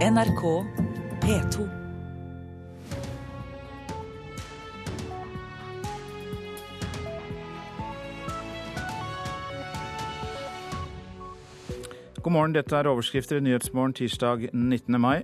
[0.00, 0.64] NRK
[1.20, 1.68] P2.
[12.16, 14.96] God morgen, dette er overskrifter i Nyhetsmorgen tirsdag 19.
[14.96, 15.20] mai.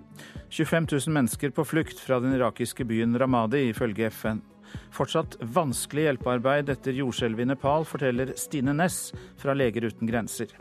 [0.51, 4.45] 25 000 mennesker på flukt fra den irakiske byen Ramadi, ifølge FN.
[4.93, 10.53] Fortsatt vanskelig hjelpearbeid etter jordskjelvet i Nepal, forteller Stine Næss fra Leger uten grenser.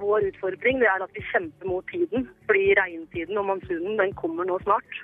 [0.00, 4.58] Vår utfordring er at vi kjemper mot tiden, fordi regntiden og monsunen den kommer nå
[4.64, 5.00] snart.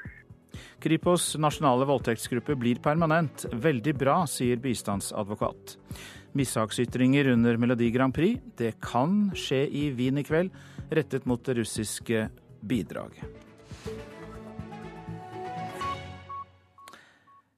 [0.80, 3.46] Kripos' nasjonale voldtektsgruppe blir permanent.
[3.52, 5.76] Veldig bra, sier bistandsadvokat.
[6.36, 8.40] Mishagsytringer under Melodi Grand Prix.
[8.56, 10.52] Det kan skje i Wien i kveld,
[10.92, 12.28] rettet mot det russiske
[12.64, 13.45] bidraget.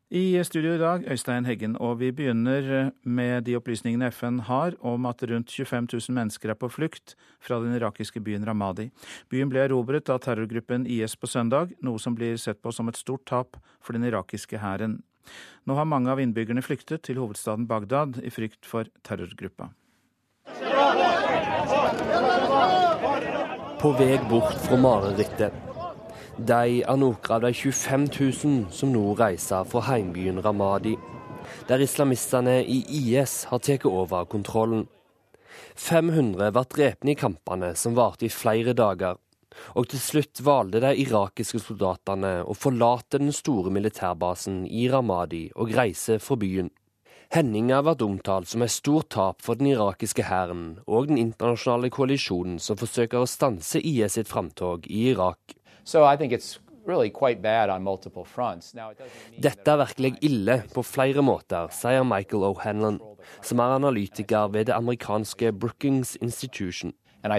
[0.08, 5.04] I studio i dag, Øystein Heggen, og vi begynner med de opplysningene FN har om
[5.04, 7.12] at rundt 25 000 mennesker er på flukt
[7.44, 8.88] fra den irakiske byen Ramadi.
[9.28, 12.96] Byen ble erobret av terrorgruppen IS på søndag, noe som blir sett på som et
[12.96, 15.02] stort tap for den irakiske hæren.
[15.68, 19.74] Nå har mange av innbyggerne flyktet til hovedstaden Bagdad i frykt for terrorgruppa.
[23.76, 25.68] På vei bort fra marerittet
[26.38, 30.94] de er noen av de 25 000 som nå reiser fra heimbyen Ramadi,
[31.66, 34.86] der islamistene i IS har tatt over kontrollen.
[35.74, 39.18] 500 ble drept i kampene som varte i flere dager,
[39.74, 45.74] og til slutt valgte de irakiske soldatene å forlate den store militærbasen i Ramadi og
[45.74, 46.70] reise fra byen.
[47.34, 52.56] Henninga ble omtalt som et stort tap for den irakiske hæren og den internasjonale koalisjonen
[52.62, 55.57] som forsøker å stanse IS sitt framtog i Irak.
[59.44, 62.98] Dette er virkelig ille på flere måter, sier Michael O'Hanlon,
[63.40, 66.92] som er analytiker ved det amerikanske Brookings Institution.
[67.24, 67.32] Han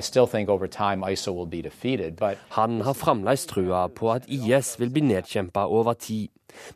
[2.82, 6.28] har fremdeles trua på at IS vil bli nedkjempa over tid,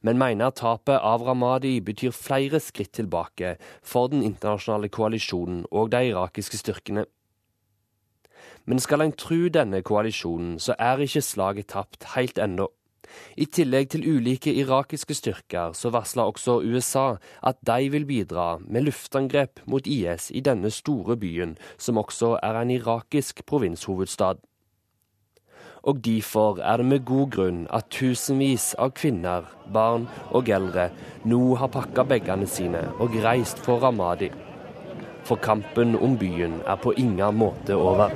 [0.02, 6.06] men mener tapet av Ramadi betyr flere skritt tilbake for den internasjonale koalisjonen og de
[6.14, 7.06] irakiske styrkene.
[8.66, 12.70] Men skal en tru denne koalisjonen, så er ikke slaget tapt helt ennå.
[13.38, 18.88] I tillegg til ulike irakiske styrker, så varsla også USA at de vil bidra med
[18.88, 24.42] luftangrep mot IS i denne store byen, som også er en irakisk provinshovedstad.
[25.84, 30.88] Og derfor er det med god grunn at tusenvis av kvinner, barn og eldre
[31.28, 34.32] nå har pakka bagene sine og reist for Ramadi
[35.28, 38.12] for kampen om byen er på ingen måte over.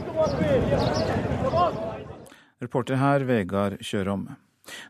[2.61, 4.27] Reporter her Vegard Kjørom.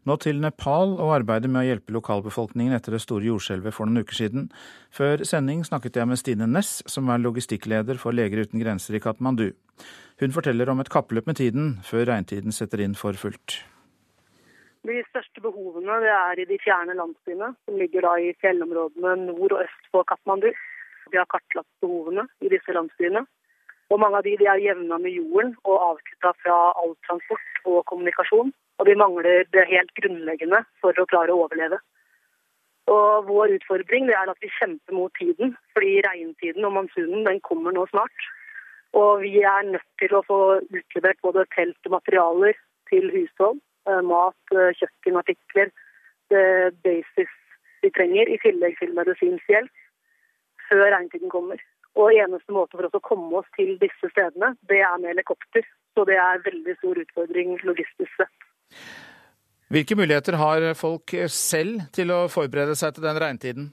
[0.08, 4.06] Nå til Nepal og arbeidet med å hjelpe lokalbefolkningen etter det store jordskjelvet for noen
[4.06, 4.50] uker siden.
[4.90, 9.04] Før sending snakket jeg med Stine Næss, som er logistikkleder for Leger uten grenser i
[9.04, 9.52] Katmandu.
[10.18, 13.60] Hun forteller om et kappløp med tiden før regntiden setter inn for fullt.
[14.88, 19.90] De største behovene er i de fjerne landsbyene, som ligger i fjellområdene nord og øst
[19.92, 20.50] for Katmandu.
[21.12, 23.26] Vi har kartlagt behovene i disse landsbyene.
[23.90, 27.86] Og mange av de, de er jevna med jorden og avkutta fra all transport og
[27.92, 28.52] kommunikasjon.
[28.78, 31.80] Og de mangler det helt grunnleggende for å klare å overleve.
[32.92, 37.76] Og Vår utfordring er at vi kjemper mot tiden, fordi regntiden og monsunen den kommer
[37.76, 38.28] nå snart.
[38.96, 42.56] Og vi er nødt til å få utlevert både telt og materialer
[42.92, 45.72] til hushold, eh, mat, eh, kjøkkenartikler,
[46.32, 47.34] det basis
[47.82, 49.72] vi trenger, i tillegg til medisinsk hjelp
[50.70, 51.62] før regntiden kommer.
[51.98, 55.66] Og eneste måte for oss å komme oss til disse stedene, det er med helikopter.
[55.98, 58.48] Så det er en veldig stor utfordring logistisk sett.
[59.74, 63.66] Hvilke muligheter har folk selv til å forberede seg til den regntiden?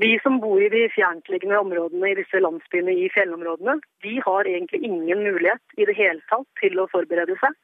[0.00, 4.80] De som bor i de fjerntliggende områdene i disse landsbyene i fjellområdene, de har egentlig
[4.88, 7.58] ingen mulighet i det hele tatt til å forberede seg.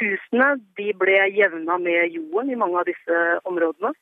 [0.00, 3.18] Husene de ble jevna med jorden i mange av disse
[3.50, 3.92] områdene.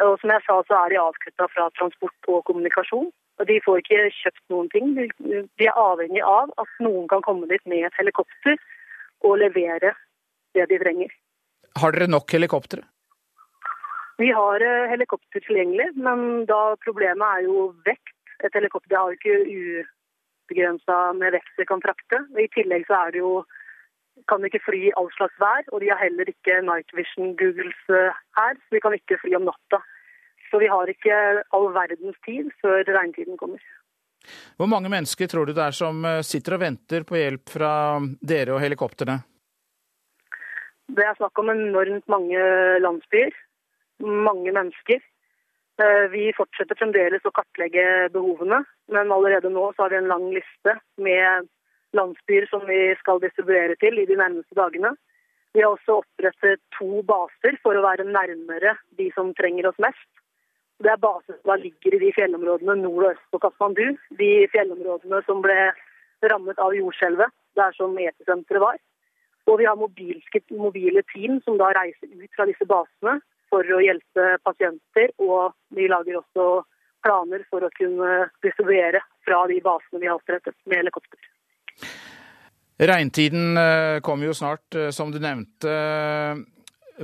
[0.00, 3.10] Og som jeg sa, så er de avkutta fra transport og kommunikasjon.
[3.40, 4.94] Og De får ikke kjøpt noen ting.
[4.96, 8.56] De er avhengig av at noen kan komme dit med et helikopter
[9.22, 9.92] og levere
[10.56, 11.12] det de trenger.
[11.80, 12.82] Har dere nok helikoptre?
[14.20, 18.14] Vi har eh, helikopter tilgjengelig, men da problemet er jo vekt.
[18.44, 19.38] Et helikopter har jo ikke
[20.52, 22.20] ubegrensa med vekt det kan frakte.
[22.36, 23.40] I tillegg så er det jo
[24.30, 27.78] kan ikke fly i all slags vær, og de har heller ikke night vision Googles
[27.90, 29.82] eh, her, så vi kan ikke fly om natta.
[30.50, 31.18] Så vi har ikke
[31.56, 33.62] all verdens tid før regntiden kommer.
[34.56, 37.72] Hvor mange mennesker tror du det er som eh, sitter og venter på hjelp fra
[38.20, 39.22] dere og helikoptrene?
[40.92, 42.44] Det er snakk om enormt mange
[42.84, 43.32] landsbyer.
[44.02, 45.00] Mange mennesker.
[45.80, 48.60] Eh, vi fortsetter fremdeles å kartlegge behovene,
[48.92, 51.48] men allerede nå så har vi en lang liste med
[51.96, 54.94] landsbyer som vi skal distribuere til i de nærmeste dagene.
[55.52, 60.08] Vi har også opprettet to baser for å være nærmere de som trenger oss mest.
[60.82, 63.84] Det er baser som ligger i de fjellområdene nord og øst på Kathmandu.
[64.18, 65.58] De fjellområdene som ble
[66.32, 68.80] rammet av jordskjelvet, der som episenteret var.
[69.50, 73.18] Og vi har mobile team som da reiser ut fra disse basene
[73.52, 75.12] for å hjelpe pasienter.
[75.20, 76.48] Og vi lager også
[77.04, 78.12] planer for å kunne
[78.46, 81.31] distribuere fra de basene vi har opprettet med helikopter.
[82.82, 85.70] Regntiden eh, kommer jo snart, eh, som du nevnte.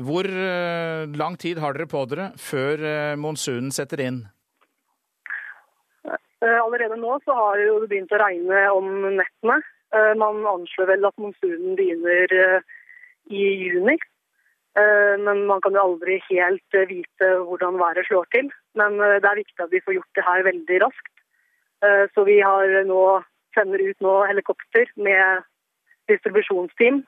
[0.02, 2.82] Hvor eh, lang tid har dere på dere før
[3.20, 4.18] monsunen setter inn?
[6.38, 9.56] Allerede nå så har det begynt å regne om nettene.
[10.20, 12.34] Man anslår vel at monsunen begynner
[13.26, 13.96] i juni.
[14.78, 18.52] Men man kan jo aldri helt vite hvordan været slår til.
[18.78, 21.14] Men det er viktig at vi får gjort det her veldig raskt.
[22.14, 23.02] Så vi har nå,
[23.58, 25.46] sender ut nå helikopter med
[26.08, 27.02] distribusjonsteam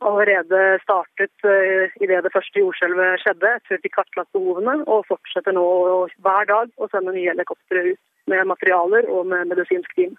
[0.00, 5.54] allerede startet uh, idet det første jordskjelvet skjedde, etter at de kartla behovene, og fortsetter
[5.56, 5.66] nå
[6.24, 10.16] hver dag å sende nye helikoptre ut med materialer og med medisinsk team.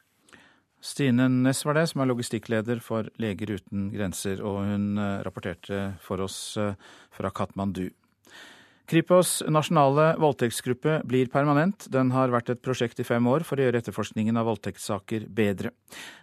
[0.83, 5.93] Stine Næss var det, som er logistikkleder for Leger uten grenser, og hun eh, rapporterte
[6.03, 6.75] for oss eh,
[7.15, 7.85] fra Katmandu.
[8.83, 11.85] Kripos' nasjonale voldtektsgruppe blir permanent.
[11.91, 15.71] Den har vært et prosjekt i fem år for å gjøre etterforskningen av voldtektssaker bedre.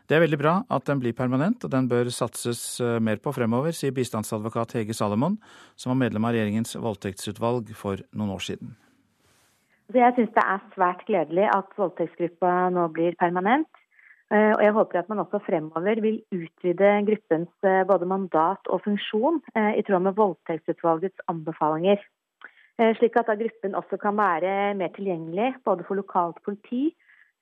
[0.04, 3.32] Det er veldig bra at den blir permanent, og den bør satses eh, mer på
[3.32, 5.38] fremover, sier bistandsadvokat Hege Salomon,
[5.72, 8.76] som var medlem av regjeringens voldtektsutvalg for noen år siden.
[9.96, 13.70] Jeg syns det er svært gledelig at voldtektsgruppa nå blir permanent.
[14.28, 18.84] Eh, og jeg håper at man også fremover vil utvide gruppens eh, både mandat og
[18.84, 22.04] funksjon i tråd med voldtektsutvalgets anbefalinger.
[22.80, 26.86] Eh, slik at da gruppen også kan være mer tilgjengelig både for lokalt politi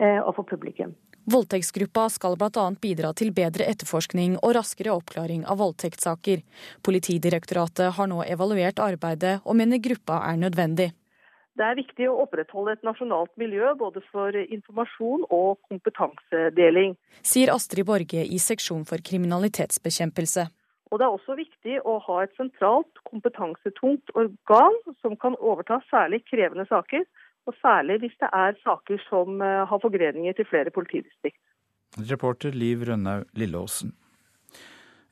[0.02, 0.96] eh, og for publikum.
[1.28, 2.64] Voldtektsgruppa skal bl.a.
[2.80, 6.42] bidra til bedre etterforskning og raskere oppklaring av voldtektssaker.
[6.82, 10.88] Politidirektoratet har nå evaluert arbeidet og mener gruppa er nødvendig.
[11.58, 16.94] Det er viktig å opprettholde et nasjonalt miljø både for informasjon og kompetansedeling.
[17.26, 20.46] Sier Astrid Borge i seksjon for kriminalitetsbekjempelse.
[20.90, 26.22] Og Det er også viktig å ha et sentralt, kompetansetungt organ som kan overta særlig
[26.30, 27.04] krevende saker,
[27.48, 31.40] og særlig hvis det er saker som eh, har forgreninger til flere politidistrikt.
[32.10, 33.94] Reporter Liv Rønnaug Lilleåsen.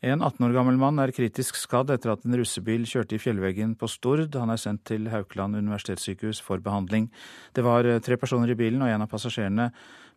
[0.04, 3.72] En 18 år gammel mann er kritisk skadd etter at en russebil kjørte i fjellveggen
[3.81, 4.34] på Stord.
[4.37, 7.08] Han er sendt til Haukeland universitetssykehus for behandling.
[7.56, 9.70] Det var eh, tre personer i bilen, og en av passasjerene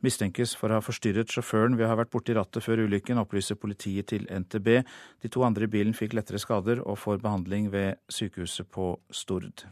[0.03, 3.55] mistenkes for å ha forstyrret sjåføren ved å ha vært borti rattet før ulykken, opplyser
[3.55, 4.81] politiet til NTB.
[5.23, 9.63] De to andre i bilen fikk lettere skader og får behandling ved sykehuset på Stord.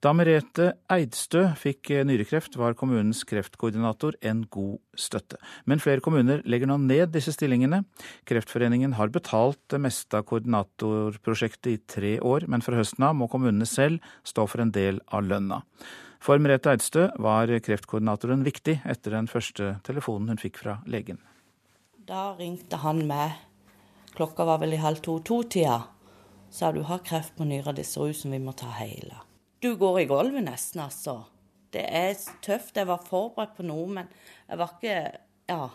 [0.00, 5.36] Da Merete Eidstø fikk nyrekreft, var kommunens kreftkoordinator en god støtte.
[5.68, 7.82] Men flere kommuner legger nå ned disse stillingene.
[8.24, 13.28] Kreftforeningen har betalt det meste av koordinatorprosjektet i tre år, men fra høsten av må
[13.28, 15.60] kommunene selv stå for en del av lønna.
[16.24, 21.20] For Merete Eidstø var kreftkoordinatoren viktig etter den første telefonen hun fikk fra legen.
[22.08, 23.36] Da ringte han meg.
[24.16, 25.82] Klokka var vel i halv to-to-tida.
[26.48, 29.26] Sa du har kreft på nyra, det ser ut som vi må ta hele.
[29.62, 31.18] Du går i gulvet nesten, altså.
[31.72, 32.76] Det er tøft.
[32.76, 34.06] Jeg var forberedt på noe, men
[34.48, 35.00] jeg var ikke
[35.50, 35.68] Ja.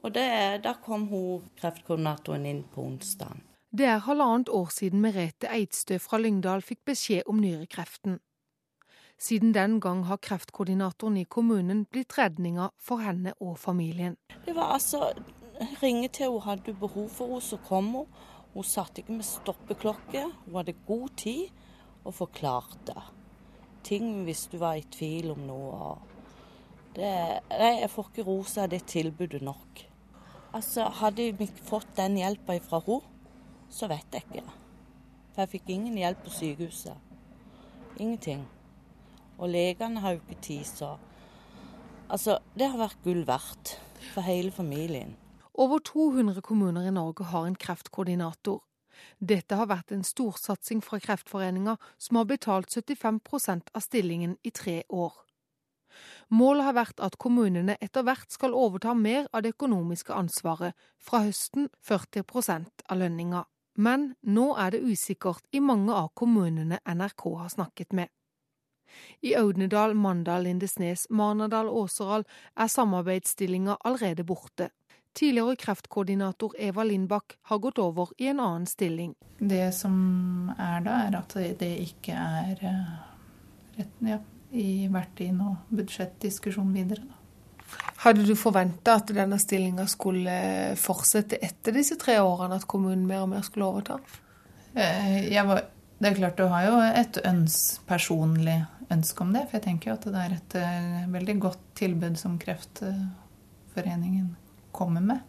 [0.00, 3.40] Og det, da kom hun kreftkoordinatoren inn på onsdag.
[3.70, 8.20] Det er halvannet år siden Merete Eidstø fra Lyngdal fikk beskjed om nyrekreften.
[9.18, 14.16] Siden den gang har kreftkoordinatoren i kommunen blitt redninga for henne og familien.
[14.46, 15.10] Det var altså
[15.82, 18.06] ringe til hun hadde behov for henne, så kom hun.
[18.54, 20.24] Hun satt ikke med stoppeklokke.
[20.46, 21.50] Hun hadde god tid
[22.04, 22.96] og forklarte
[23.84, 25.90] ting hvis du var i tvil om noe.
[26.94, 27.10] Det,
[27.50, 29.84] nei, jeg får ikke rosa det tilbudet nok.
[30.56, 33.06] Altså, Hadde vi fått den hjelpa fra henne,
[33.70, 34.56] så vet jeg ikke.
[35.30, 36.96] For jeg fikk ingen hjelp på sykehuset.
[38.00, 38.42] Ingenting.
[39.38, 40.96] Og legene har jo ikke tid, så
[42.10, 43.76] Altså, det har vært gull verdt
[44.10, 45.12] for hele familien.
[45.54, 48.64] Over 200 kommuner i Norge har en kreftkoordinator.
[49.18, 54.82] Dette har vært en storsatsing fra Kreftforeninga, som har betalt 75% av stillingen i tre
[54.88, 55.12] år.
[56.30, 61.24] Målet har vært at kommunene etter hvert skal overta mer av det økonomiske ansvaret, fra
[61.26, 63.44] høsten 40% av lønninga.
[63.74, 68.10] Men nå er det usikkert i mange av kommunene NRK har snakket med.
[69.22, 72.24] I Audnedal, Mandal, Lindesnes, Marnardal Åseral
[72.56, 74.70] er samarbeidsstillinga allerede borte.
[75.16, 79.14] Tidligere kreftkoordinator Eva Lindbakk har gått over i en annen stilling.
[79.38, 82.60] Det som er da, er at det ikke er
[83.76, 84.20] retten, ja,
[84.54, 87.08] i, vært i noe budsjettdiskusjon videre.
[87.08, 87.18] Da.
[88.04, 90.32] Hadde du forventa at denne stillinga skulle
[90.80, 93.98] fortsette etter disse tre årene, at kommunen mer og mer skulle overta?
[94.74, 95.64] Eh, var,
[95.98, 99.46] det er klart du har jo et øns, personlig ønske om det.
[99.48, 104.30] For jeg tenker jo at det er et uh, veldig godt tilbud som Kreftforeningen
[104.72, 105.26] kommer med.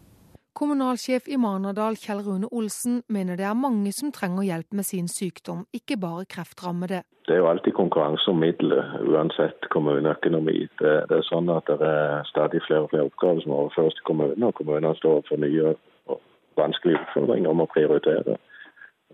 [0.54, 5.08] Kommunalsjef i Marnardal Kjell Rune Olsen mener det er mange som trenger hjelp med sin
[5.08, 7.02] sykdom, ikke bare kreftrammede.
[7.28, 10.58] Det er jo alltid konkurranse om midler, uansett kommuneøkonomi.
[10.82, 14.08] Det, det, er sånn at det er stadig flere og flere oppgaver som overføres til
[14.10, 15.74] kommunene, og kommunene står for nye
[16.12, 16.20] og
[16.60, 18.38] vanskelige utfordringer om å prioritere.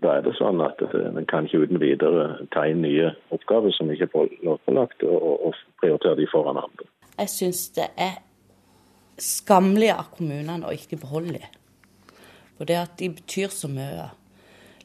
[0.02, 3.90] Da er det sånn at En kan ikke uten videre ta inn nye oppgaver som
[3.90, 6.90] ikke er lovpålagt, og, og prioritere de foran andre.
[7.18, 8.18] Jeg synes det er
[9.22, 11.58] skammelig av kommunene å ikke beholde dem.
[12.58, 14.08] For det at de betyr så mye.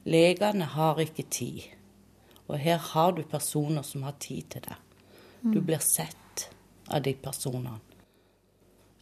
[0.06, 1.64] Legene har ikke tid.
[2.50, 4.76] Og her har du personer som har tid til det.
[5.42, 5.66] Du mm.
[5.66, 6.50] blir sett
[6.88, 7.80] av de personene.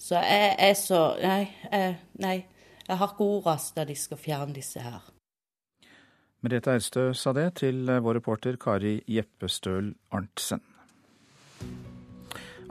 [0.02, 2.38] Så jeg er så Nei, jeg, nei,
[2.88, 5.02] jeg har ikke ordene da de skal fjerne disse her.
[6.42, 10.64] Merete Eirstø sa det til vår reporter Kari Jeppestøl Arntzen.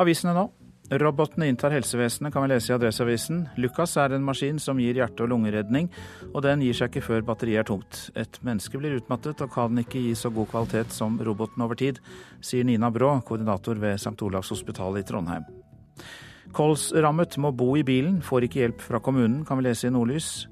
[0.01, 0.49] Avisene nå.
[0.91, 3.45] Robotene inntar helsevesenet, kan vi lese i Adresseavisen.
[3.63, 5.87] Lukas er en maskin som gir hjerte- og lungeredning,
[6.35, 8.01] og den gir seg ikke før batteriet er tomt.
[8.19, 12.01] Et menneske blir utmattet og kan ikke gi så god kvalitet som roboten over tid,
[12.43, 14.19] sier Nina Brå, koordinator ved St.
[14.27, 15.47] Olavs hospital i Trondheim.
[16.51, 20.49] Kolsrammet må bo i bilen, får ikke hjelp fra kommunen, kan vi lese i Nordlys.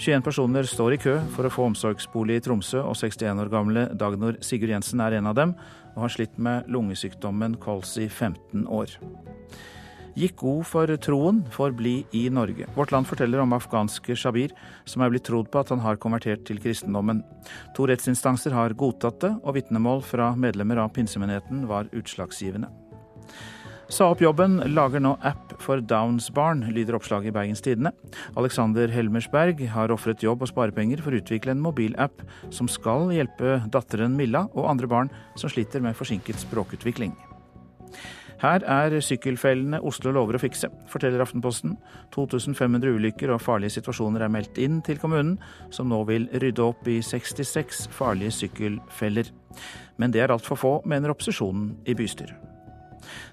[0.00, 3.88] 21 personer står i kø for å få omsorgsbolig i Tromsø, og 61 år gamle
[3.96, 5.56] Dagnor Sigurd Jensen er en av dem,
[5.96, 8.98] og har slitt med lungesykdommen kols i 15 år
[10.18, 12.66] gikk god for troen får bli i Norge.
[12.74, 14.52] Vårt Land forteller om afghanske Shabir,
[14.84, 17.22] som er blitt trodd på at han har konvertert til kristendommen.
[17.76, 22.70] To rettsinstanser har godtatt det, og vitnemål fra medlemmer av pinsemenigheten var utslagsgivende.
[23.90, 27.90] Sa opp jobben, lager nå app for Downs barn, lyder oppslaget i Bergens Tidende.
[28.38, 32.22] Alexander Helmersberg har ofret jobb og sparepenger for å utvikle en mobilapp
[32.54, 37.16] som skal hjelpe datteren Milla og andre barn som sliter med forsinket språkutvikling.
[38.40, 41.74] Her er sykkelfellene Oslo lover å fikse, forteller Aftenposten.
[42.14, 45.34] 2500 ulykker og farlige situasjoner er meldt inn til kommunen,
[45.74, 49.34] som nå vil rydde opp i 66 farlige sykkelfeller.
[49.98, 52.49] Men det er altfor få, mener opposisjonen i bystyret.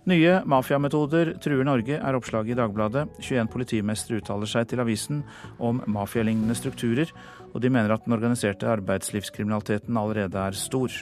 [0.08, 3.08] Nye mafiametoder truer Norge, er oppslaget i Dagbladet.
[3.20, 5.22] 21 politimestre uttaler seg til avisen
[5.60, 7.12] om mafialignende strukturer,
[7.54, 10.94] og de mener at den organiserte arbeidslivskriminaliteten allerede er stor.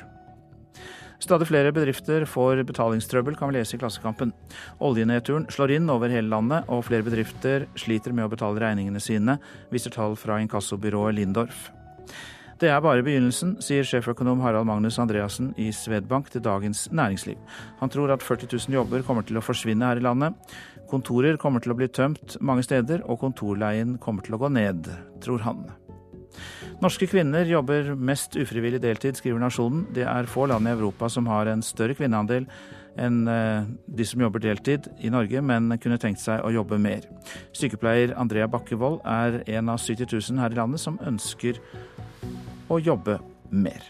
[1.19, 4.33] Stadig flere bedrifter får betalingstrøbbel, kan vi lese i Klassekampen.
[4.83, 9.39] Oljenedturen slår inn over hele landet, og flere bedrifter sliter med å betale regningene sine,
[9.71, 11.69] viser tall fra inkassobyrået Lindorf.
[12.55, 17.35] Det er bare begynnelsen, sier sjeføkonom Harald Magnus Andreassen i Svedbank til Dagens Næringsliv.
[17.81, 20.37] Han tror at 40 000 jobber kommer til å forsvinne her i landet.
[20.87, 24.87] Kontorer kommer til å bli tømt mange steder, og kontorleien kommer til å gå ned,
[25.25, 25.65] tror han.
[26.79, 29.89] Norske kvinner jobber mest ufrivillig deltid, skriver Nasjonen.
[29.95, 32.47] Det er få land i Europa som har en større kvinneandel
[32.95, 37.03] enn eh, de som jobber deltid i Norge, men kunne tenkt seg å jobbe mer.
[37.55, 41.59] Sykepleier Andrea Bakkevold er en av 70 000 her i landet som ønsker
[42.69, 43.19] å jobbe
[43.51, 43.83] mer.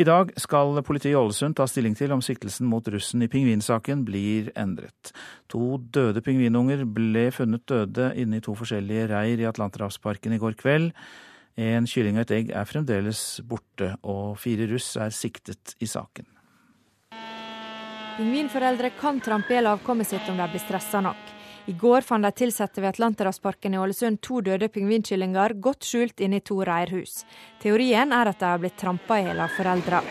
[0.00, 4.06] I dag skal politiet i Ålesund ta stilling til om siktelsen mot russen i pingvinsaken
[4.06, 5.10] blir endret.
[5.52, 10.56] To døde pingvinunger ble funnet døde inne i to forskjellige reir i Atlanterhavsparken i går
[10.62, 10.94] kveld.
[11.60, 16.24] En kylling og et egg er fremdeles borte, og fire russ er siktet i saken.
[18.16, 21.39] Pingvinforeldre kan trampe i avkommet sitt om de blir stressa nok.
[21.68, 26.40] I går fant de ansatte ved Atlanterhavsparken i Ålesund to døde pingvinkyllinger godt skjult inne
[26.40, 27.24] i to reirhus.
[27.60, 30.04] Teorien er at de har blitt trampa i hjel av foreldra.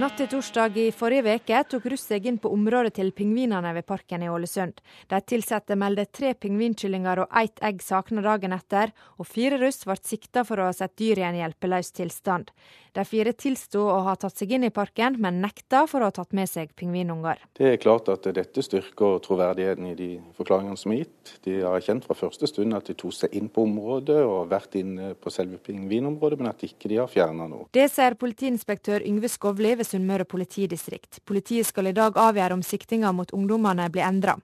[0.00, 3.84] Natt til torsdag i forrige veke tok russ seg inn på området til pingvinene ved
[3.84, 4.78] parken i Ålesund.
[5.10, 9.98] De ansatte meldte tre pingvinkyllinger og ett egg savna dagen etter, og fire russ ble
[10.00, 12.48] sikta for å ha sett dyr i en hjelpeløs tilstand.
[12.96, 16.14] De fire tilsto å ha tatt seg inn i parken, men nekta for å ha
[16.14, 17.38] tatt med seg pingvinunger.
[17.54, 21.36] Det er klart at dette styrker troverdigheten i de forklaringene som er gitt.
[21.44, 24.80] De har erkjent fra første stund at de tok seg inn på området og vært
[24.80, 27.68] inne på selve pingvinområdet, men at ikke de har fjerna noe.
[27.70, 31.18] Det sier politiinspektør Yngve Skovli ved Sunnmøre politidistrikt.
[31.26, 34.36] Politiet skal i dag avgjøre om siktinga mot ungdommene blir endra.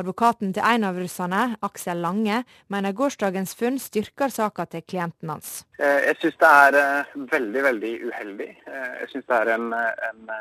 [0.00, 2.42] Advokaten til en av russerne, Aksel Lange,
[2.72, 5.62] mener gårsdagens funn styrker saka til klienten hans.
[5.78, 8.50] Eh, jeg syns det er eh, veldig, veldig uheldig.
[8.66, 9.72] Eh, jeg syns det er en,
[10.10, 10.34] en,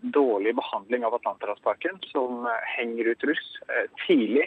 [0.00, 3.48] dårlig behandling av Atlanterhavsparken, som henger ut russ
[4.06, 4.46] tidlig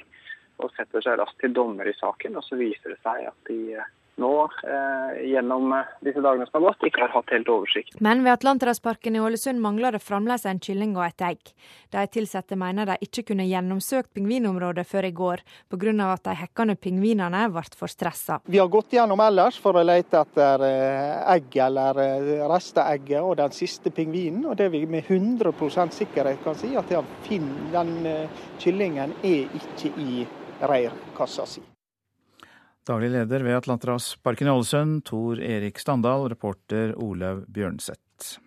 [0.57, 2.39] og setter seg raskt til dommer i saken.
[2.39, 3.77] Og så viser det seg at de
[4.15, 7.97] nå eh, gjennom eh, disse dagene som har gått, ikke har hatt helt oversikt.
[8.03, 11.53] Men ved Atlanterhavsparken i Ålesund mangler det fremdeles en kylling og et egg.
[11.93, 15.93] De ansatte mener de ikke kunne gjennomsøkt pingvinområdet før i går, pga.
[16.13, 18.39] at de hekkende pingvinene ble for stressa.
[18.45, 23.37] Vi har gått gjennom ellers for å lete etter eh, egg eller eh, resteegget og
[23.41, 24.45] den siste pingvinen.
[24.45, 27.93] Og det vi med 100% sikkerhet kan si, at den
[28.61, 30.25] kyllingen er ikke i
[30.61, 31.63] reirkassa si.
[32.83, 38.41] Daglig leder ved Atlanterhavsparken i Ålesund, Tor Erik Standal, reporter Olaug Bjørnseth.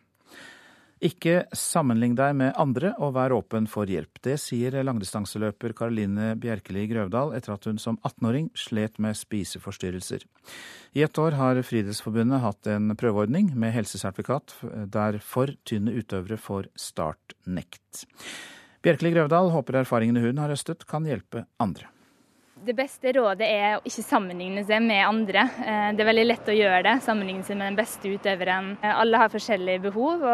[1.00, 4.20] Ikke sammenlign deg med andre og vær åpen for hjelp.
[4.24, 10.28] Det sier langdistanseløper Karoline Bjerkeli Grøvdal etter at hun som 18-åring slet med spiseforstyrrelser.
[10.92, 14.52] I ett år har Friidrettsforbundet hatt en prøveordning med helsesertifikat
[14.92, 18.04] der for tynne utøvere får startnekt.
[18.84, 21.88] Bjerkeli Grøvdal håper erfaringene hun har høstet kan hjelpe andre.
[22.66, 25.44] Det beste rådet er å ikke sammenligne seg med andre.
[25.62, 28.72] Eh, det er veldig lett å gjøre det, sammenligne seg med den beste utøveren.
[28.80, 30.24] Eh, alle har forskjellige behov,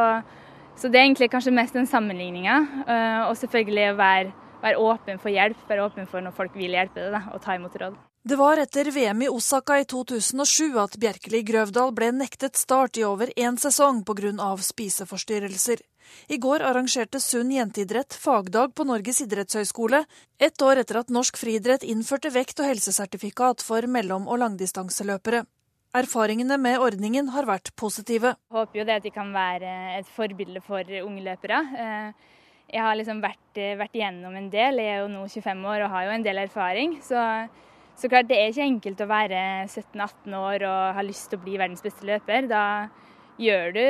[0.80, 2.54] så det er egentlig kanskje mest den sammenligninga.
[2.86, 6.72] Eh, og selvfølgelig å være, være, åpen for hjelp, være åpen for når folk vil
[6.78, 8.00] hjelpe deg, og ta imot råd.
[8.24, 13.04] Det var etter VM i Osaka i 2007 at Bjerkeli Grøvdal ble nektet start i
[13.04, 14.56] over én sesong pga.
[14.72, 15.84] spiseforstyrrelser.
[16.28, 20.04] I går arrangerte Sunn jenteidrett fagdag på Norges idrettshøgskole,
[20.38, 25.44] ett år etter at norsk friidrett innførte vekt- og helsesertifikat for mellom- og langdistanseløpere.
[25.92, 28.36] Erfaringene med ordningen har vært positive.
[28.48, 31.58] Jeg håper jo det at de kan være et forbilde for unge løpere.
[31.76, 32.30] Eh,
[32.72, 34.80] jeg har liksom vært, eh, vært igjennom en del.
[34.80, 36.96] Jeg er jo nå 25 år og har jo en del erfaring.
[37.02, 37.20] Så,
[37.94, 41.44] så klart det er ikke enkelt å være 17-18 år og ha lyst til å
[41.44, 42.48] bli verdens beste løper.
[42.48, 42.88] Da,
[43.42, 43.84] gjør du,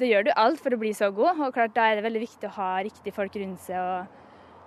[0.00, 1.40] det gjør du alt for å bli så god.
[1.46, 4.18] Og klart da er det veldig viktig å ha riktige folk rundt seg og,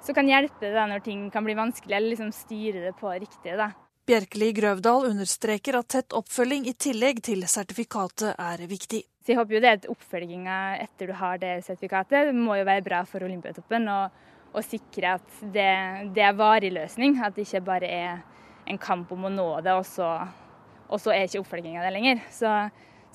[0.06, 3.56] som kan hjelpe deg når ting kan bli vanskelig, eller liksom styre det på riktig.
[3.58, 3.72] da.
[4.06, 9.02] Bjerkeli Grøvdal understreker at tett oppfølging i tillegg til sertifikatet er viktig.
[9.26, 12.68] Så jeg håper jo det at oppfølginga etter du har det sertifikatet, det må jo
[12.68, 13.88] være bra for Olympiatoppen.
[13.90, 14.20] Og,
[14.54, 15.72] og sikre at det,
[16.14, 18.22] det er varig løsning, at det ikke bare er
[18.70, 20.12] en kamp om å nå det, og så,
[20.86, 22.22] og så er ikke oppfølginga det lenger.
[22.34, 22.52] Så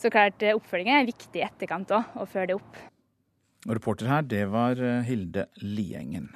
[0.00, 2.80] så klart eh, oppfølgingen er viktig i etterkant òg, å følge det opp.
[3.68, 6.30] Og reporter her, det var eh, Hilde Liengen.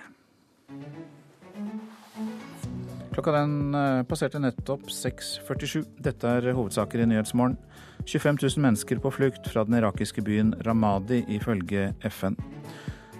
[3.14, 5.85] Klokka den eh, passerte nettopp 6.47.
[6.05, 7.57] Dette er hovedsaker i Nyhetsmorgen.
[8.05, 12.37] 25 000 mennesker på flukt fra den irakiske byen Ramadi, ifølge FN.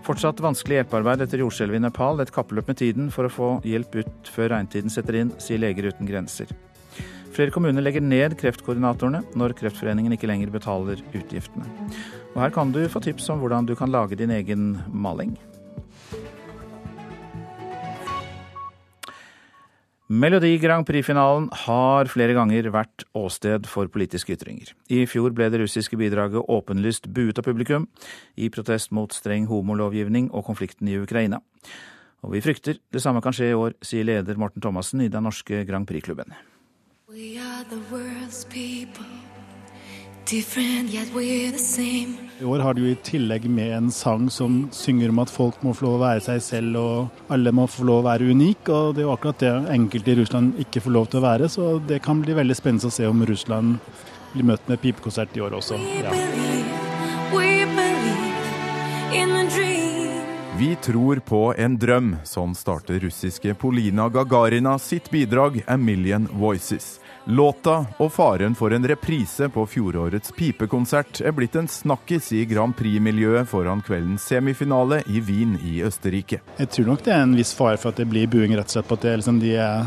[0.05, 2.21] Fortsatt vanskelig hjelpearbeid etter jordskjelvet i Nepal.
[2.21, 5.89] Et kappløp med tiden for å få hjelp ut før regntiden setter inn, sier Leger
[5.95, 6.51] uten grenser.
[7.35, 11.67] Flere kommuner legger ned kreftkoordinatorene når Kreftforeningen ikke lenger betaler utgiftene.
[12.35, 15.35] Og her kan du få tips om hvordan du kan lage din egen maling.
[20.15, 24.71] Melodi Grand Prix-finalen har flere ganger vært åsted for politiske ytringer.
[24.93, 27.89] I fjor ble det russiske bidraget åpenlyst buet av publikum,
[28.37, 31.43] i protest mot streng homolovgivning og konflikten i Ukraina.
[32.23, 35.27] Og vi frykter det samme kan skje i år, sier leder Morten Thomassen i den
[35.27, 36.37] norske Grand Prix-klubben.
[37.15, 37.39] I
[42.45, 45.85] år har du i tillegg med en sang som synger om at folk må få
[45.87, 48.67] lov å være seg selv, og alle må få lov å være unik.
[48.67, 51.51] Og det er jo akkurat det enkelte i Russland ikke får lov til å være.
[51.55, 53.79] Så det kan bli veldig spennende å se om Russland
[54.33, 55.79] blir møtt med pipekonsert i år også.
[56.03, 56.11] Ja.
[60.59, 62.17] Vi tror på en drøm.
[62.27, 67.04] Sånn starter russiske Polina Gagarina sitt bidrag 'A Million Voices'.
[67.27, 72.77] Låta og faren for en reprise på fjorårets pipekonsert er blitt en snakkis i Grand
[72.77, 76.43] Prix-miljøet foran kveldens semifinale i Wien i Østerrike.
[76.59, 78.77] Jeg tror nok det er en viss fare for at det blir buing rett og
[78.77, 79.87] slett på at liksom, de er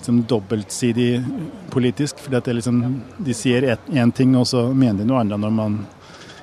[0.00, 1.10] liksom, dobbeltsidig
[1.70, 2.18] politisk.
[2.18, 2.82] fordi liksom,
[3.18, 5.78] De sier én ting, og så mener de noe annet når man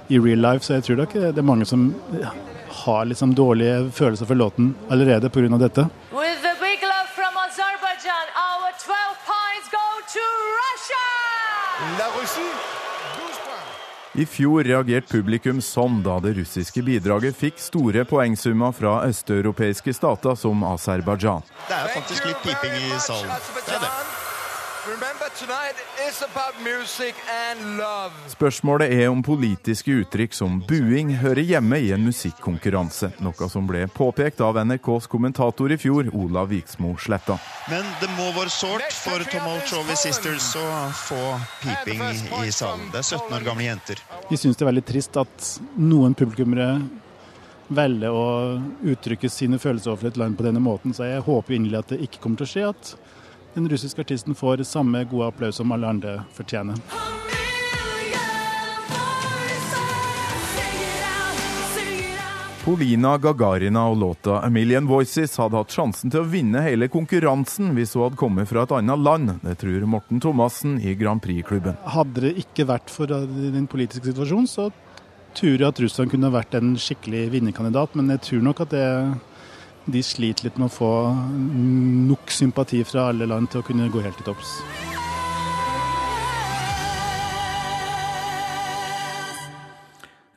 [0.08, 0.64] i real life.
[0.64, 1.90] Så jeg tror nok det er mange som
[2.86, 5.58] har liksom dårlige følelser for låten allerede pga.
[5.58, 5.90] dette.
[14.12, 20.36] I fjor reagerte publikum sånn da det russiske bidraget fikk store poengsummer fra østeuropeiske stater
[20.36, 21.48] som Aserbajdsjan.
[21.70, 23.32] Det er faktisk litt piping i salen.
[23.64, 24.31] Det er det.
[28.32, 33.84] Spørsmålet er om politiske uttrykk som buing hører hjemme i en musikkonkurranse, noe som ble
[33.94, 37.38] påpekt av NRKs kommentator i fjor, Olav Viksmo Sletta.
[37.70, 40.66] Men det må være sårt for Tomal Trolley Sisters å
[41.04, 41.22] få
[41.62, 42.02] piping
[42.42, 42.90] i salen.
[42.90, 44.02] Det er 17 år gamle jenter.
[44.34, 46.74] Vi syns det er veldig trist at noen publikummere
[47.70, 48.28] velger å
[48.82, 52.06] uttrykke sine følelser overfor et land på denne måten, så jeg håper inderlig at det
[52.10, 52.70] ikke kommer til å skje.
[52.74, 53.20] at
[53.54, 56.80] den russiske artisten får samme gode applaus som alle andre fortjener.
[62.62, 67.74] Polina Gagarina og låta 'A Million Voices' hadde hatt sjansen til å vinne hele konkurransen
[67.74, 69.32] hvis hun hadde kommet fra et annet land.
[69.42, 71.74] Det tror Morten Thomassen i Grand Prix-klubben.
[71.90, 74.70] Hadde det ikke vært for den politiske situasjonen, så
[75.34, 77.96] tror jeg at Russland kunne vært en skikkelig vinnerkandidat.
[77.96, 78.86] Men jeg tror nok at det,
[79.86, 80.94] de sliter litt med å få
[82.12, 84.60] nok sympati fra alle land til å kunne gå helt til topps.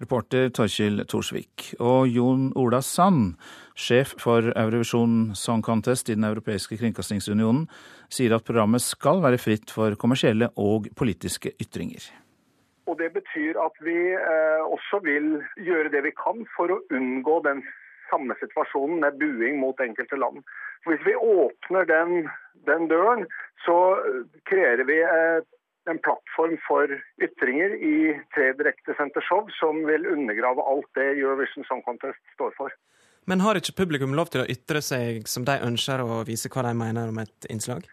[0.05, 1.75] Reporter Torkil Thorsvik.
[1.81, 3.37] Og Jon Ola Sand,
[3.77, 7.69] sjef for Eurovision Song Contest i Den europeiske kringkastingsunionen,
[8.13, 12.11] sier at programmet skal være fritt for kommersielle og politiske ytringer.
[12.85, 17.41] Og Det betyr at vi eh, også vil gjøre det vi kan for å unngå
[17.47, 17.65] den
[18.15, 20.41] samme situasjonen med buing mot enkelte land.
[20.85, 22.31] For Hvis vi åpner den,
[22.71, 23.27] den døren,
[23.67, 23.77] så
[24.49, 25.51] kreerer vi et
[25.91, 26.89] en plattform for
[27.23, 27.97] ytringer i
[28.35, 32.73] tre direktesendte show som vil undergrave alt det Eurovision Song Contest står for.
[33.29, 36.67] Men har ikke publikum lov til å ytre seg som de ønsker, og vise hva
[36.67, 37.87] de mener om et innslag?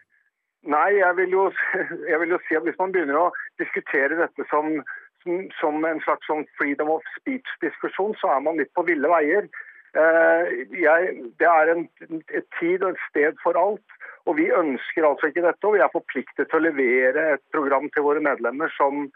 [0.67, 1.45] Nei, jeg vil jo,
[2.11, 3.29] jeg vil jo si at hvis man begynner å
[3.61, 4.75] diskutere dette som,
[5.23, 9.47] som, som en slags sånn freedom of speech-diskusjon, så er man litt på ville veier.
[9.91, 11.87] Eh, jeg, det er en,
[12.31, 13.97] et tid og et sted for alt.
[14.29, 17.89] Og Vi ønsker altså ikke dette, og vi er forpliktet til å levere et program
[17.89, 19.07] til våre medlemmer som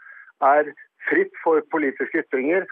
[0.42, 0.72] er
[1.06, 2.66] fritt for politiske ytringer.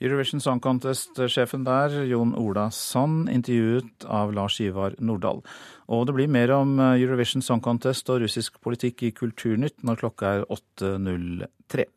[0.00, 5.42] Eurovision Song Contest-sjefen der, Jon Ola Sand, intervjuet av Lars Ivar Nordahl.
[5.90, 10.32] Og det blir mer om Eurovision Song Contest og russisk politikk i Kulturnytt når klokka
[10.38, 11.88] er 8.03.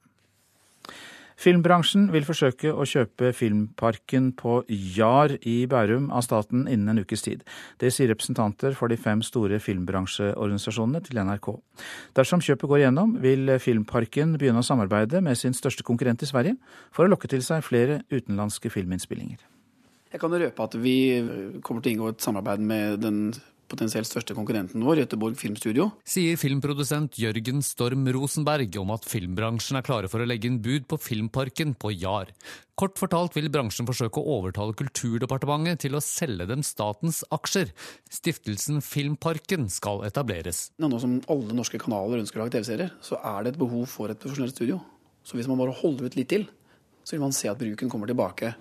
[1.41, 7.25] Filmbransjen vil forsøke å kjøpe Filmparken på Jar i Bærum av staten innen en ukes
[7.25, 7.41] tid.
[7.82, 11.49] Det sier representanter for de fem store filmbransjeorganisasjonene til NRK.
[12.19, 16.60] Dersom kjøpet går igjennom, vil Filmparken begynne å samarbeide med sin største konkurrent i Sverige,
[16.93, 19.41] for å lokke til seg flere utenlandske filminnspillinger.
[20.12, 20.97] Jeg kan røpe at vi
[21.65, 23.32] kommer til å inngå et samarbeid med den
[23.71, 25.89] potensielt største konkurrenten vår, Göteborg Filmstudio.
[26.07, 30.88] Sier filmprodusent Jørgen Storm Rosenberg om at filmbransjen er klare for å legge inn bud
[30.91, 32.34] på Filmparken på Jar.
[32.81, 37.73] Kort fortalt vil bransjen forsøke å overtale Kulturdepartementet til å selge dem statens aksjer.
[38.12, 40.69] Stiftelsen Filmparken skal etableres.
[40.81, 44.12] Nå som alle norske kanaler ønsker å lage TV-serier, så er det et behov for
[44.12, 44.81] et profesjonelt studio.
[45.23, 46.47] Så hvis man bare holder ut litt til,
[47.05, 48.55] så vil man se at bruken kommer tilbake.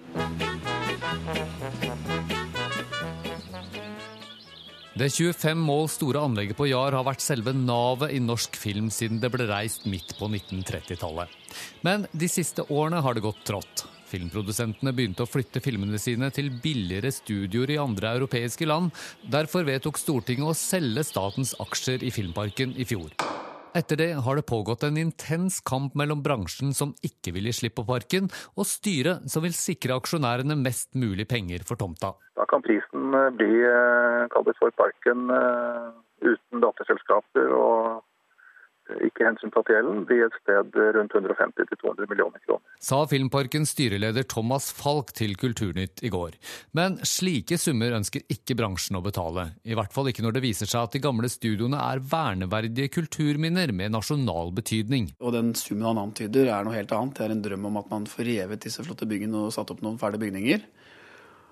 [5.01, 9.17] Det 25 mål store anlegget på Jar har vært selve navet i norsk film siden
[9.23, 11.31] det ble reist midt på 1930-tallet.
[11.87, 13.87] Men de siste årene har det gått trått.
[14.11, 18.93] Filmprodusentene begynte å flytte filmene sine til billigere studioer i andre europeiske land.
[19.25, 23.09] Derfor vedtok Stortinget å selge statens aksjer i Filmparken i fjor.
[23.77, 27.77] Etter det har det pågått en intens kamp mellom bransjen som ikke vil gi slipp
[27.79, 28.27] på parken,
[28.59, 32.17] og styret som vil sikre aksjonærene mest mulig penger for tomta.
[32.35, 35.87] Da kan prisen bli eh, kallet for parken eh,
[36.27, 38.03] uten datterselskaper og
[39.07, 42.65] ikke hensyntatt gjelden, blir et sted rundt 150-200 millioner kroner.
[42.81, 46.37] Sa Filmparkens styreleder Thomas Falk til Kulturnytt i går.
[46.77, 49.51] Men slike summer ønsker ikke bransjen å betale.
[49.65, 53.75] I hvert fall ikke når det viser seg at de gamle studioene er verneverdige kulturminner
[53.77, 55.13] med nasjonal betydning.
[55.21, 57.17] Og den summen han antyder er noe helt annet.
[57.19, 59.85] Det er en drøm om at man får revet disse flotte byggene og satt opp
[59.85, 60.65] noen ferdige bygninger.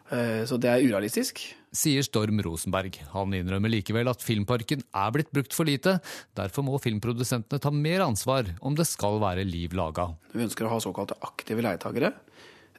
[0.09, 1.42] Eh, så det er urealistisk.
[1.75, 2.97] Sier Storm Rosenberg.
[3.12, 5.99] Han innrømmer likevel at Filmparken er blitt brukt for lite.
[6.38, 10.09] Derfor må filmprodusentene ta mer ansvar om det skal være liv laga.
[10.33, 12.14] Vi ønsker å ha såkalte aktive leietagere.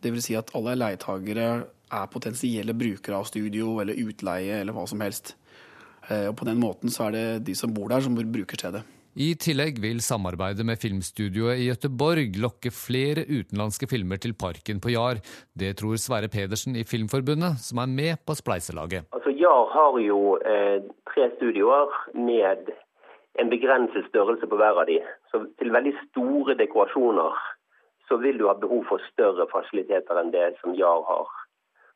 [0.01, 0.25] Dvs.
[0.25, 1.49] Si at alle leietagere
[1.89, 5.35] er potensielle brukere av studio eller utleie eller hva som helst.
[6.09, 8.85] Eh, og på den måten så er det de som bor der, som bruker stedet.
[9.17, 14.93] I tillegg vil samarbeidet med filmstudioet i Gøteborg lokke flere utenlandske filmer til parken på
[14.93, 15.17] Jar.
[15.57, 19.09] Det tror Sverre Pedersen i Filmforbundet, som er med på spleiselaget.
[19.09, 22.69] Altså, Jar har jo eh, tre studioer med
[23.41, 24.99] en begrenset størrelse på hver av de.
[25.33, 27.41] Så til veldig store dekorasjoner
[28.09, 31.33] så vil du ha behov for større fasiliteter enn det som Jar har.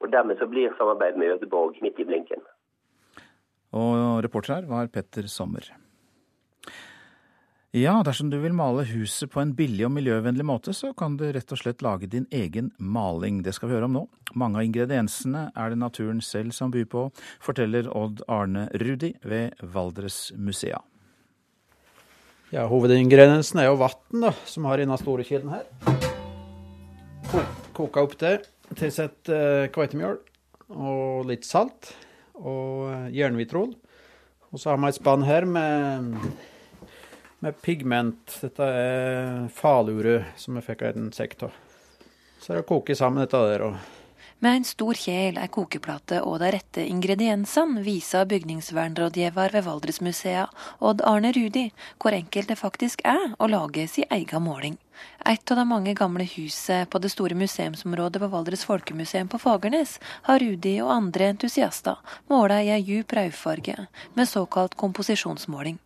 [0.02, 2.42] Og Dermed så blir samarbeidet med Gøteborg midt i blinken.
[3.74, 5.66] Og reporter her var Petter Sommer.
[7.74, 11.24] Ja, dersom du vil male huset på en billig og miljøvennlig måte, så kan du
[11.34, 13.40] rett og slett lage din egen maling.
[13.42, 14.04] Det skal vi høre om nå.
[14.38, 17.08] Mange av ingrediensene er det naturen selv som byr på,
[17.42, 20.84] forteller Odd Arne Rudi ved Valdresmusea.
[22.54, 25.66] Ja, hovedingrediensen er jo vann, som har denne store kilden her.
[27.74, 28.36] Koka opp det.
[28.78, 30.20] Tilsett uh, kveitemjøl
[30.78, 31.96] og litt salt
[32.38, 33.74] og uh, jernhvitrol
[34.54, 36.14] Og så har vi et spann her med,
[37.44, 38.38] med pigment.
[38.42, 41.60] Dette er falure som vi fikk av en sekk av.
[42.40, 43.68] Så er det å koke sammen dette der.
[43.68, 44.00] og
[44.44, 50.50] med en stor kjel, ei kokeplate og de rette ingrediensene viser bygningsvernrådgiver ved Valdresmuseet,
[50.84, 54.76] Odd Arne Rudi, hvor enkelt det faktisk er å lage sin egen måling.
[55.24, 59.96] Et av de mange gamle husene på det store museumsområdet på Valdres Folkemuseum på Fagernes
[60.28, 63.88] har Rudi og andre entusiaster måla i ei djup rødfarge
[64.20, 65.80] med såkalt komposisjonsmåling.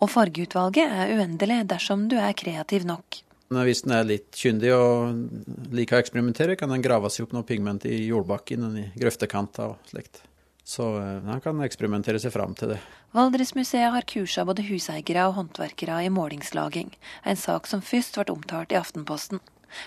[0.00, 3.20] Og fargeutvalget er uendelig dersom du er kreativ nok.
[3.50, 7.46] Hvis den er litt kyndig og liker å eksperimentere, kan den grave seg opp noe
[7.46, 10.22] pigment i jordbakken, i grøftekanter og slikt.
[10.70, 12.78] Så han eh, kan eksperimentere seg fram til det.
[13.16, 16.92] Valdresmuseet har kursa både huseiere og håndverkere i målingslaging,
[17.26, 19.42] en sak som først ble omtalt i Aftenposten.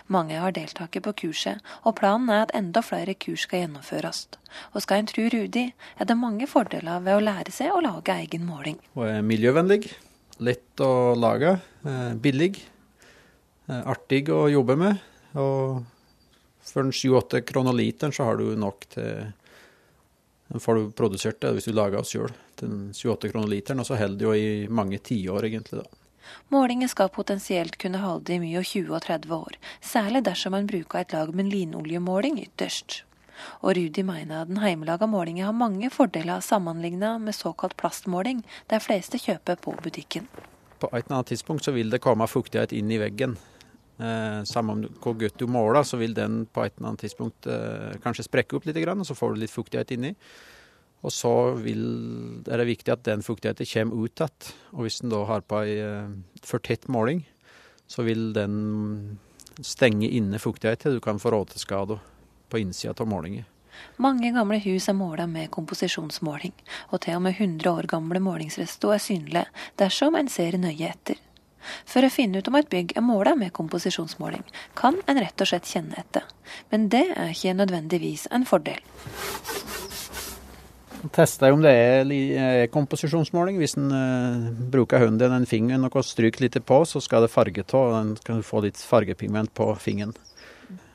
[0.08, 4.28] Mange har deltatt på kurset, og planen er at enda flere kurs skal gjennomføres.
[4.74, 5.70] Og skal en tro Rudi,
[6.00, 8.78] er det mange fordeler ved å lære seg å lage egen måling.
[8.96, 9.90] Og er miljøvennlig,
[10.44, 12.54] lett å lage, eh, billig
[13.70, 15.00] Eh, artig å jobbe med.
[15.40, 15.84] Og
[16.64, 19.32] for en 7-8 kroner literen så har du nok til
[20.54, 22.34] Den får du produsert det hvis du lager det sjøl.
[22.60, 25.82] Den 28 kroner literen, og så holder det jo i mange tiår, egentlig.
[25.82, 26.03] da.
[26.54, 31.02] Målinger skal potensielt kunne holde i mye 20 og 30 år, særlig dersom man bruker
[31.02, 33.04] et lag med linoljemåling ytterst.
[33.66, 39.20] Og Rudi mener den heimelaga målinga har mange fordeler sammenlignet med såkalt plastmåling, de fleste
[39.20, 40.28] kjøper på butikken.
[40.80, 43.38] På et eller annet tidspunkt så vil det komme fuktighet inn i veggen.
[44.04, 47.94] Eh, samme hvor godt du måler, så vil den på et eller annet tidspunkt eh,
[48.04, 50.14] kanskje sprekke opp litt, og så får du litt fuktighet inni.
[51.04, 51.84] Og så vil,
[52.48, 54.52] er det viktig at den fuktigheten kommer ut igjen.
[54.72, 56.14] Og hvis en da har på ei eh,
[56.44, 57.26] for tett måling,
[57.92, 59.18] så vil den
[59.62, 62.00] stenge inne fuktighet til du kan få råteskader
[62.50, 63.46] på innsida av målingen.
[63.98, 66.54] Mange gamle hus er måla med komposisjonsmåling,
[66.94, 69.46] og til og med 100 år gamle målingsresto er synlige
[69.82, 71.20] dersom en ser nøye etter.
[71.88, 74.44] For å finne ut om et bygg er måla med komposisjonsmåling,
[74.78, 76.26] kan en rett og slett kjenne etter.
[76.72, 78.82] Men det er ikke nødvendigvis en fordel.
[81.12, 83.58] Tester om det er komposisjonsmåling.
[83.60, 87.66] Hvis en uh, bruker hånden en finger og stryker litt på, så skal det farge
[87.66, 90.16] av, og kan kan få litt fargepigment på fingeren.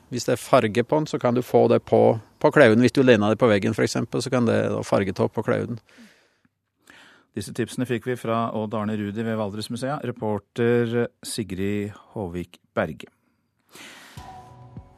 [0.09, 2.81] Hvis det er farge på den, så kan du få det på, på klauen.
[2.81, 5.77] Hvis du lener deg på veggen f.eks., så kan det farge av på klauen.
[7.37, 13.13] Disse tipsene fikk vi fra Odd Arne Rudi ved Valdresmuseet, reporter Sigrid Håvik Berge.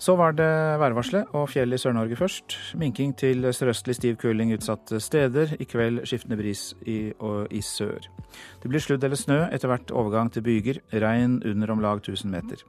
[0.01, 0.49] Så var det
[0.81, 2.55] værvarselet og fjell i Sør-Norge først.
[2.81, 5.53] Minking til sørøstlig stiv kuling utsatte steder.
[5.61, 8.07] I kveld skiftende bris i, i sør.
[8.63, 10.81] Det blir sludd eller snø, etter hvert overgang til byger.
[11.03, 12.65] Regn under om lag 1000 meter.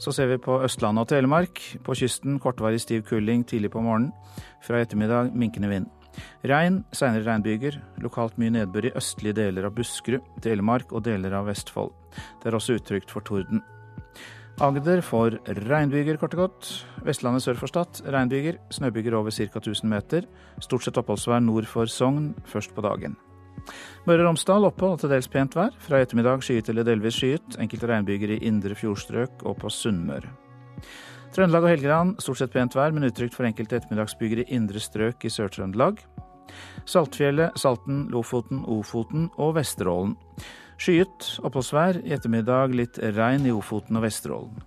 [0.00, 1.64] Så ser vi på Østlandet og Telemark.
[1.84, 4.12] På kysten kortvarig stiv kuling tidlig på morgenen.
[4.60, 5.88] Fra ettermiddag minkende vind.
[6.44, 7.80] Regn, seinere regnbyger.
[8.04, 11.94] Lokalt mye nedbør i østlige deler av Buskerud, Telemark og deler av Vestfold.
[12.42, 13.64] Det er også utrygt for torden.
[14.60, 16.70] Agder får regnbyger, kort og godt.
[17.06, 18.58] Vestlandet sør for Stad regnbyger.
[18.74, 19.46] Snøbyger over ca.
[19.46, 20.26] 1000 meter.
[20.60, 23.16] Stort sett oppholdsvær nord for Sogn først på dagen.
[24.08, 25.72] Møre og Romsdal opphold og til dels pent vær.
[25.80, 27.56] Fra ettermiddag skyet eller delvis skyet.
[27.62, 30.32] Enkelte regnbyger i indre fjordstrøk og på Sunnmøre.
[31.30, 35.24] Trøndelag og Helgeland stort sett pent vær, men utrygt for enkelte ettermiddagsbyger i indre strøk
[35.24, 36.00] i Sør-Trøndelag.
[36.90, 40.16] Saltfjellet, Salten, Lofoten, Ofoten og Vesterålen.
[40.80, 44.62] Skyet oppholdsvær, i ettermiddag litt regn i Ofoten og Vesterålen.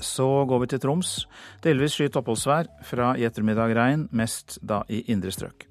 [0.00, 1.12] Så går vi til Troms.
[1.64, 5.64] Delvis skyet oppholdsvær, fra i ettermiddag regn, mest da i indre strøk.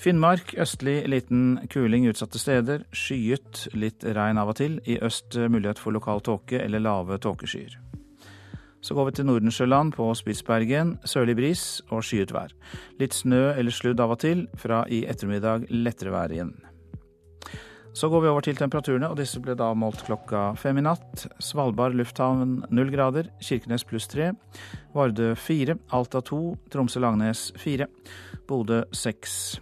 [0.00, 2.84] Finnmark østlig liten kuling utsatte steder.
[2.96, 4.78] Skyet, litt regn av og til.
[4.84, 7.76] I øst mulighet for lokal tåke eller lave tåkeskyer.
[8.80, 10.94] Så går vi til Nordensjøland på Spitsbergen.
[11.04, 12.52] Sørlig bris og skyet vær.
[13.00, 14.46] Litt snø eller sludd av og til.
[14.56, 16.54] Fra i ettermiddag lettere vær igjen.
[17.96, 21.22] Så går vi over til temperaturene, og disse ble da målt klokka fem i natt.
[21.40, 24.34] Svalbard lufthavn null grader, Kirkenes pluss tre.
[24.92, 27.88] Vardø fire, Alta to, Tromsø-Langnes fire,
[28.44, 29.56] Bodø seks.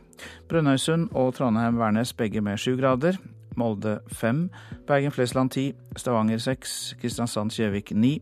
[0.51, 3.23] Brønnøysund og Trondheim-Værnes begge med sju grader.
[3.55, 4.49] Molde fem,
[4.91, 8.17] Bergen-Flesland ti, Stavanger seks, Kristiansand-Kjevik ni.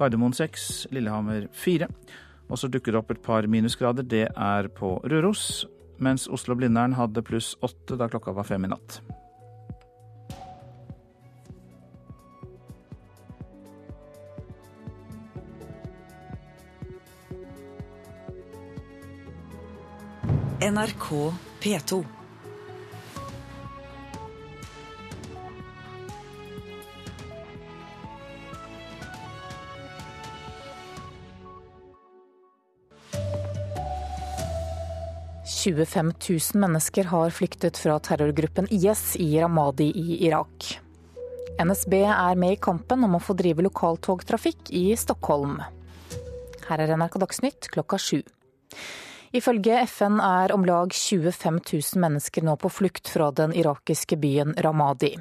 [0.00, 1.92] Gardermoen seks, Lillehammer fire.
[2.48, 4.08] Og så dukker det opp et par minusgrader.
[4.08, 5.66] Det er på Røros.
[6.00, 9.02] Mens Oslo-Blindern hadde pluss åtte da klokka var fem i natt.
[20.62, 22.04] NRK P2.
[35.44, 40.78] 25 000 mennesker har flyktet fra terrorgruppen IS i Ramadi i Irak.
[41.58, 45.58] NSB er med i kampen om å få drive lokaltogtrafikk i Stockholm.
[46.68, 48.20] Her er NRK Dagsnytt klokka sju.
[49.32, 54.52] Ifølge FN er om lag 25 000 mennesker nå på flukt fra den irakiske byen
[54.60, 55.14] Ramadi.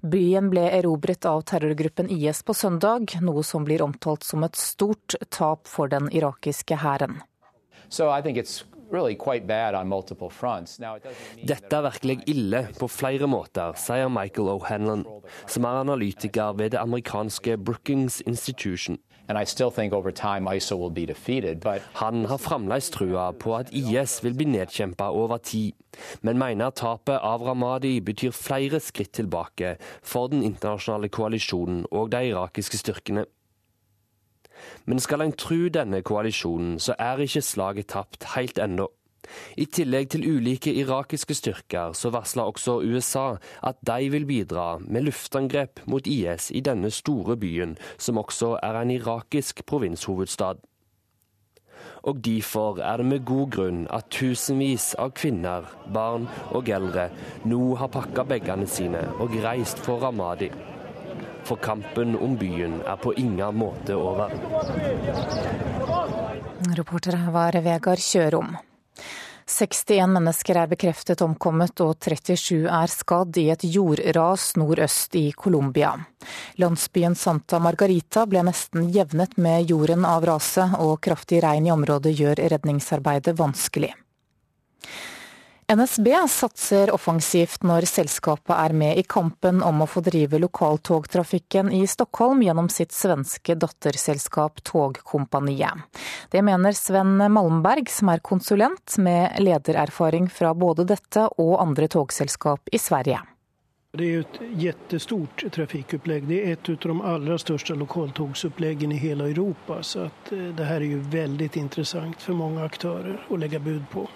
[0.00, 5.18] Byen ble erobret av terrorgruppen IS på søndag, noe som blir omtalt som et stort
[5.34, 7.18] tap for den irakiske hæren.
[11.50, 15.04] Dette er virkelig ille på flere måter, sier Michael O'Hanlon,
[15.50, 19.02] som er analytiker ved det amerikanske Brookings Institution.
[19.28, 19.36] Han
[22.30, 25.74] har fremdeles trua på at IS vil bli nedkjempa over tid,
[26.22, 32.24] men mener tapet av Ramadi betyr flere skritt tilbake for den internasjonale koalisjonen og de
[32.30, 33.24] irakiske styrkene.
[34.86, 38.88] Men skal en tro denne koalisjonen, så er ikke slaget tapt helt ennå.
[39.56, 43.26] I tillegg til ulike irakiske styrker, så varsla også USA
[43.62, 48.80] at de vil bidra med luftangrep mot IS i denne store byen, som også er
[48.80, 50.64] en irakisk provinshovedstad.
[52.02, 57.08] Og derfor er det med god grunn at tusenvis av kvinner, barn og eldre
[57.44, 60.50] nå har pakka bagene sine og reist for Ramadi.
[61.48, 64.32] For kampen om byen er på ingen måte over.
[66.78, 68.56] Reporter her var Vegard Kjørom.
[69.48, 75.94] 61 mennesker er bekreftet omkommet og 37 er skadd i et jordras nordøst i Colombia.
[76.60, 82.12] Landsbyen Santa Margarita ble nesten jevnet med jorden av raset, og kraftig regn i området
[82.18, 83.94] gjør redningsarbeidet vanskelig.
[85.72, 91.82] NSB satser offensivt når selskapet er med i kampen om å få drive lokaltogtrafikken i
[91.86, 95.84] Stockholm gjennom sitt svenske datterselskap Togkompaniet.
[96.32, 102.72] Det mener Sven Malmberg, som er konsulent med ledererfaring fra både dette og andre togselskap
[102.72, 103.20] i Sverige.
[103.92, 106.32] Det er et jättestort trafikkopplegg.
[106.32, 109.82] Det er et av de aller største lokaltogsuppläggen i hele Europa.
[109.82, 114.08] Så eh, det her er jo veldig interessant for mange aktører å legge bud på.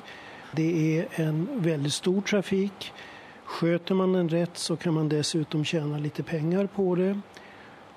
[0.56, 2.92] Det er en veldig stor trafik.
[3.44, 7.20] Sköter man den rett så kan man dessutom tjene litt pengar på det.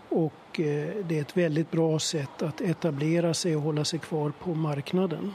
[0.10, 4.30] Och eh, det er et veldig bra sätt att etablera sig och hålla sig kvar
[4.30, 5.34] på marknaden.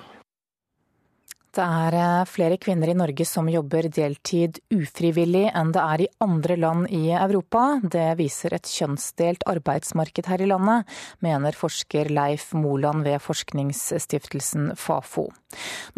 [1.51, 6.09] Det er eh, flere kvinner i Norge som jobber deltid ufrivillig enn det er i
[6.23, 7.81] andre land i Europa.
[7.83, 10.87] Det viser et kjønnsdelt arbeidsmarked her i landet,
[11.27, 15.27] mener forsker Leif Moland ved forskningsstiftelsen Fafo.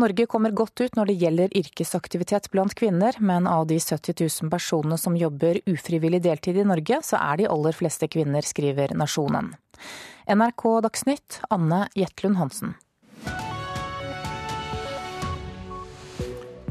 [0.01, 4.53] Norge kommer godt ut når det gjelder yrkesaktivitet blant kvinner, men av de 70 000
[4.55, 9.53] personene som jobber ufrivillig deltid i Norge, så er de aller fleste kvinner, skriver Nasjonen.
[10.33, 12.73] NRK Dagsnytt, Anne Jetlund Hansen.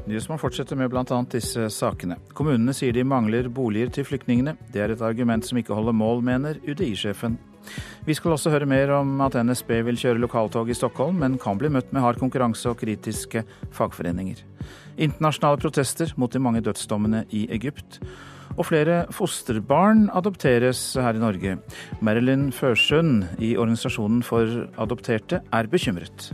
[0.09, 1.05] Nyhetsmorgen fortsetter med bl.a.
[1.29, 2.17] disse sakene.
[2.33, 4.55] Kommunene sier de mangler boliger til flyktningene.
[4.73, 7.37] Det er et argument som ikke holder mål, mener UDI-sjefen.
[8.07, 11.61] Vi skal også høre mer om at NSB vil kjøre lokaltog i Stockholm, men kan
[11.61, 13.45] bli møtt med hard konkurranse og kritiske
[13.77, 14.41] fagforeninger.
[14.97, 18.01] Internasjonale protester mot de mange dødsdommene i Egypt.
[18.57, 21.59] Og flere fosterbarn adopteres her i Norge.
[22.01, 26.31] Marilyn Førsund i Organisasjonen for adopterte er bekymret.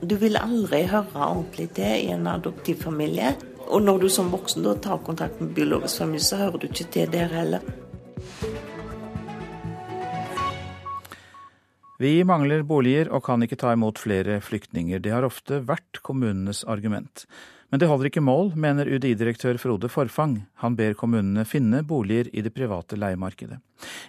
[0.00, 3.34] Du vil aldri høre ordentlig til i en adoptivfamilie.
[3.70, 7.12] Og når du som voksen tar kontakt med biologisk familie, så hører du ikke til
[7.12, 7.60] der heller.
[12.00, 15.02] Vi mangler boliger og kan ikke ta imot flere flyktninger.
[15.04, 17.26] Det har ofte vært kommunenes argument.
[17.68, 20.38] Men det holder ikke mål, mener UDI-direktør Frode Forfang.
[20.64, 23.60] Han ber kommunene finne boliger i det private leiemarkedet.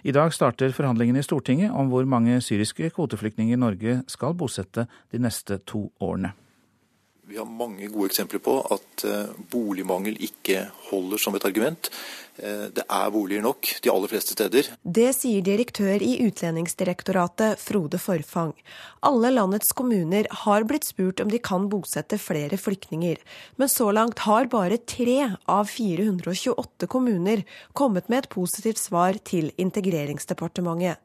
[0.08, 5.20] I dag starter forhandlingene i Stortinget om hvor mange syriske kvoteflyktninger Norge skal bosette de
[5.20, 6.32] neste to årene.
[7.32, 11.88] Vi har mange gode eksempler på at eh, boligmangel ikke holder som et argument.
[12.36, 14.68] Eh, det er boliger nok de aller fleste steder.
[14.84, 18.52] Det sier direktør i Utlendingsdirektoratet Frode Forfang.
[19.08, 23.16] Alle landets kommuner har blitt spurt om de kan bosette flere flyktninger,
[23.56, 29.54] men så langt har bare tre av 428 kommuner kommet med et positivt svar til
[29.56, 31.00] Integreringsdepartementet.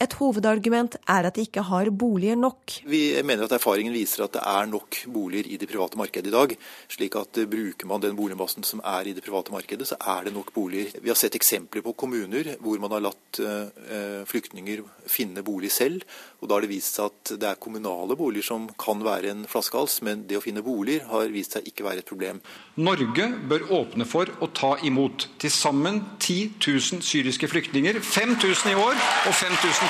[0.00, 2.72] Et hovedargument er at de ikke har boliger nok.
[2.88, 6.32] Vi mener at erfaringen viser at det er nok boliger i det private markedet i
[6.32, 6.54] dag.
[6.88, 10.24] slik at eh, bruker man den boligmassen som er i det private markedet, så er
[10.24, 10.96] det nok boliger.
[11.02, 16.08] Vi har sett eksempler på kommuner hvor man har latt eh, flyktninger finne bolig selv.
[16.40, 19.44] og Da har det vist seg at det er kommunale boliger som kan være en
[19.44, 22.40] flaskehals, men det å finne boliger har vist seg ikke være et problem.
[22.80, 28.00] Norge bør åpne for å ta imot til sammen 10 000 syriske flyktninger.
[28.00, 29.89] 5000 i år og 5000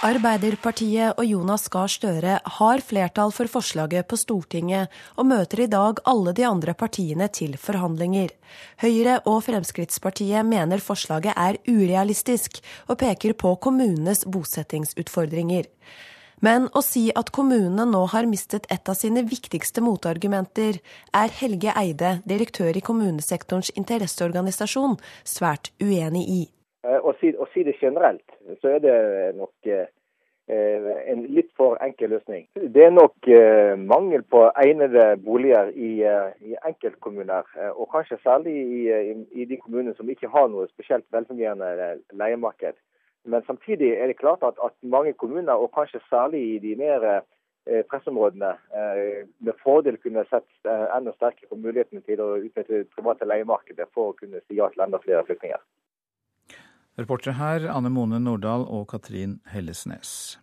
[0.00, 4.88] Arbeiderpartiet og Jonas Gahr Støre har flertall for forslaget på Stortinget,
[5.20, 8.32] og møter i dag alle de andre partiene til forhandlinger.
[8.80, 15.68] Høyre og Fremskrittspartiet mener forslaget er urealistisk, og peker på kommunenes bosettingsutfordringer.
[16.40, 20.80] Men å si at kommunene nå har mistet et av sine viktigste motargumenter,
[21.12, 26.46] er Helge Eide, direktør i kommunesektorens interesseorganisasjon, svært uenig i.
[26.86, 28.98] Eh, å si, å si, det generelt, så er det
[29.36, 29.88] nok eh,
[30.50, 32.46] en litt for enkel løsning.
[32.56, 38.18] Det er nok eh, mangel på egnede boliger i, eh, i enkeltkommuner, eh, og kanskje
[38.24, 38.80] særlig i,
[39.42, 42.78] i, de kommunene som ikke har noe spesielt velfungerende leiemarked.
[43.28, 47.04] Men samtidig er det klart at, at mange kommuner, og kanskje særlig i de mer
[47.10, 52.72] eh, pressområdene, eh, med fordel kunne sett eh, enda sterkere på mulighetene til å utnytte
[52.72, 55.60] det private leiemarkedet for å kunne si ja til enda flere flyktninger.
[57.00, 60.36] Reportere her Anne Mone Nordahl og Katrin Hellesnes.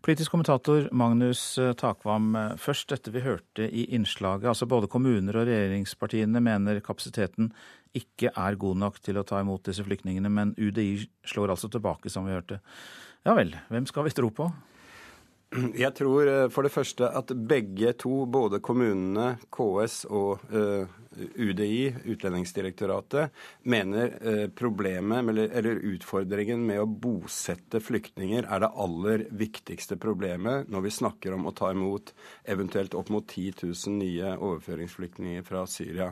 [0.00, 4.46] Politisk kommentator Magnus eh, Takvam, eh, først dette vi hørte i innslaget.
[4.48, 7.50] altså Både kommuner og regjeringspartiene mener kapasiteten
[7.98, 12.08] ikke er god nok til å ta imot disse flyktningene, men UDI slår altså tilbake,
[12.08, 12.62] som vi hørte.
[13.28, 14.48] Ja vel, hvem skal vi tro på?
[15.84, 20.84] Jeg tror eh, for det første at begge to, både kommunene, KS og uh,
[21.18, 23.32] UDI, Utlendingsdirektoratet,
[23.64, 30.84] mener uh, problemet eller, utfordringen med å bosette flyktninger er det aller viktigste problemet når
[30.84, 32.12] vi snakker om å ta imot
[32.44, 36.10] eventuelt opp mot 10 000 nye overføringsflyktninger fra Syria.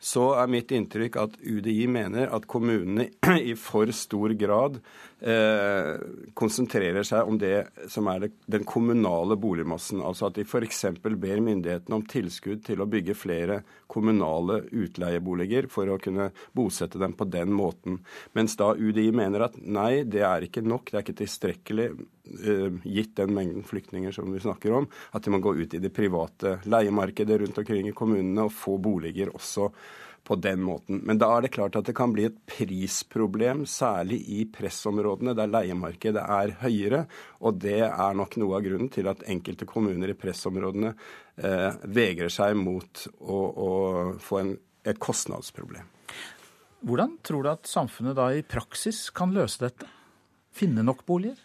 [0.00, 3.10] Så er mitt inntrykk at UDI mener at kommunene
[3.50, 4.80] i for stor grad
[5.20, 10.02] konsentrerer seg om det som er den kommunale boligmassen.
[10.02, 10.84] Altså at de f.eks.
[11.02, 13.60] ber myndighetene om tilskudd til å bygge flere
[13.90, 17.98] kommunale utleieboliger for å kunne bosette dem på den måten.
[18.38, 22.68] Mens da UDI mener at nei, det er ikke nok, det er ikke tilstrekkelig uh,
[22.86, 25.90] gitt den mengden flyktninger som vi snakker om, at de må gå ut i det
[25.94, 29.72] private leiemarkedet rundt omkring i kommunene og få boliger også
[30.24, 31.00] på den måten.
[31.06, 35.50] Men da er det klart at det kan bli et prisproblem, særlig i pressområdene der
[35.50, 37.04] leiemarkedet er høyere.
[37.40, 42.32] Og det er nok noe av grunnen til at enkelte kommuner i pressområdene eh, vegrer
[42.32, 43.70] seg mot å, å
[44.22, 44.54] få en,
[44.84, 45.88] et kostnadsproblem.
[46.86, 49.88] Hvordan tror du at samfunnet da i praksis kan løse dette?
[50.56, 51.38] Finne nok boliger?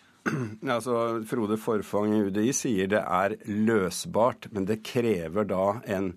[0.76, 6.15] Altså, Frode Forfang i UDI sier det er løsbart, men det krever da en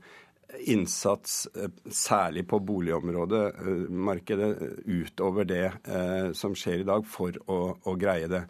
[0.57, 7.37] innsats, eh, særlig på boligområdet, eh, markedet, utover det eh, som skjer i dag, for
[7.47, 8.45] å, å, greie det.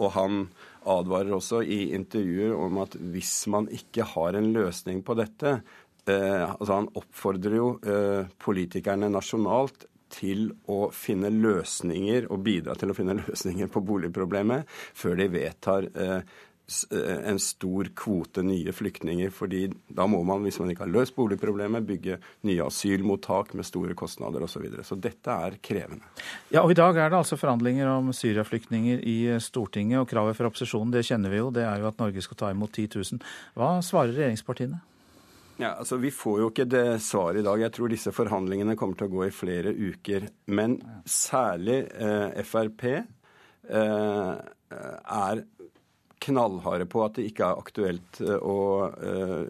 [0.00, 0.42] Og han
[0.88, 5.60] advarer også i intervjuer om at hvis man ikke har en løsning på dette
[6.08, 12.90] eh, altså Han oppfordrer jo eh, politikerne nasjonalt til å finne løsninger og bidra til
[12.90, 14.66] å finne løsninger på boligproblemet
[14.98, 16.51] før de vedtar eh, Eh,
[16.92, 19.30] en stor kvote nye flyktninger.
[19.30, 22.18] fordi da må man, hvis man ikke har løst boligproblemet, bygge
[22.48, 24.52] nye asylmottak med store kostnader osv.
[24.52, 24.84] Så, videre.
[24.84, 26.04] så dette er krevende.
[26.52, 30.00] Ja, og I dag er det altså forhandlinger om Syria-flyktninger i Stortinget.
[30.00, 32.50] og Kravet fra opposisjonen det kjenner vi jo, det er jo at Norge skal ta
[32.52, 33.22] imot 10 000.
[33.58, 34.82] Hva svarer regjeringspartiene?
[35.60, 37.60] Ja, altså Vi får jo ikke det svaret i dag.
[37.60, 40.28] Jeg tror disse forhandlingene kommer til å gå i flere uker.
[40.46, 44.32] Men særlig eh, Frp eh,
[44.72, 45.44] er
[46.22, 48.58] knallharde på at det ikke er aktuelt eh, å
[48.92, 49.44] eh,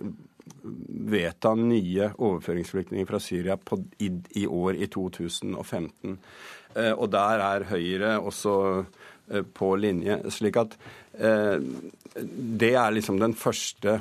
[1.12, 4.10] vedta nye overføringsflyktninger fra Syria på, i,
[4.42, 6.18] i, år, i 2015.
[6.74, 8.56] Eh, og der er Høyre også
[9.54, 10.16] på linje.
[10.34, 10.72] slik at
[11.14, 13.94] det er liksom den første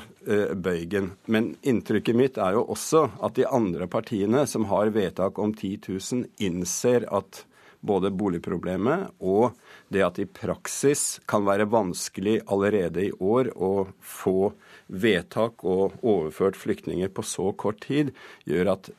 [0.57, 1.11] bøygen.
[1.31, 5.77] Men inntrykket mitt er jo også at de andre partiene som har vedtak om 10
[5.87, 7.43] 000, innser at
[7.85, 9.53] både boligproblemet og
[9.91, 14.53] det at i praksis kan være vanskelig allerede i år å få
[14.91, 18.11] vedtak og overført flyktninger på så kort tid,
[18.47, 18.91] gjør at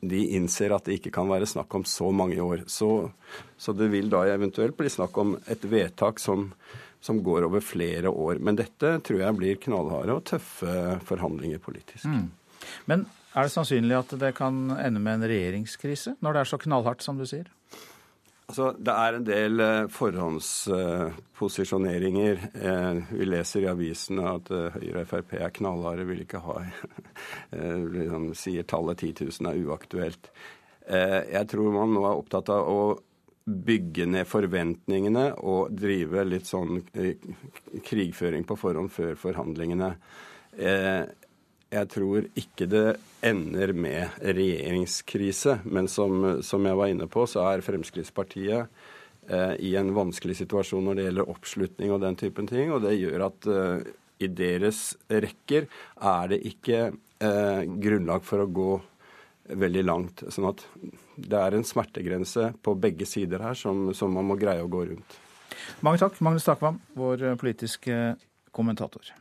[0.00, 2.64] de innser at det ikke kan være snakk om så mange år.
[2.70, 3.10] Så,
[3.58, 6.52] så det vil da eventuelt bli snakk om et vedtak som,
[7.00, 8.38] som, går over flere år.
[8.38, 12.06] Men dette tror jeg blir knallharde og tøffe forhandlinger politisk.
[12.06, 12.28] Mm.
[12.90, 16.62] Men er det sannsynlig at det kan ende med en regjeringskrise, når det er så
[16.62, 17.50] knallhardt som du sier?
[18.48, 22.38] Altså, Det er en del eh, forhåndsposisjoneringer.
[22.56, 26.54] Eh, vi leser i avisene at eh, Høyre og Frp er knallharde, vil ikke ha
[27.98, 30.32] liksom, Sier tallet 10 000 er uaktuelt.
[30.88, 32.96] Jeg tror man nå er opptatt av å
[33.44, 36.80] bygge ned forventningene og drive litt sånn
[37.84, 39.90] krigføring på forhånd før forhandlingene.
[41.68, 42.86] Jeg tror ikke det
[43.28, 48.70] ender med regjeringskrise, men som, som jeg var inne på, så er Fremskrittspartiet
[49.28, 52.72] eh, i en vanskelig situasjon når det gjelder oppslutning og den typen ting.
[52.72, 53.90] Og det gjør at eh,
[54.24, 54.80] i deres
[55.12, 58.70] rekker er det ikke eh, grunnlag for å gå
[59.60, 60.24] veldig langt.
[60.32, 60.64] Sånn at
[61.20, 64.86] det er en smertegrense på begge sider her som, som man må greie å gå
[64.88, 65.20] rundt.
[65.84, 68.14] Mange takk, Magnus Takvam, vår politiske
[68.56, 69.12] kommentator.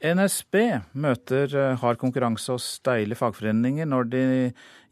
[0.00, 0.54] NSB
[0.96, 4.22] møter eh, hard konkurranse og steile fagforeninger når de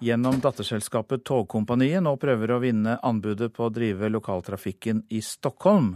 [0.04, 5.94] gjennom datterselskapet Togkompaniet nå prøver å vinne anbudet på å drive lokaltrafikken i Stockholm.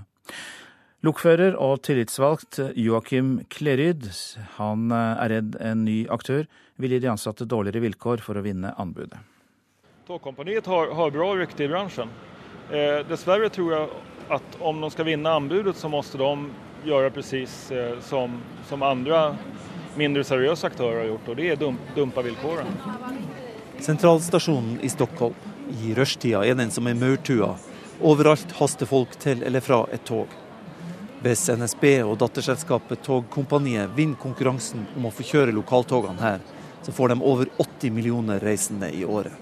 [1.04, 4.08] Lokfører og tillitsvalgt Joakim Kleryd
[4.56, 6.48] han eh, er redd en ny aktør
[6.80, 9.20] vil gi de ansatte dårligere vilkår for å vinne anbudet.
[10.08, 12.10] Togkompaniet har, har bra rykte i bransjen.
[12.72, 14.02] Eh, dessverre tror jeg
[14.32, 16.34] at om de skal vinne anbudet, så må de
[16.86, 19.24] gjøre precis eh, som, som andre
[19.98, 22.92] mindre seriøse aktører har gjort, og det er dump, dumpa vilkårene.
[23.82, 25.36] Sentralstasjonen i Stockholm.
[25.82, 27.50] I rushtida er den som er maurtue.
[28.02, 30.30] Overalt haster folk til eller fra et tog.
[31.22, 36.40] Hvis NSB og datterselskapet Togkompaniet vinner konkurransen om å få kjøre lokaltogene her,
[36.82, 39.34] så får de over 80 millioner reisende i året.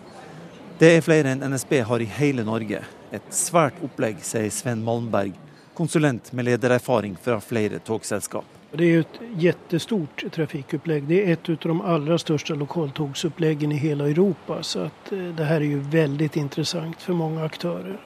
[0.80, 2.82] Det er flere enn NSB har i hele Norge.
[3.12, 5.32] Et svært opplegg, sier Sven Malmberg,
[5.74, 8.44] konsulent med ledererfaring fra flere togselskap.
[8.70, 11.08] Det er et kjempestort trafikkopplegg.
[11.08, 14.62] Det er et av de aller største lokaltogsoppleggene i hele Europa.
[14.62, 17.98] Så att eh, det her er jo veldig interessant for mange aktører.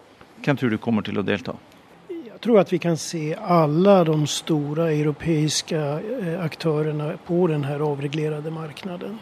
[0.44, 1.56] Hvem tror du kommer til å delta?
[2.08, 8.50] Jeg tror at vi kan se alle de store europeiske eh, aktørene på denne avreglerede
[8.52, 9.12] markedet.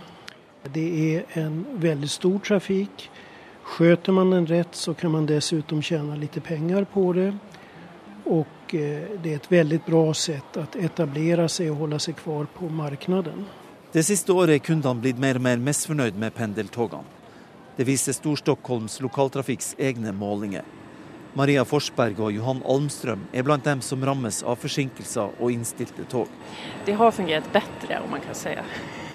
[0.72, 3.08] Det er en veldig stor trafikk.
[3.72, 7.32] Skjøter man den rett, så kan man dessuten tjene litt penger på det.
[8.24, 12.46] Og eh, det er et veldig bra sett å etablere seg og holde seg kvar
[12.54, 13.34] på markedet.
[13.92, 17.20] Det siste året er kundene blitt mer og mer misfornøyd med pendeltogene.
[17.76, 20.64] Det viser Stor-Stockholms lokaltrafikks egne målinger.
[21.34, 26.28] Maria Forsberg og Johan Almstrøm er blant dem som rammes av forsinkelser og innstilte tog.
[26.84, 28.52] Det har fungert bedre, om man kan si.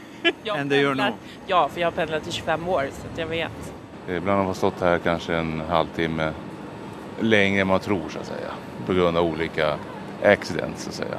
[0.56, 1.12] Enn det gjør nå?
[1.50, 3.70] Ja, for jeg har pendlet i 25 år, så jeg vet.
[4.08, 6.32] Iblant har man stått her kanskje en halvtime
[7.22, 8.42] lenger enn man tror, så å si
[8.88, 9.22] pga.
[9.22, 9.74] ulike
[10.24, 10.84] accidents.
[10.84, 11.18] Så säga.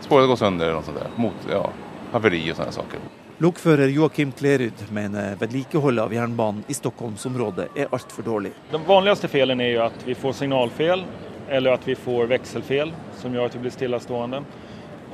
[0.00, 1.10] Spåret går sönder eller noe sånt där.
[1.16, 1.70] Mot, ja,
[2.12, 3.04] haveri og sånne saker.
[3.42, 8.52] Lokfører Joakim Klerud mener vedlikeholdet av jernbanen i Stockholmsområdet er altfor dårlig.
[8.70, 11.02] Den vanligste felen er jo at vi får signalfel
[11.48, 14.44] eller at vi får vekselfel som gjør at vi blir stillastående.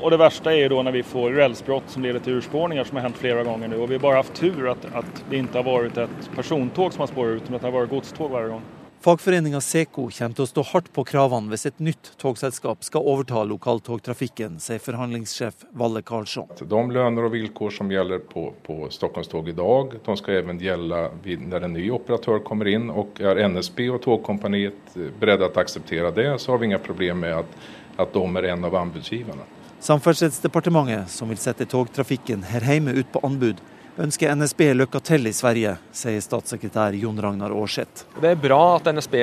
[0.00, 2.96] Og det verste er jo da når vi får rälsbrott som leder til urspårninger som
[2.96, 3.80] har hendt flere ganger nå.
[3.80, 7.04] Og vi har bare hatt tur at, at det ikke har vært et persontog som
[7.04, 8.68] har spåret ut, men at det har vært godstog hver gang.
[9.00, 13.46] Fagforeninga Seko kommer til å stå hardt på kravene hvis et nytt togselskap skal overta
[13.48, 16.50] lokaltogtrafikken, sier forhandlingssjef Valle Karlsson.
[16.60, 21.00] De lønner og vilkår som gjelder på, på Stockholmstog i dag, de skal også gjelde
[21.48, 22.90] når en ny operatør kommer inn.
[22.92, 27.24] og Er NSB og Togkompaniet beredt til å akseptere det, så har vi ingen problemer
[27.24, 27.58] med at,
[28.04, 29.48] at de er en av anbudsgiverne.
[29.80, 33.64] Samferdselsdepartementet, som vil sette togtrafikken her hjemme ut på anbud,
[34.00, 38.06] ønsker NSB lykke til i Sverige, sier statssekretær Jon Ragnar Aarseth.
[38.16, 39.16] Det er bra at NSB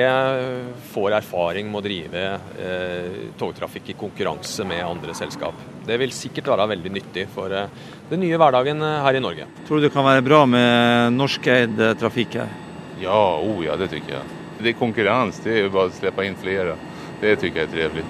[0.92, 2.22] får erfaring med å drive
[2.62, 5.58] eh, togtrafikk i konkurranse med andre selskap.
[5.88, 7.74] Det vil sikkert være veldig nyttig for eh,
[8.10, 9.48] den nye hverdagen eh, her i Norge.
[9.66, 12.54] Tror du det kan være bra med norskeid eh, trafikk her?
[13.02, 14.40] Ja, oh ja, det syns jeg.
[14.58, 16.78] Det er konkurranse, det er jo bare å slippe inn flere.
[17.18, 18.08] Det syns jeg er trivelig.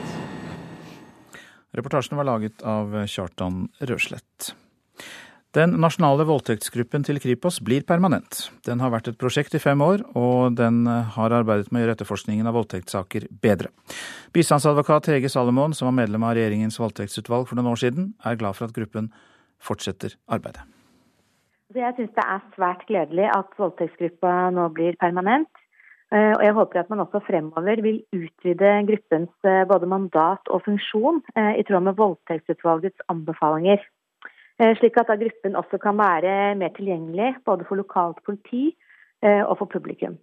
[1.79, 4.55] Reportasjen var laget av Kjartan Røslett.
[5.57, 8.51] Den nasjonale voldtektsgruppen til Kripos blir permanent.
[8.69, 11.95] Den har vært et prosjekt i fem år, og den har arbeidet med å gjøre
[11.97, 13.73] etterforskningen av voldtektssaker bedre.
[14.37, 18.61] Bistandsadvokat Hege Salomon, som var medlem av regjeringens voldtektsutvalg for noen år siden, er glad
[18.61, 19.09] for at gruppen
[19.65, 20.67] fortsetter arbeidet.
[21.77, 25.51] Jeg syns det er svært gledelig at voldtektsgruppa nå blir permanent.
[26.09, 30.63] Eh, og jeg håper at man også fremover vil utvide gruppens eh, både mandat og
[30.65, 33.85] funksjon eh, i tråd med voldtektsutvalgets anbefalinger.
[34.59, 38.73] Eh, slik at da gruppen også kan være mer tilgjengelig både for lokalt politi
[39.23, 40.19] eh, og for publikum.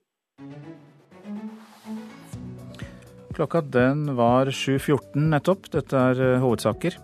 [3.36, 5.72] Klokka den var 7.14 nettopp.
[5.72, 7.00] Dette er eh, hovedsaker.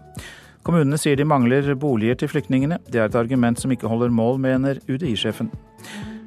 [0.68, 2.78] Kommunene sier de mangler boliger til flyktningene.
[2.92, 5.50] Det er et argument som ikke holder mål, mener UDI-sjefen.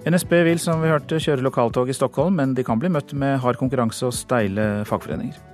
[0.08, 3.38] NSB vil som vi hørte kjøre lokaltog i Stockholm, men de kan bli møtt med
[3.44, 5.53] hard konkurranse og steile fagforeninger.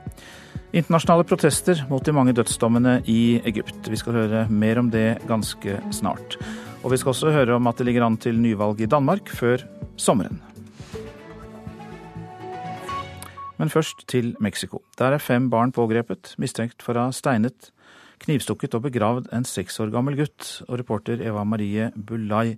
[0.71, 3.89] Internasjonale protester mot de mange dødsdommene i Egypt.
[3.91, 6.37] Vi skal høre mer om det ganske snart.
[6.85, 9.65] Og vi skal også høre om at det ligger an til nyvalg i Danmark før
[9.99, 10.39] sommeren.
[13.59, 14.79] Men først til Mexico.
[14.99, 17.73] Der er fem barn pågrepet, mistenkt for å ha steinet,
[18.23, 20.63] knivstukket og begravd en seks år gammel gutt.
[20.69, 22.57] Og reporter Eva Marie Bulai,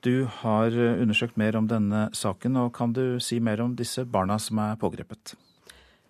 [0.00, 4.38] Du har undersøkt mer om denne saken, og kan du si mer om disse barna
[4.40, 5.36] som er pågrepet?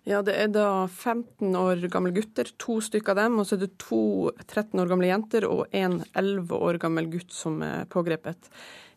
[0.03, 3.39] Ja, Det er da 15 år gamle gutter, to stykker av dem.
[3.39, 7.31] Og så er det to 13 år gamle jenter og en 11 år gammel gutt
[7.35, 8.49] som er pågrepet.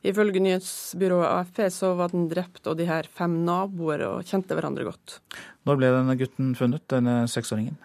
[0.04, 4.84] Ifølge nyhetsbyrået AFP så var den drept og de her fem naboer og kjente hverandre
[4.84, 5.18] godt.
[5.64, 7.76] Når ble denne gutten funnet, denne seksåringen?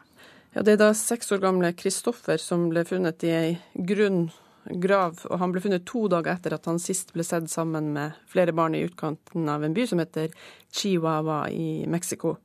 [0.55, 4.31] Ja, Det er da seks år gamle Kristoffer som ble funnet i ei grunn
[4.65, 8.17] grav, og han ble funnet to dager etter at han sist ble sett sammen med
[8.27, 10.33] flere barn i utkanten av en by som heter
[10.71, 12.35] Chihuahua i Mexico.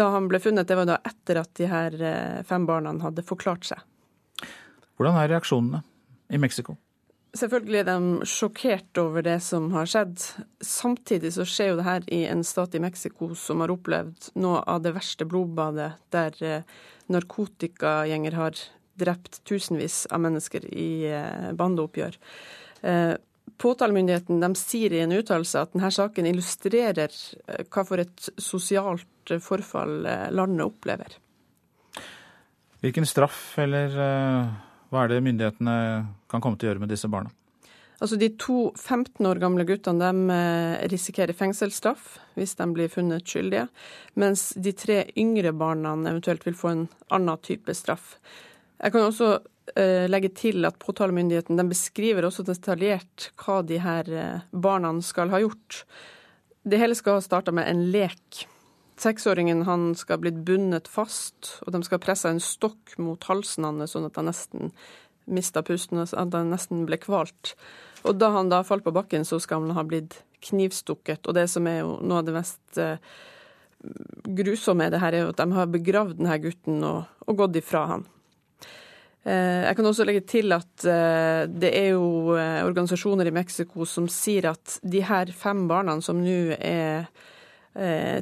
[0.00, 3.24] Da han ble funnet, det var da etter at de her eh, fem barna hadde
[3.26, 3.82] forklart seg.
[4.96, 5.82] Hvordan er reaksjonene
[6.32, 6.76] i Mexico?
[7.36, 10.16] Selvfølgelig er de sjokkert over det som har skjedd.
[10.64, 14.64] Samtidig så skjer jo det her i en stat i Mexico som har opplevd noe
[14.66, 16.68] av det verste blodbadet, der eh,
[17.12, 18.64] narkotikagjenger har
[19.00, 22.18] drept tusenvis av mennesker i eh, bandeoppgjør.
[23.60, 27.10] Eh, påtalemyndigheten de sier i en uttalelse at denne saken illustrerer
[27.46, 29.06] eh, hva for et sosialt
[29.40, 31.18] forfall landet opplever.
[32.80, 33.92] Hvilken straff eller
[34.90, 35.74] hva er det myndighetene
[36.26, 37.30] kan komme til å gjøre med disse barna?
[38.00, 40.38] Altså De to 15 år gamle guttene de
[40.88, 43.66] risikerer fengselsstraff hvis de blir funnet skyldige,
[44.16, 48.16] mens de tre yngre barna eventuelt vil få en annen type straff.
[48.80, 49.34] Jeg kan også
[50.10, 55.84] legge til at påtalemyndigheten beskriver også detaljert hva de her uh, barna skal ha gjort.
[56.62, 58.44] Det hele skal ha starta med en lek.
[59.00, 63.22] Seksåringen han skal ha blitt bundet fast, og de skal ha pressa en stokk mot
[63.30, 64.74] halsen hans sånn at han nesten
[65.30, 67.54] mista pusten, at han nesten ble kvalt.
[68.04, 71.26] Og da han da falt på bakken, så skal han ha blitt knivstukket.
[71.28, 72.96] Og det som er jo noe av det mest uh,
[74.40, 77.60] grusomme i det her, er jo at de har begravd denne gutten og, og gått
[77.60, 78.08] ifra han.
[79.22, 83.84] Eh, jeg kan også legge til at eh, det er jo eh, organisasjoner i Mexico
[83.84, 87.10] som sier at de her fem barna som nå er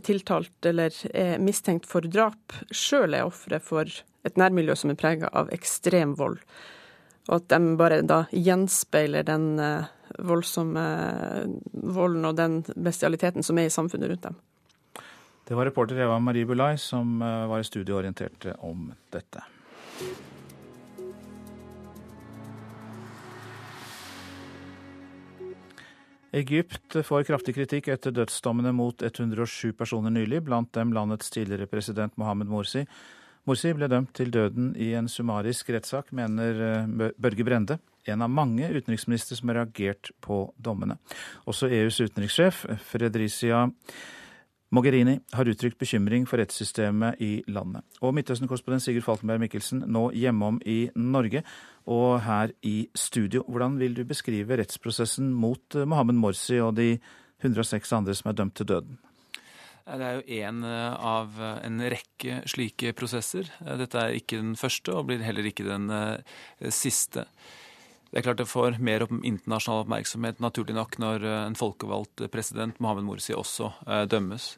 [0.05, 3.89] tiltalt eller er mistenkt for drap, sjøl er ofre for
[4.29, 6.37] et nærmiljø som er prega av ekstrem vold.
[7.31, 9.57] Og at de bare da gjenspeiler den
[10.21, 10.85] voldsomme
[11.73, 14.39] volden og den bestialiteten som er i samfunnet rundt dem.
[15.49, 19.49] Det var reporter Eva Marie Bulai som var studieorientert om dette.
[26.39, 32.15] Egypt får kraftig kritikk etter dødsdommene mot 107 personer nylig, blant dem landets tidligere president
[32.21, 32.85] Mohammed Morsi.
[33.49, 37.79] Morsi ble dømt til døden i en summarisk rettssak, mener eh, Børge Brende,
[38.09, 40.99] en av mange utenriksministre som har reagert på dommene.
[41.49, 43.67] Også EUs utenrikssjef, Fredricia
[44.69, 47.87] Mogherini har uttrykt bekymring for rettssystemet i landet.
[48.05, 51.41] Og Midtøsten-korrespondent Sigurd Falkenberg Mikkelsen, nå hjemom i Norge
[51.89, 53.47] og her i studio.
[53.49, 56.99] Hvordan vil du beskrive rettsprosessen mot eh, Mohammed Morsi og de
[57.41, 58.99] 106 andre som er dømt til døden?
[59.89, 63.49] Det er jo én eh, av eh, en rekke slike prosesser.
[63.81, 65.89] Dette er ikke den første, og blir heller ikke den
[66.69, 67.25] siste.
[68.09, 73.05] Det er klart det får mer internasjonal oppmerksomhet, naturlig nok, når en folkevalgt president, Mohammed
[73.05, 73.69] Morsi, også
[74.09, 74.55] dømmes.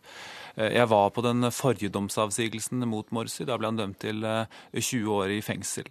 [0.55, 3.47] Jeg var på den forrige domsavsigelsen mot Morsi.
[3.49, 5.91] Da ble han dømt til 20 år i fengsel.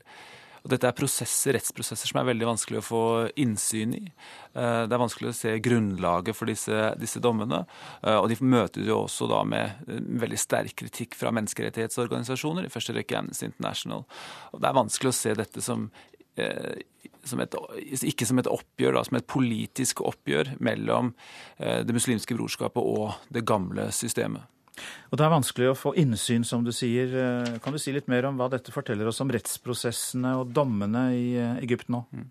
[0.63, 3.03] Og dette er prosesser, rettsprosesser som er veldig vanskelig å få
[3.39, 4.03] innsyn i.
[4.09, 7.63] Eh, det er vanskelig å se grunnlaget for disse, disse dommene.
[8.03, 12.73] Eh, og de møter jo også da med eh, veldig sterk kritikk fra menneskerettighetsorganisasjoner, i
[12.73, 14.05] første rekke Amnesty International.
[14.51, 15.89] Og det er vanskelig å se dette som
[17.27, 17.55] som et,
[18.07, 21.13] ikke som et oppgjør, da, som et politisk oppgjør mellom
[21.59, 24.47] det muslimske brorskapet og det gamle systemet.
[25.09, 27.09] Og Det er vanskelig å få innsyn, som du sier.
[27.09, 31.07] Eh, kan du si litt mer om hva dette forteller oss om rettsprosessene og dommene
[31.17, 32.03] i eh, Egypt nå?
[32.13, 32.27] Mm.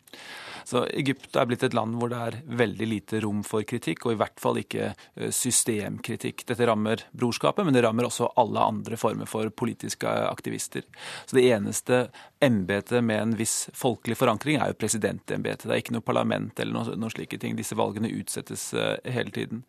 [0.68, 4.14] Så Egypt er blitt et land hvor det er veldig lite rom for kritikk, og
[4.14, 6.44] i hvert fall ikke eh, systemkritikk.
[6.46, 10.86] Dette rammer brorskapet, men det rammer også alle andre former for politiske aktivister.
[11.26, 12.04] Så det eneste
[12.44, 15.66] embetet med en viss folkelig forankring er jo presidentembetet.
[15.66, 17.58] Det er ikke noe parlament eller noen noe slike ting.
[17.58, 18.70] Disse valgene utsettes
[19.02, 19.64] hele tiden.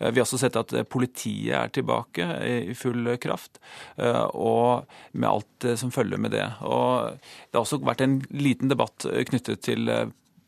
[0.00, 2.26] Eh, vi har også sett at eh, politiet er tilbake
[2.70, 3.60] i full kraft,
[4.00, 6.46] eh, og med alt som følger med det.
[6.66, 9.90] Og det har også vært en liten debatt knyttet til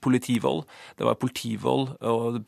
[0.03, 0.65] politivold.
[0.99, 2.39] Det var politivold og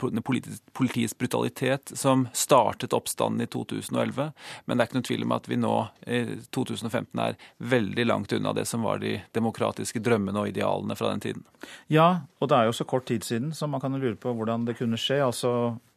[0.74, 4.30] politiets brutalitet som startet oppstanden i 2011.
[4.64, 5.74] Men det er ikke noen tvil om at vi nå
[6.04, 6.20] i
[6.54, 7.38] 2015 er
[7.74, 11.44] veldig langt unna det som var de demokratiske drømmene og idealene fra den tiden.
[11.92, 14.66] Ja, og det er jo så kort tid siden, så man kan lure på hvordan
[14.68, 15.22] det kunne skje.
[15.24, 15.52] Altså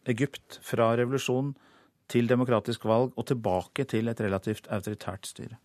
[0.08, 1.56] Egypt fra revolusjon
[2.12, 5.58] til demokratisk valg og tilbake til et relativt autoritært styre?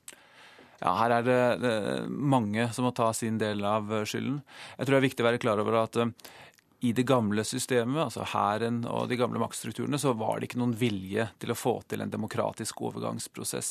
[0.83, 1.71] Ja, Her er det,
[2.11, 4.41] mange som må ta sin del av skylden.
[4.79, 6.11] Jeg tror det er viktig å være klar over at uh,
[6.83, 10.73] i det gamle systemet, altså hæren og de gamle maktstrukturene, så var det ikke noen
[10.75, 13.69] vilje til å få til en demokratisk overgangsprosess.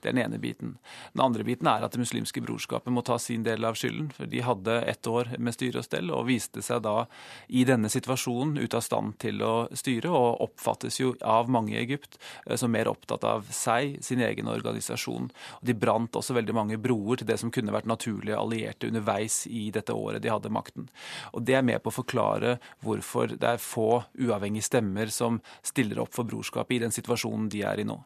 [0.00, 0.78] Det er den ene biten.
[1.12, 4.08] Den andre biten er at Det muslimske brorskapet må ta sin del av skylden.
[4.16, 7.04] for De hadde ett år med styre og stell, og viste seg da
[7.48, 11.82] i denne situasjonen ute av stand til å styre, og oppfattes jo av mange i
[11.82, 15.28] Egypt eh, som mer opptatt av seg, sin egen organisasjon.
[15.60, 19.46] Og De brant også veldig mange broer til det som kunne vært naturlige allierte underveis
[19.46, 20.88] i dette året de hadde makten.
[21.36, 22.53] Og Det er med på å forklare
[22.84, 27.64] hvorfor det er få uavhengige stemmer som stiller opp for brorskapet i den situasjonen de
[27.66, 27.98] er i nå.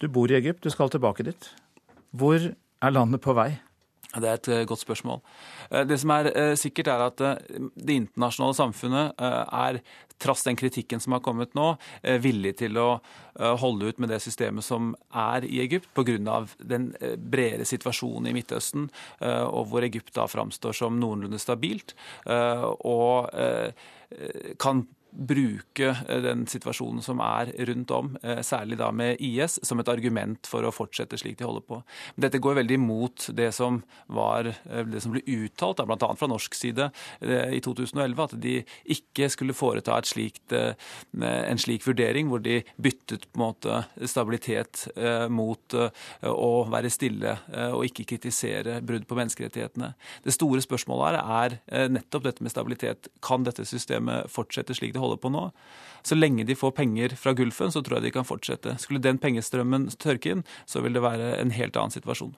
[0.00, 1.50] Du bor i Egypt, du skal tilbake dit.
[2.10, 3.54] Hvor er landet på vei?
[4.14, 5.20] Det er et eh, godt spørsmål.
[5.70, 9.80] Eh, det som er eh, sikkert, er at det internasjonale samfunnet er,
[10.22, 11.72] trass den kritikken som har kommet nå,
[12.22, 12.86] villig til å
[13.58, 16.38] holde ut med det systemet som er i Egypt, pga.
[16.62, 18.86] den bredere situasjonen i Midtøsten,
[19.26, 21.96] og hvor Egypt da framstår som noenlunde stabilt.
[22.30, 23.26] Og
[24.62, 24.84] kan
[25.14, 29.88] bruke eh, den situasjonen som er rundt om, eh, særlig da med IS, som et
[29.88, 31.80] argument for å fortsette slik de holder på.
[32.20, 36.10] Dette går veldig imot det som var eh, det som ble uttalt, bl.a.
[36.18, 36.90] fra norsk side
[37.24, 38.54] i 2011, at de
[38.90, 44.84] ikke skulle foreta slikt, en slik vurdering hvor de byttet på en måte stabilitet
[45.32, 45.76] mot
[46.28, 47.36] å være stille
[47.70, 49.92] og ikke kritisere brudd på menneskerettighetene.
[50.26, 53.08] Det store spørsmålet her er nettopp dette med stabilitet.
[53.24, 55.48] Kan dette systemet fortsette slik det holder på nå.
[56.04, 58.76] Så lenge de får penger fra Gulfen, så tror jeg de kan fortsette.
[58.82, 62.34] Skulle den pengestrømmen tørke inn, så vil det være en helt annen situasjon.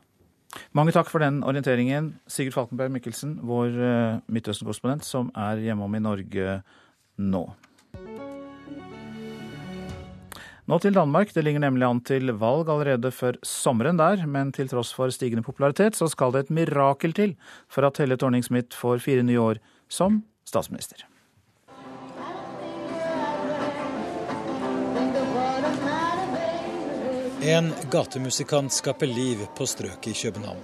[0.76, 6.02] Mange takk for den orienteringen, Sigurd Falkenberg Mikkelsen, vår eh, Midtøsten-korrespondent, som er hjemom i
[6.04, 6.60] Norge
[7.18, 7.44] nå.
[10.66, 11.30] Nå til Danmark.
[11.34, 15.46] Det ligger nemlig an til valg allerede før sommeren der, men til tross for stigende
[15.46, 17.36] popularitet, så skal det et mirakel til
[17.70, 21.06] for at Helle Thorning-Smith får fire nye år som statsminister.
[27.46, 30.62] En gatemusikant skaper liv på strøket i København.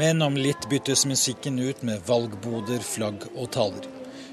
[0.00, 3.84] Men om litt byttes musikken ut med valgboder, flagg og taler.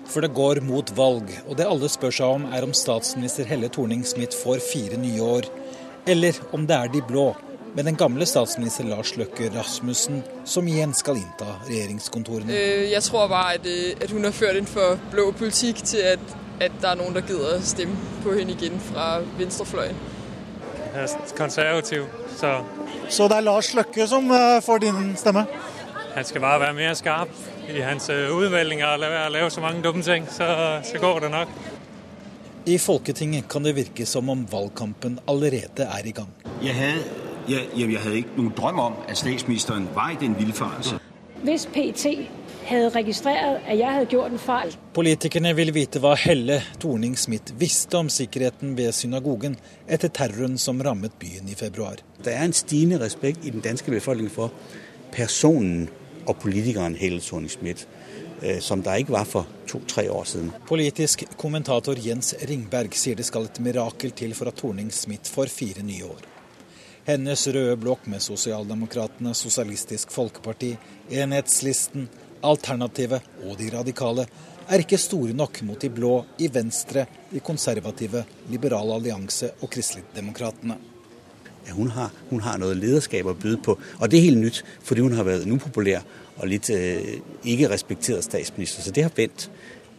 [0.08, 3.68] For det går mot valg, og det alle spør seg om er om statsminister Helle
[3.68, 5.50] Thorning-Smith får fire nye år,
[6.08, 7.28] eller om det er de blå,
[7.76, 12.54] med den gamle statsminister Lars Løkke Rasmussen, som igjen skal innta regjeringskontorene.
[12.54, 16.38] Øh, jeg tror bare at, øh, hun har ført inn for blå politikk til at,
[16.62, 20.16] at det er noen som gidder å stemme på henne igjen fra venstrefløyen
[21.38, 22.06] konservativ.
[22.38, 22.64] Så.
[23.10, 25.46] så det er Lars Løkke som eh, får din stemme?
[26.16, 27.30] Han skal bare være mer skarp
[27.70, 30.48] i hans eh, utvelginger og la være å lave så mange dumme ting, så,
[30.84, 31.58] så går det nok.
[32.68, 36.32] I Folketinget kan det virke som om valgkampen allerede er i gang.
[36.64, 37.04] Jeg hadde,
[37.50, 41.00] jeg, jeg hadde ikke noen drøm om at statsministeren var i den villfarelsen.
[41.44, 42.06] Hvis PT
[42.68, 44.74] hadde registrert at jeg hadde gjort en feil.
[44.96, 49.58] Politikerne vil vite hva Helle Thorning-Smith visste om sikkerheten ved synagogen
[49.88, 52.04] etter terroren som rammet byen i februar.
[52.24, 54.54] Det er en stigende respekt i den danske befolkningen for
[55.16, 55.88] personen
[56.28, 57.86] og politikeren Helle Thorning-Smith
[58.42, 60.52] eh, som det ikke var for to-tre år siden.
[60.68, 65.86] Politisk kommentator Jens Ringberg sier det skal et mirakel til for at Thorning-Smith får fire
[65.88, 66.34] nye år.
[67.08, 70.74] Hennes røde blokk med Sosialdemokratene, Sosialistisk Folkeparti,
[71.16, 72.10] Enhetslisten,
[72.46, 74.28] Alternativet og de radikale
[74.68, 76.14] er ikke store nok mot de blå
[76.44, 80.78] i Venstre, de konservative, Liberal allianse og Kristeligdemokratene.
[81.68, 84.62] Ja, hun, har, hun har noe lederskap å byde på, og det er helt nytt
[84.88, 86.06] fordi hun har vært en upopulær
[86.38, 88.86] og litt eh, ikke respektert statsminister.
[88.86, 89.50] Så det har vendt.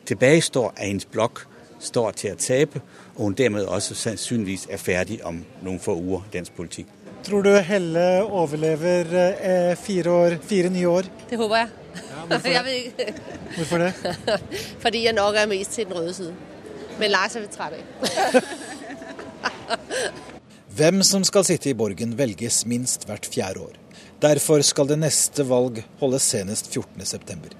[0.09, 1.43] Tilbake står at hennes blokk
[1.83, 2.81] står til å tape,
[3.17, 6.95] og hun dermed også sannsynligvis er ferdig om noen få uker i dansk politikk.
[7.27, 11.11] Tror du Helle overlever eh, fire, år, fire nye år?
[11.29, 11.71] Det håper jeg.
[12.29, 13.13] Hvorfor det?
[13.57, 13.93] Hvorfor det?
[14.83, 16.37] Fordi jeg nok er mest til den røde siden.
[16.99, 18.43] Men Lars er vi trett av.
[20.79, 23.79] Hvem som skal sitte i Borgen velges minst hvert fjerde år.
[24.23, 27.55] Derfor skal det neste valg holdes senest 14.9.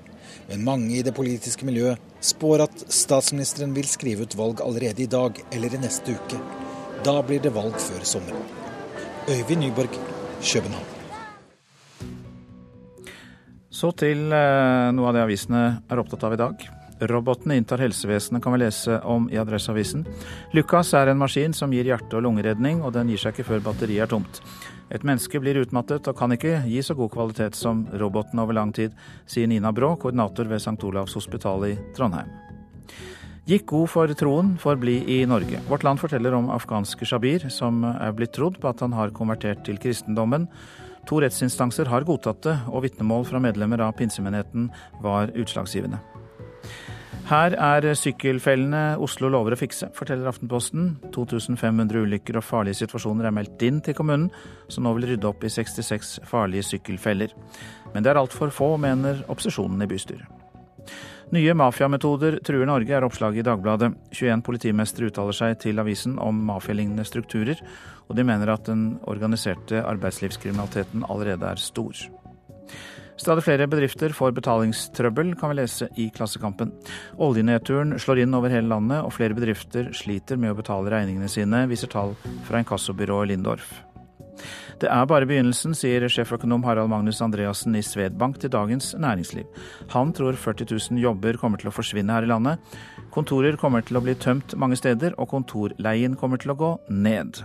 [0.49, 5.11] Men mange i det politiske miljøet spår at statsministeren vil skrive ut valg allerede i
[5.11, 6.41] dag eller i neste uke.
[7.07, 8.47] Da blir det valg før sommeren.
[9.29, 9.99] Øyvind Nyborg,
[10.43, 10.98] København.
[13.79, 16.63] Så til eh, noe av det avisene er opptatt av i dag.
[17.11, 20.03] Robotene inntar helsevesenet, kan vi lese om i Adresseavisen.
[20.57, 23.63] Lukas er en maskin som gir hjerte- og lungeredning, og den gir seg ikke før
[23.69, 24.41] batteriet er tomt.
[24.91, 28.73] Et menneske blir utmattet og kan ikke gi så god kvalitet som roboten over lang
[28.75, 28.97] tid,
[29.31, 30.75] sier Nina Brå, koordinator ved St.
[30.89, 32.35] Olavs hospital i Trondheim.
[33.49, 35.63] Gikk god for troen får bli i Norge.
[35.71, 39.63] Vårt Land forteller om afghanske Shabir, som er blitt trodd på at han har konvertert
[39.69, 40.51] til kristendommen
[41.09, 44.69] To rettsinstanser har godtatt det, og vitnemål fra medlemmer av pinsemenigheten
[45.05, 46.01] var utslagsgivende.
[47.29, 50.95] Her er sykkelfellene Oslo lover å fikse, forteller Aftenposten.
[51.13, 54.31] 2500 ulykker og farlige situasjoner er meldt inn til kommunen,
[54.73, 57.35] som nå vil rydde opp i 66 farlige sykkelfeller.
[57.93, 60.25] Men det er altfor få, mener opposisjonen i bystyret.
[61.29, 63.91] Nye mafiametoder truer Norge, er oppslaget i Dagbladet.
[64.17, 67.61] 21 politimestere uttaler seg til avisen om mafialignende strukturer,
[68.09, 72.01] og de mener at den organiserte arbeidslivskriminaliteten allerede er stor.
[73.19, 76.71] Stadig flere bedrifter får betalingstrøbbel, kan vi lese i Klassekampen.
[77.19, 81.67] Oljenedturen slår inn over hele landet, og flere bedrifter sliter med å betale regningene sine,
[81.69, 82.15] viser tall
[82.49, 83.75] fra inkassobyrået Lindorf.
[84.79, 89.49] Det er bare begynnelsen, sier sjeføkonom Harald Magnus Andreassen i Svedbank til Dagens Næringsliv.
[89.91, 92.63] Han tror 40 000 jobber kommer til å forsvinne her i landet.
[93.11, 97.43] Kontorer kommer til å bli tømt mange steder, og kontorleien kommer til å gå ned.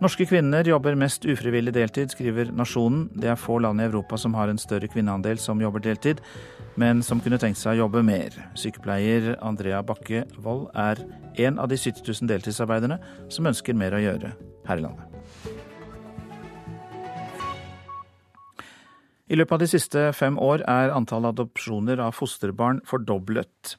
[0.00, 3.06] Norske kvinner jobber mest ufrivillig deltid, skriver Nasjonen.
[3.16, 6.20] Det er få land i Europa som har en større kvinneandel som jobber deltid,
[6.80, 8.36] men som kunne tenkt seg å jobbe mer.
[8.60, 11.00] Sykepleier Andrea Bakke Wold er
[11.48, 13.00] en av de 70 000 deltidsarbeiderne
[13.32, 14.34] som ønsker mer å gjøre
[14.68, 15.09] her i landet.
[19.30, 23.76] I løpet av de siste fem år er antallet adopsjoner av fosterbarn fordoblet.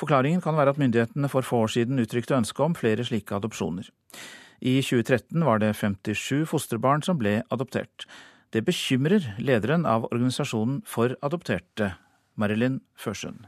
[0.00, 3.90] Forklaringen kan være at myndighetene for få år siden uttrykte ønske om flere slike adopsjoner.
[4.64, 8.06] I 2013 var det 57 fosterbarn som ble adoptert.
[8.48, 11.90] Det bekymrer lederen av Organisasjonen for adopterte,
[12.40, 13.44] Marilyn Førsund.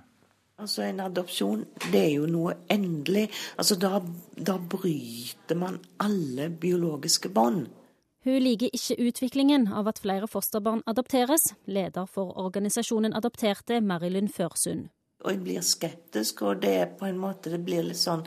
[0.60, 3.30] Altså En adopsjon det er jo noe endelig.
[3.56, 4.02] Altså Da,
[4.36, 7.66] da bryter man alle biologiske bånd.
[8.26, 11.52] Hun liker ikke utviklingen av at flere fosterbarn adopteres.
[11.70, 14.88] Leder for organisasjonen Adopterte, Marilyn Førsund.
[15.22, 18.26] Og Jeg blir skeptisk, og det er på en måte det blir litt sånn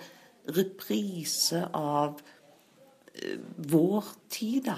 [0.55, 2.21] reprise av
[3.57, 4.77] vår tid, da.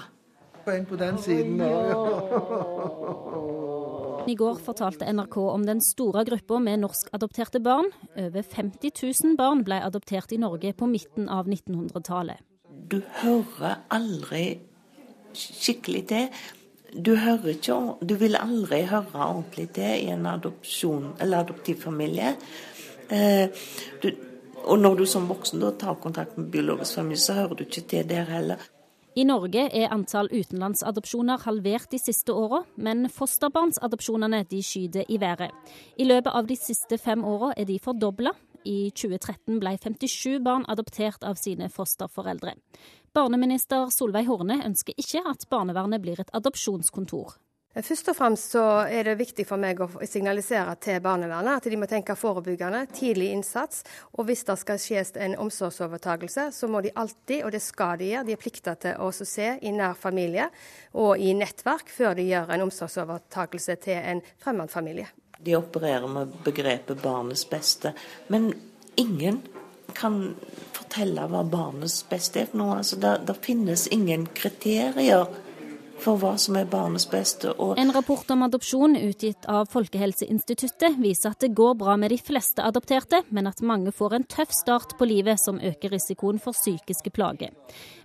[0.74, 1.62] En på den siden
[4.32, 7.92] I går fortalte NRK om den store gruppa med norskadopterte barn.
[8.18, 12.42] Over 50 000 barn ble adoptert i Norge på midten av 1900-tallet.
[12.90, 14.71] Du hører aldri
[15.38, 16.42] skikkelig til.
[16.92, 22.36] Du, hører ikke, du vil aldri høre ordentlig til i en adopsjon eller adoptivfamilie.
[23.12, 23.64] Eh,
[24.04, 24.12] du,
[24.66, 27.88] og når du som voksen da tar kontakt med biologisk familie, så hører du ikke
[27.88, 28.62] til der heller.
[29.16, 35.52] I Norge er antall utenlandsadopsjoner halvert de siste åra, men fosterbarnsadopsjonene de skyter i været.
[36.00, 38.32] I løpet av de siste fem åra er de fordobla.
[38.64, 42.54] I 2013 ble 57 barn adoptert av sine fosterforeldre.
[43.12, 47.34] Barneminister Solveig Horne ønsker ikke at barnevernet blir et adopsjonskontor.
[47.76, 51.80] Først og fremst så er det viktig for meg å signalisere til barnevernet at de
[51.80, 53.84] må tenke forebyggende, tidlig innsats.
[54.16, 58.14] Og hvis det skal skje en omsorgsovertagelse, så må de alltid, og det skal de
[58.14, 60.48] gjøre, de er plikta til å se i nær familie
[60.96, 65.12] og i nettverk før de gjør en omsorgsovertakelse til en fremmed familie.
[65.40, 67.92] De opererer med begrepet barnets beste,
[68.32, 68.54] men
[69.00, 69.44] ingen
[69.96, 70.30] kan
[70.92, 72.82] fortelle hva barnets beste er for noe.
[72.82, 75.28] Altså, det, det finnes ingen kriterier
[76.02, 77.52] for hva som er barnets beste.
[77.62, 82.18] Og en rapport om adopsjon utgitt av Folkehelseinstituttet viser at det går bra med de
[82.18, 86.58] fleste adopterte, men at mange får en tøff start på livet som øker risikoen for
[86.58, 87.54] psykiske plager.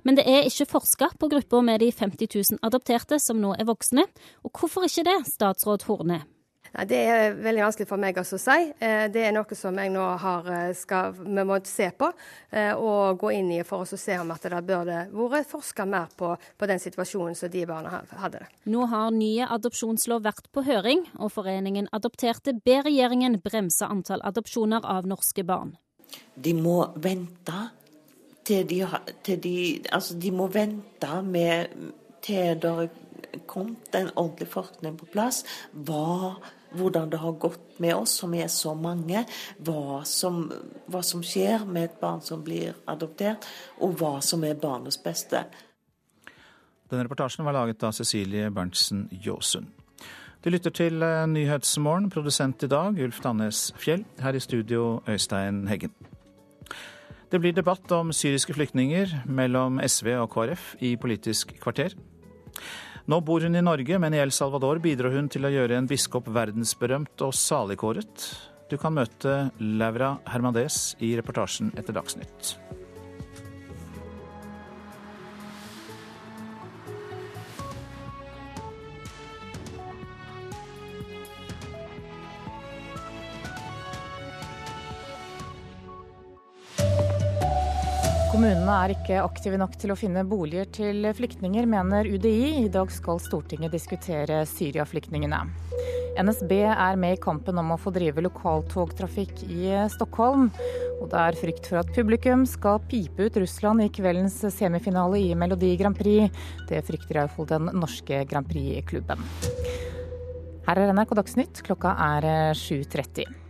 [0.04, 3.66] Men det er ikke forska på grupper med de 50 000 adopterte som nå er
[3.66, 4.06] voksne.
[4.44, 6.26] Og hvorfor ikke det, statsråd Horne?
[6.74, 8.56] Nei, Det er veldig vanskelig for meg å si.
[8.80, 12.10] Eh, det er noe som jeg nå har, eh, skal, vi må se på
[12.52, 16.08] eh, og gå inn i for å se om at det burde vært forska mer
[16.16, 18.46] på, på, den situasjonen som de barna hadde.
[18.64, 24.84] Nå har nye adopsjonslov vært på høring, og Foreningen Adopterte ber regjeringen bremse antall adopsjoner
[24.84, 25.76] av norske barn.
[26.34, 27.60] De må vente
[28.46, 28.82] til de,
[29.26, 29.56] til de
[29.92, 31.72] Altså, de må vente med
[32.22, 32.90] til det
[33.36, 35.44] er den ordentlige forskningen på plass.
[35.72, 36.36] Hva
[36.76, 39.24] hvordan det har gått med oss som er så mange,
[39.64, 40.46] hva som,
[40.90, 43.46] hva som skjer med et barn som blir adoptert,
[43.80, 45.46] og hva som er barnets beste.
[46.90, 49.72] Denne reportasjen var laget av Cecilie Berntsen Jåsund.
[50.44, 54.04] Du lytter til eh, Nyhetsmorgen, produsent i dag Ulf Tannes Fjell.
[54.22, 55.94] Her i studio Øystein Heggen.
[57.32, 61.96] Det blir debatt om syriske flyktninger mellom SV og KrF i Politisk kvarter.
[63.06, 65.86] Nå bor hun i Norge, men i El Salvador bidrar hun til å gjøre en
[65.86, 68.24] biskop verdensberømt og saligkåret.
[68.66, 72.56] Du kan møte Laura Hermandez i reportasjen etter Dagsnytt.
[88.36, 92.66] Kommunene er ikke aktive nok til å finne boliger til flyktninger, mener UDI.
[92.66, 95.38] I dag skal Stortinget diskutere Syria-flyktningene.
[96.20, 100.50] NSB er med i kampen om å få drive lokaltogtrafikk i Stockholm.
[100.98, 105.32] Og det er frykt for at publikum skal pipe ut Russland i kveldens semifinale i
[105.32, 106.28] Melodi Grand Prix.
[106.68, 109.24] Det frykter iallfall den norske Grand Prix-klubben.
[110.68, 113.45] Her er NRK Dagsnytt, klokka er 7.30.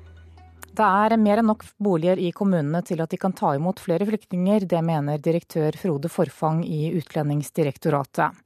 [0.77, 4.05] Det er mer enn nok boliger i kommunene til at de kan ta imot flere
[4.05, 4.67] flyktninger.
[4.69, 8.37] Det mener direktør Frode Forfang i Utlendingsdirektoratet.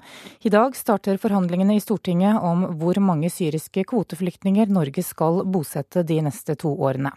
[0.47, 6.21] I dag starter forhandlingene i Stortinget om hvor mange syriske kvoteflyktninger Norge skal bosette de
[6.29, 7.11] neste to årene.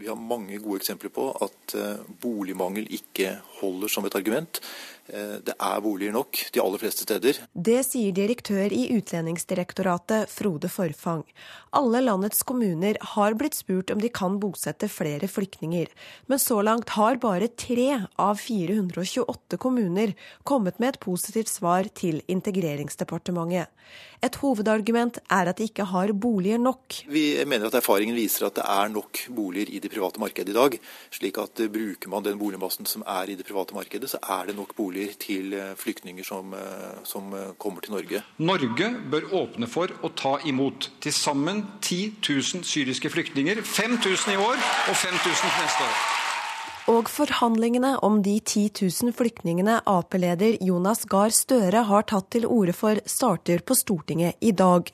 [0.00, 4.62] Vi har mange gode eksempler på at eh, boligmangel ikke holder som et argument.
[5.08, 7.40] Eh, det er boliger nok de aller fleste steder.
[7.54, 11.24] Det sier direktør i Utlendingsdirektoratet Frode Forfang.
[11.76, 15.90] Alle landets kommuner har blitt spurt om de kan bosette flere flyktninger,
[16.30, 22.22] men så langt har bare tre av 428 kommuner kommet med et positivt svar til
[22.30, 23.70] Integreringsdepartementet.
[24.20, 27.00] Et hovedargument er at de ikke har boliger nok.
[27.08, 30.58] Vi mener at erfaringen viser at det er nok boliger i det private markedet i
[30.58, 30.76] dag.
[31.10, 34.56] slik at bruker man den boligmassen som er i det private markedet, så er det
[34.56, 38.22] nok boliger til eh, flyktninger som, eh, som kommer til Norge.
[38.38, 43.62] Norge bør åpne for å ta imot til sammen 10 000 syriske flyktninger.
[43.64, 46.29] 5000 i år og 5000 neste år.
[46.88, 52.72] Og forhandlingene om de 10 000 flyktningene Ap-leder Jonas Gahr Støre har tatt til orde
[52.72, 54.88] for, starter på Stortinget i dag.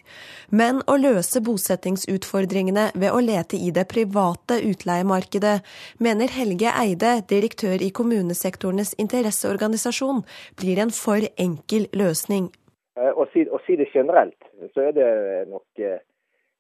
[0.50, 5.60] Men å løse bosettingsutfordringene ved å lete i det private utleiemarkedet,
[6.02, 10.24] mener Helge Eide, direktør i kommunesektorenes interesseorganisasjon,
[10.58, 12.50] blir en for enkel løsning.
[12.98, 15.10] Eh, å si, å si det generelt, så er det
[15.52, 16.02] nok eh,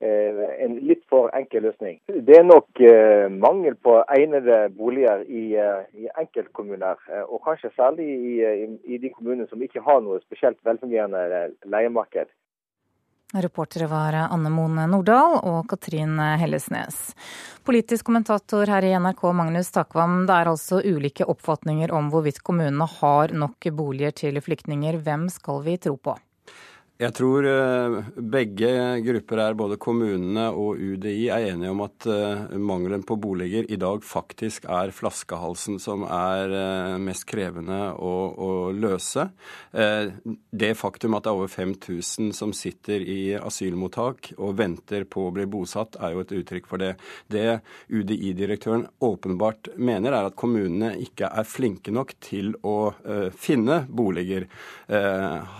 [0.00, 2.00] en litt for enkel løsning.
[2.06, 8.06] Det er nok eh, mangel på egnede boliger i, eh, i enkeltkommuner, og kanskje særlig
[8.06, 8.34] i,
[8.84, 12.28] i, de kommunene som ikke har noe spesielt velfungerende leiemarked.
[13.36, 17.16] Reportere var Anne Mone Nordahl og Katrin Hellesnes.
[17.66, 20.20] Politisk kommentator her i NRK, Magnus Takvam.
[20.28, 25.00] Det er altså ulike oppfatninger om hvorvidt kommunene har nok boliger til flyktninger.
[25.02, 26.14] Hvem skal vi tro på?
[26.96, 28.68] Jeg tror eh, begge
[29.04, 33.76] grupper her, både kommunene og UDI, er enige om at eh, mangelen på boliger i
[33.76, 39.26] dag faktisk er flaskehalsen som er eh, mest krevende å, å løse.
[39.76, 45.34] Det faktum at det er over 5000 som sitter i asylmottak og venter på å
[45.36, 46.94] bli bosatt, er jo et uttrykk for det.
[47.28, 47.58] Det
[47.92, 52.94] UDI-direktøren åpenbart mener, er at kommunene ikke er flinke nok til å
[53.36, 54.48] finne boliger.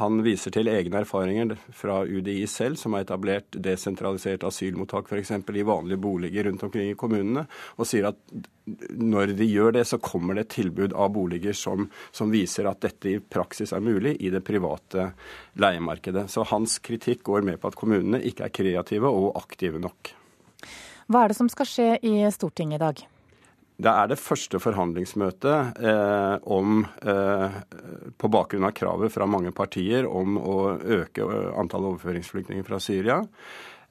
[0.00, 5.30] Han viser til egne erfaringer erfaringer fra UDI selv, som har etablert desentralisert asylmottak f.eks.
[5.30, 7.46] i vanlige boliger rundt omkring i kommunene,
[7.76, 8.16] og sier at
[8.90, 12.80] når de gjør det, så kommer det et tilbud av boliger som, som viser at
[12.80, 15.12] dette i praksis er mulig i det private
[15.54, 16.28] leiemarkedet.
[16.30, 20.14] Så hans kritikk går med på at kommunene ikke er kreative og aktive nok.
[21.06, 23.06] Hva er det som skal skje i Stortinget i dag?
[23.76, 27.56] Det er det første forhandlingsmøtet eh, om, eh,
[28.16, 33.20] på bakgrunn av kravet fra mange partier om å øke antallet antall overføringsflyktninger fra Syria.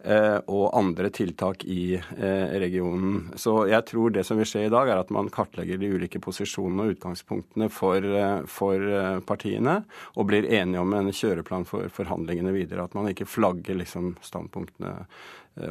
[0.05, 3.31] Eh, og andre tiltak i eh, regionen.
[3.41, 6.21] Så jeg tror det som vil skje i dag, er at man kartlegger de ulike
[6.21, 8.85] posisjonene og utgangspunktene for, eh, for
[9.25, 9.79] partiene,
[10.13, 12.85] og blir enige om en kjøreplan for forhandlingene videre.
[12.85, 14.93] At man ikke flagger liksom, standpunktene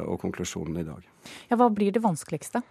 [0.01, 1.03] og konklusjonene i dag.
[1.51, 2.63] Ja, Hva blir det vanskeligste?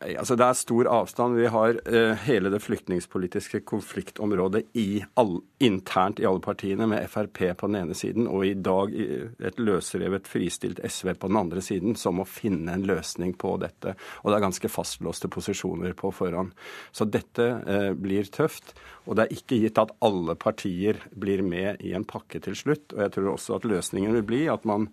[0.00, 1.34] Altså, det er stor avstand.
[1.36, 7.42] Vi har uh, hele det flyktningspolitiske konfliktområdet i all, internt i alle partiene, med Frp
[7.60, 11.98] på den ene siden og i dag et løsrevet, fristilt SV på den andre siden,
[12.00, 13.92] som må finne en løsning på dette.
[14.22, 16.54] Og det er ganske fastlåste posisjoner på forhånd.
[16.96, 18.72] Så dette uh, blir tøft.
[19.04, 22.94] Og det er ikke gitt at alle partier blir med i en pakke til slutt.
[22.96, 24.88] Og jeg tror også at løsningen vil bli at man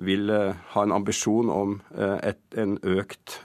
[0.00, 3.38] vil uh, ha en ambisjon om et, en økt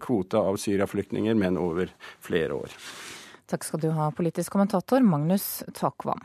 [0.00, 1.92] kvote av Syria-flyktninger, men over
[2.24, 2.74] flere år.
[3.46, 6.24] Takk skal du ha, politisk kommentator Magnus Takvam.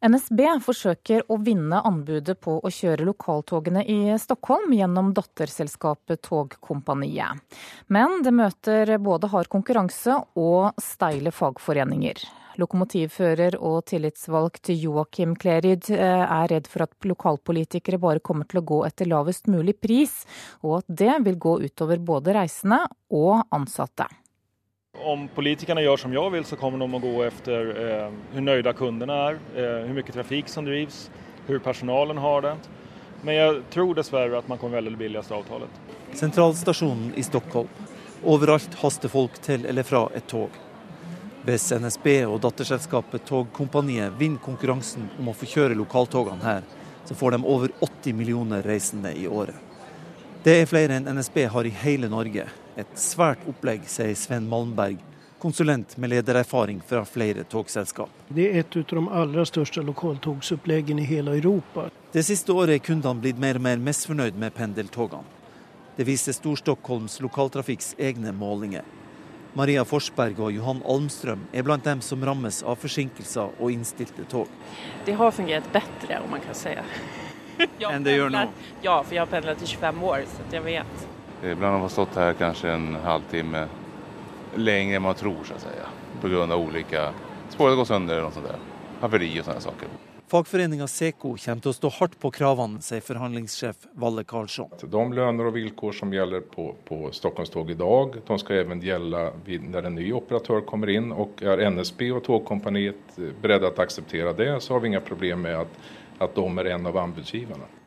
[0.00, 7.44] NSB forsøker å vinne anbudet på å kjøre lokaltogene i Stockholm gjennom datterselskapet Togkompaniet.
[7.92, 12.24] Men det møter både hard konkurranse og steile fagforeninger.
[12.60, 18.66] Lokomotivfører og tillitsvalgt Joakim Klerid eh, er redd for at lokalpolitikere bare kommer til å
[18.70, 20.20] gå etter lavest mulig pris,
[20.62, 22.82] og at det vil gå utover både reisende
[23.16, 24.08] og ansatte.
[25.00, 28.74] Om politikerne gjør som jeg vil, så kommer de å gå etter eh, hvor nøyde
[28.76, 31.04] kundene er, eh, hvor mye trafikk som drives,
[31.46, 32.56] hvordan personalen har det.
[33.22, 35.68] Men jeg tror dessverre at man kommer veldig billigst avtalen.
[35.68, 36.16] avtalet.
[36.16, 37.68] Sentralstasjonen i Stockholm.
[38.24, 40.50] Overalt haster folk til eller fra et tog.
[41.40, 46.66] Hvis NSB og datterselskapet Togkompaniet vinner konkurransen om å få kjøre lokaltogene her,
[47.08, 49.56] så får de over 80 millioner reisende i året.
[50.44, 52.44] Det er flere enn NSB har i hele Norge.
[52.76, 55.00] Et svært opplegg, sier Sven Malmberg,
[55.40, 58.12] konsulent med ledererfaring fra flere togselskap.
[58.28, 61.88] Det er et av de aller største lokaltogsoppleggene i hele Europa.
[62.12, 65.24] Det siste året er kundene blitt mer og mer misfornøyd med pendeltogene.
[65.96, 68.84] Det viser Stor-Stockholms lokaltrafikks egne målinger.
[69.58, 74.50] Maria Forsberg og Johan Almstrøm er blant dem som rammes av forsinkelser og innstilte tog.
[75.06, 76.76] Det har fungert bedre, om man kan si.
[77.90, 78.44] Enn det gjør nå?
[78.84, 81.08] Ja, for jeg har pendlet i 25 år, så jeg vet.
[81.40, 83.66] Iblant har man stått her kanskje en halvtime
[84.56, 85.74] lenger enn man tror, så å si,
[86.22, 86.46] pga.
[86.54, 87.08] ulike
[87.50, 88.70] Sporet går sønder eller noe sånt.
[89.00, 90.09] Havari og sånne saker.
[90.30, 94.70] Fagforeninga Seko kommer til å stå hardt på kravene, sier forhandlingssjef Valle Karlsson.
[94.78, 99.24] De lønner og vilkår som gjelder på, på Stockholmstog i dag, de skal også gjelde
[99.74, 101.10] når en ny operatør kommer inn.
[101.10, 105.42] og Er NSB og Togkompaniet beredt til å akseptere det, så har vi ingen problemer
[105.48, 107.79] med at, at de er en av anbudsgiverne.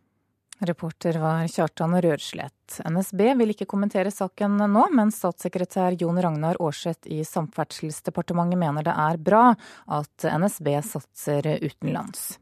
[0.64, 2.80] Reporter var Kjartan Rørslett.
[2.90, 8.96] NSB vil ikke kommentere saken nå, men statssekretær Jon Ragnar Aarseth i Samferdselsdepartementet mener det
[8.96, 9.46] er bra
[10.00, 12.38] at NSB satser utenlands.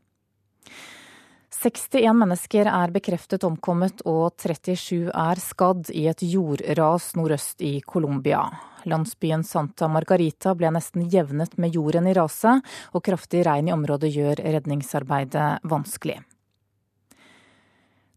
[1.61, 8.47] 61 mennesker er bekreftet omkommet og 37 er skadd i et jordras nordøst i Colombia.
[8.89, 12.65] Landsbyen Santa Margarita ble nesten jevnet med jorden i raset,
[12.97, 16.17] og kraftig regn i området gjør redningsarbeidet vanskelig.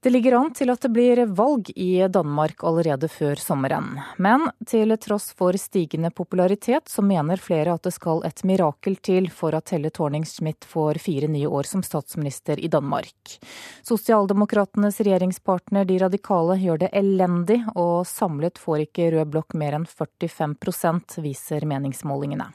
[0.04, 3.86] Det ligger an til at det blir valg i Danmark allerede før sommeren.
[4.20, 9.30] Men til tross for stigende popularitet, så mener flere at det skal et mirakel til
[9.32, 13.38] for at Helle Thorning-Schmidt får fire nye år som statsminister i Danmark.
[13.80, 19.88] Sosialdemokratenes regjeringspartner De Radikale gjør det elendig, og samlet får ikke Rød blokk mer enn
[19.88, 22.50] 45% viser meningsmålingene.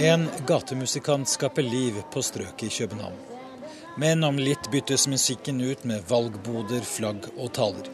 [0.00, 3.18] En gatemusikant skaper liv på strøket i København.
[4.00, 7.90] Men om litt byttes musikken ut med valgboder, flagg og taler.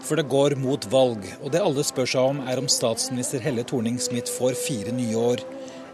[0.00, 3.66] For det går mot valg, og det alle spør seg om er om statsminister Helle
[3.68, 5.44] Thorning-Smith får fire nye år,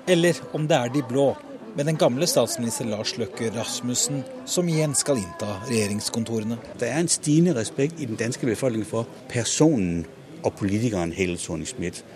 [0.07, 1.33] eller om det er de blå,
[1.75, 6.61] med den gamle statsminister Lars Løkke Rasmussen, som igjen skal innta regjeringskontorene.
[6.79, 10.05] Det er en stigende respekt i den danske befolkningen for personen
[10.45, 12.07] og politikeren Helle Thorning-Smith.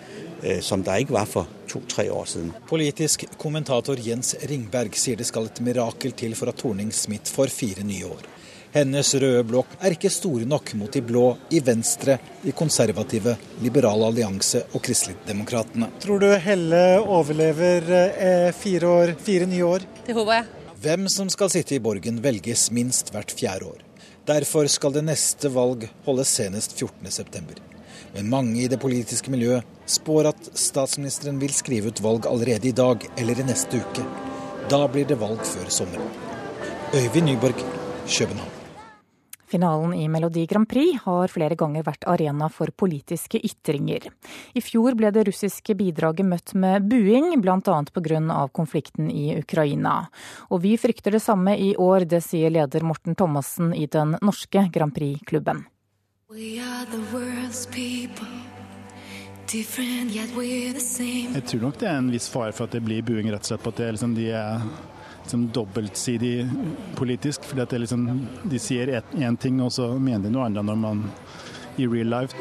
[0.43, 2.51] Eh, som det ikke var for to-tre år siden.
[2.69, 7.87] Politisk kommentator Jens Ringberg sier det skal et mirakel til for at Torning-Smith får fire
[7.87, 8.29] nye år.
[8.71, 14.05] Hennes røde blokk er ikke store nok mot de blå i Venstre, de konservative, Liberal
[14.07, 15.89] allianse og Kristeligdemokratene.
[16.05, 19.87] Tror du Helle overlever eh, fire, år, fire nye år?
[20.07, 20.47] Det håper jeg.
[20.85, 23.83] Hvem som skal sitte i Borgen velges minst hvert fjerde år.
[24.31, 27.59] Derfor skal det neste valg holdes senest 14.9.
[28.15, 32.77] Men mange i det politiske miljøet spår at statsministeren vil skrive ut valg allerede i
[32.77, 34.07] dag eller i neste uke.
[34.71, 36.17] Da blir det valg før sommeren.
[36.95, 37.67] Øyvind Nyborg,
[38.07, 38.61] København.
[39.51, 44.07] Finalen i Melodi Grand Prix har flere ganger vært arena for politiske ytringer.
[44.55, 47.59] I fjor ble det russiske bidraget møtt med buing, bl.a.
[47.59, 48.47] pga.
[48.55, 50.07] konflikten i Ukraina.
[50.51, 54.69] Og vi frykter det samme i år, det sier leder Morten Thomassen i den norske
[54.71, 55.67] Grand Prix-klubben.
[59.51, 63.49] Jeg tror nok det er en viss fare for at det blir buing, rett og
[63.51, 64.61] slett på at liksom, de er
[65.25, 66.37] liksom, dobbeltsidig
[66.97, 67.45] politisk.
[67.51, 71.03] fordi liksom, de sier én ting, og så mener de noe annet når man
[71.77, 72.37] i real life.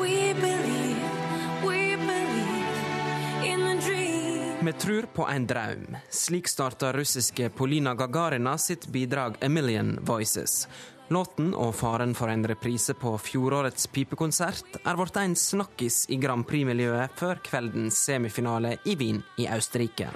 [4.61, 5.97] Vi tror på en drøm.
[6.09, 10.67] Slik starta russiske Polina Gagarina sitt bidrag 'A Million Voices'.
[11.09, 16.45] Låten og faren for en reprise på fjorårets pipekonsert er blitt en snakkis i Grand
[16.45, 20.11] Prix-miljøet før kveldens semifinale i Wien i Østerrike.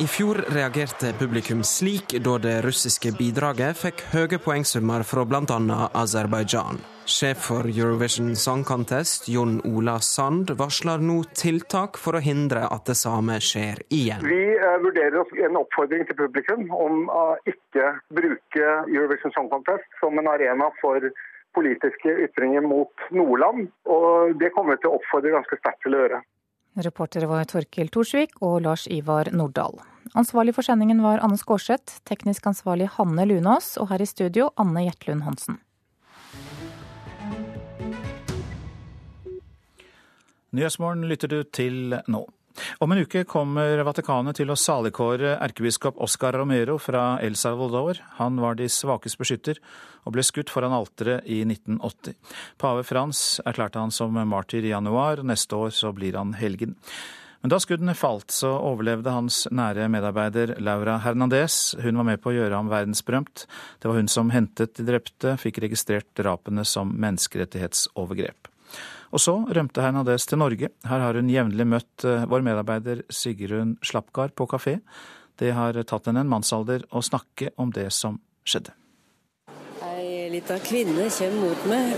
[0.00, 5.58] I fjor reagerte publikum slik da det russiske bidraget fikk høye poengsummer fra bl.a.
[6.02, 6.80] Aserbajdsjan.
[7.04, 12.88] Sjef for Eurovision Song Contest, Jon Ola Sand, varsler nå tiltak for å hindre at
[12.88, 14.24] det samme skjer igjen.
[14.24, 20.16] Vi uh, vurderer en oppfordring til publikum om å ikke bruke Eurovision Song Contest som
[20.16, 21.12] en arena for
[21.52, 23.68] politiske ytringer mot Nordland.
[23.84, 26.24] Og det kommer vi til å oppfordre ganske sterkt til å gjøre.
[26.78, 29.80] Reportere var Torkil Torsvik og Lars Ivar Nordahl.
[30.14, 34.84] Ansvarlig for sendingen var Anne Skårseth, teknisk ansvarlig Hanne Lunås, og her i studio Anne
[34.86, 35.58] Gjertlund Hansen.
[40.54, 42.24] Nyhetsmorgen lytter du til nå.
[42.78, 48.00] Om en uke kommer Vatikanet til å saligkåre erkebiskop Oscar Romero fra El Salvador.
[48.18, 49.60] Han var de svakes beskytter
[50.04, 52.18] og ble skutt foran alteret i 1980.
[52.60, 56.76] Pave Frans erklærte han som martyr i januar, neste år så blir han helgen.
[57.40, 61.74] Men da skuddene falt, så overlevde hans nære medarbeider Laura Hernandez.
[61.80, 63.46] Hun var med på å gjøre ham verdensberømt.
[63.80, 68.50] Det var hun som hentet de drepte, fikk registrert drapene som menneskerettighetsovergrep.
[69.10, 70.70] Og så rømte Hernandez til Norge.
[70.86, 74.78] Her har hun jevnlig møtt eh, vår medarbeider Sigrun Slapgard på kafé.
[75.40, 78.76] Det har tatt henne en mannsalder å snakke om det som skjedde.
[79.90, 81.94] Ei lita kvinne kommer mot meg.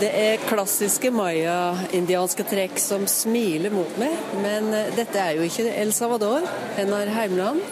[0.00, 5.94] Det er klassiske maya-indianske trekk som smiler mot meg, men dette er jo ikke El
[5.94, 6.44] Salvador,
[6.74, 7.62] hennes heimland.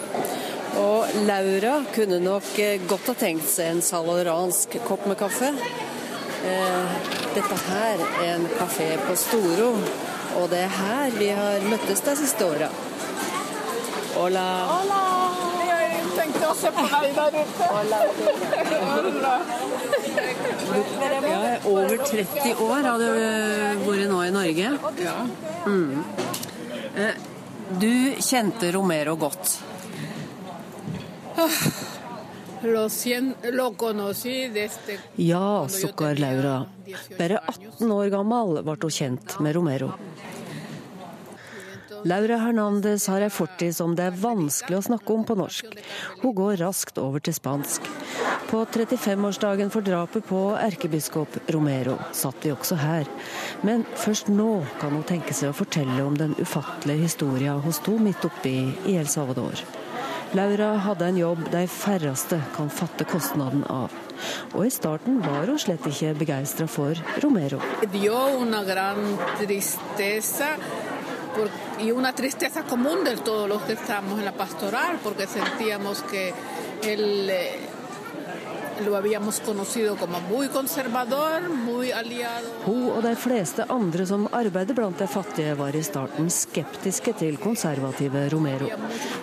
[0.79, 5.51] Og Laura kunne nok eh, godt ha tenkt seg en salvadoransk kopp med kaffe.
[6.43, 9.69] Dette her er en kafé på Storo,
[10.39, 12.67] og det er her vi har møttes de siste åra.
[14.13, 14.43] Hola.
[14.69, 14.99] Hola.
[15.65, 17.69] Jeg tenkte å se på deg der ute.
[17.71, 18.01] Hola.
[21.23, 21.39] Ja,
[21.69, 23.07] over 30 år har du
[23.87, 24.73] vært nå i Norge.
[25.01, 25.15] Ja.
[25.65, 26.03] Mm.
[27.81, 29.57] Du kjente Romero godt.
[35.19, 36.65] Ja, sukker Laura.
[37.17, 39.91] Bare 18 år gammel ble hun kjent med Romero.
[42.03, 45.69] Laura Hernandez har ei fortid som det er vanskelig å snakke om på norsk.
[46.19, 47.85] Hun går raskt over til spansk.
[48.49, 53.07] På 35-årsdagen for drapet på erkebiskop Romero satt vi også her.
[53.63, 57.95] Men først nå kan hun tenke seg å fortelle om den ufattelige historien hun sto
[57.99, 59.63] midt oppi i El Salvador.
[60.33, 63.93] Laura hadde en jobb de færreste kan fatte kostnaden av.
[64.55, 67.59] Og i starten var hun slett ikke begeistra for Romero.
[76.83, 77.72] y
[78.85, 82.47] lo habíamos conocido como muy conservador, muy aliado.
[82.65, 87.37] Hun og de fleste andre som arbeider blant de fattige, var i starten skeptiske til
[87.37, 88.69] konservative Romero.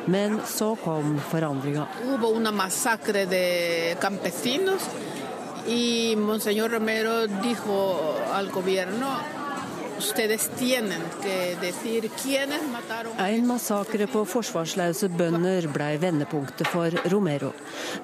[0.06, 1.86] Men så kom forandringa.
[2.04, 4.82] Hubo una masacre de campesinos
[5.66, 9.39] y Monseñor Romero dijo al gobierno
[13.26, 17.52] en massakre på forsvarsløse bønder ble vendepunktet for Romero.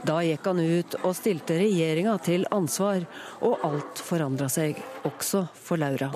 [0.04, 3.06] Da gikk han ut og stilte regjeringa til ansvar,
[3.40, 4.78] og alt forandra seg,
[5.08, 6.12] også for Laura.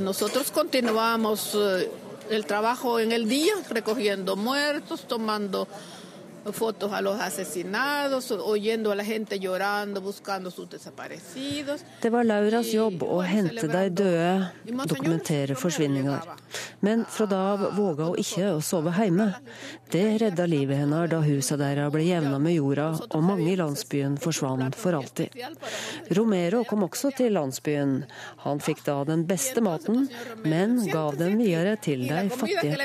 [0.00, 1.88] Nosotros continuamos eh,
[2.30, 5.66] el trabajo en el día, recogiendo muertos, tomando
[6.52, 11.84] fotos a los asesinados, oyendo a la gente llorando, buscando sus desaparecidos.
[12.02, 14.50] Det var Lauras jobb å hente de døde,
[14.86, 16.20] dokumentere forsvinninger.
[16.80, 19.30] Men fra da av våga hun ikke å sove hjemme.
[19.90, 24.18] Det redda livet hennes da huset deres ble jevna med jorda, og mange i landsbyen
[24.20, 25.28] forsvant for alltid.
[26.18, 28.04] Romero kom også til landsbyen.
[28.44, 30.08] Han fikk da den beste maten,
[30.44, 32.76] men gav den videre til de fattige.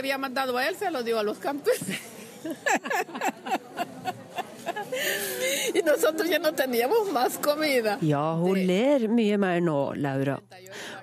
[8.06, 10.40] Ja, hun ler mye mer nå, Laura.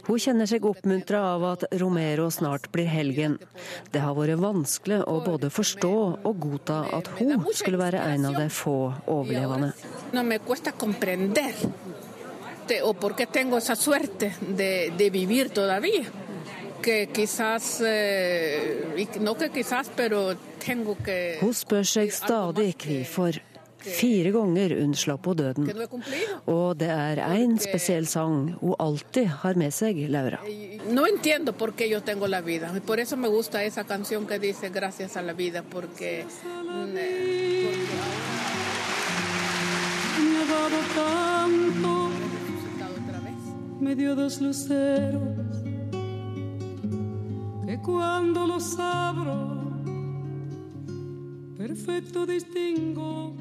[0.06, 3.38] Hun kjenner seg oppmuntra av at Romero snart blir helgen.
[3.92, 5.94] Det har vært vanskelig å både forstå
[6.26, 9.72] og godta at hun skulle være en av de få overlevende.
[12.82, 16.25] Og por qué tengo esa suerte de, de vivir todavía.
[16.82, 21.38] Que quizás, eh, no que quizás, pero tengo que...
[21.42, 23.40] Hun spør seg stadig hvorfor.
[23.86, 25.68] Fire ganger unnslapp hun døden.
[26.50, 30.40] Og det er én spesiell sang hun alltid har med seg, Laura.
[30.90, 32.72] No entiendo por qué yo tengo la vida.
[32.84, 36.24] Por eso me gusta esa canción que dice gracias a la vida, porque...
[43.80, 45.45] Me dio dos luceros
[47.66, 49.56] que cuando los abro
[51.58, 53.34] perfecto distingo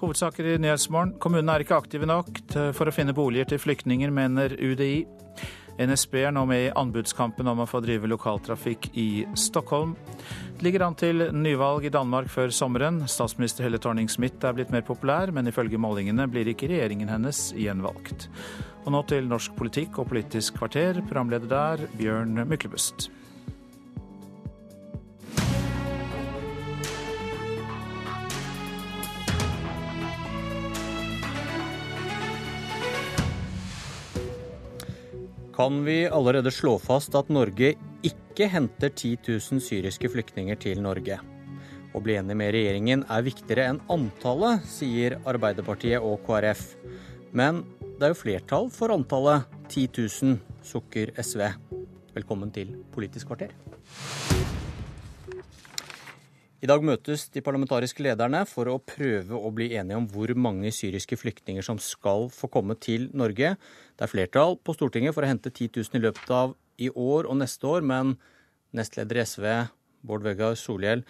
[0.00, 1.18] Hovedsaker i Nyhetsmorgen.
[1.20, 2.38] Kommunene er ikke aktive nok
[2.72, 5.04] for å finne boliger til flyktninger, mener UDI.
[5.76, 9.92] NSB er nå med i anbudskampen om å få drive lokaltrafikk i Stockholm.
[10.56, 13.02] Det ligger an til nyvalg i Danmark før sommeren.
[13.08, 18.30] Statsminister Helle Thorning-Smith er blitt mer populær, men ifølge målingene blir ikke regjeringen hennes gjenvalgt.
[18.80, 21.02] Og nå til norsk politikk og Politisk kvarter.
[21.04, 23.10] Programleder der, Bjørn Myklebust.
[35.60, 41.18] Kan vi allerede slå fast at Norge ikke henter 10 000 syriske flyktninger til Norge?
[41.92, 46.62] Å bli enig med regjeringen er viktigere enn antallet, sier Arbeiderpartiet og KrF.
[47.36, 47.60] Men
[48.00, 51.42] det er jo flertall for antallet 10 000, sukker SV.
[52.14, 53.50] Velkommen til Politisk kvarter.
[56.64, 60.72] I dag møtes de parlamentariske lederne for å prøve å bli enige om hvor mange
[60.72, 63.52] syriske flyktninger som skal få komme til Norge.
[63.92, 67.28] Det er flertall på Stortinget for å hente 10 000 i løpet av i år
[67.28, 68.16] og neste år, men
[68.72, 69.46] nestleder i SV,
[70.08, 71.04] Bård Vegar Solhjell,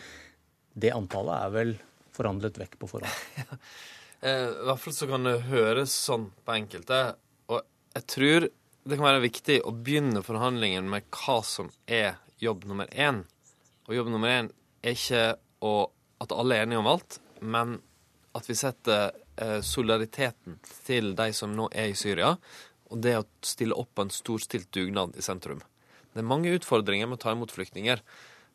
[0.75, 1.75] det antallet er vel
[2.19, 3.47] forhandlet vekk på forhånd?
[4.21, 7.01] Eh, I hvert fall så kan det høres sånn på enkelte.
[7.49, 7.63] Og
[7.97, 12.89] jeg tror det kan være viktig å begynne forhandlingen med hva som er jobb nummer
[12.93, 13.23] én.
[13.89, 14.51] Og jobb nummer én
[14.85, 15.25] er ikke
[15.65, 15.91] å,
[16.23, 17.79] at alle er enige om alt, men
[18.37, 19.11] at vi setter
[19.41, 22.37] eh, solidariteten til de som nå er i Syria,
[22.91, 25.61] og det å stille opp på en storstilt dugnad i sentrum.
[26.11, 28.01] Det er mange utfordringer med å ta imot flyktninger.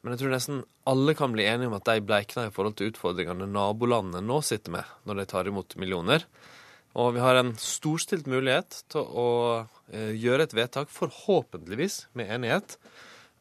[0.05, 2.91] Men jeg tror nesten alle kan bli enige om at de bleikner i forhold til
[2.91, 6.27] utfordringene nabolandene nå sitter med når de tar imot millioner.
[6.93, 9.29] Og vi har en storstilt mulighet til å
[9.89, 12.77] eh, gjøre et vedtak, forhåpentligvis med enighet.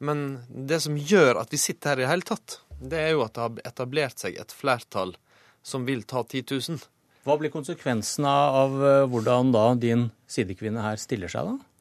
[0.01, 3.27] Men det som gjør at vi sitter her i det hele tatt, det er jo
[3.27, 5.15] at det har etablert seg et flertall
[5.61, 6.83] som vil ta 10 000.
[7.29, 8.33] Hva blir konsekvensene
[8.65, 11.74] av eh, hvordan da din sidekvinne her stiller seg, da?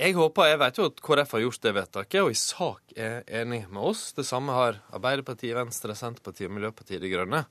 [0.00, 3.18] Jeg håper, jeg vet jo at KrF har gjort det vedtaket, og i sak er
[3.42, 4.14] enig med oss.
[4.16, 7.42] Det samme har Arbeiderpartiet, Venstre, Senterpartiet og Miljøpartiet De Grønne.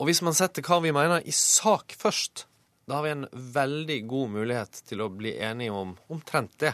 [0.00, 2.46] Og hvis man setter hva vi mener i sak først,
[2.88, 6.72] da har vi en veldig god mulighet til å bli enige om omtrent det.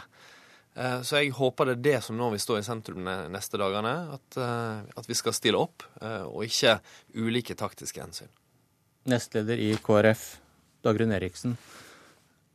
[0.79, 3.59] Eh, så jeg håper det er det som nå vil stå i sentrum de neste
[3.59, 3.95] dagene.
[4.15, 6.77] At, eh, at vi skal stille opp, eh, og ikke
[7.19, 8.31] ulike taktiske hensyn.
[9.11, 10.29] Nestleder i KrF,
[10.87, 11.59] Dagrun Eriksen.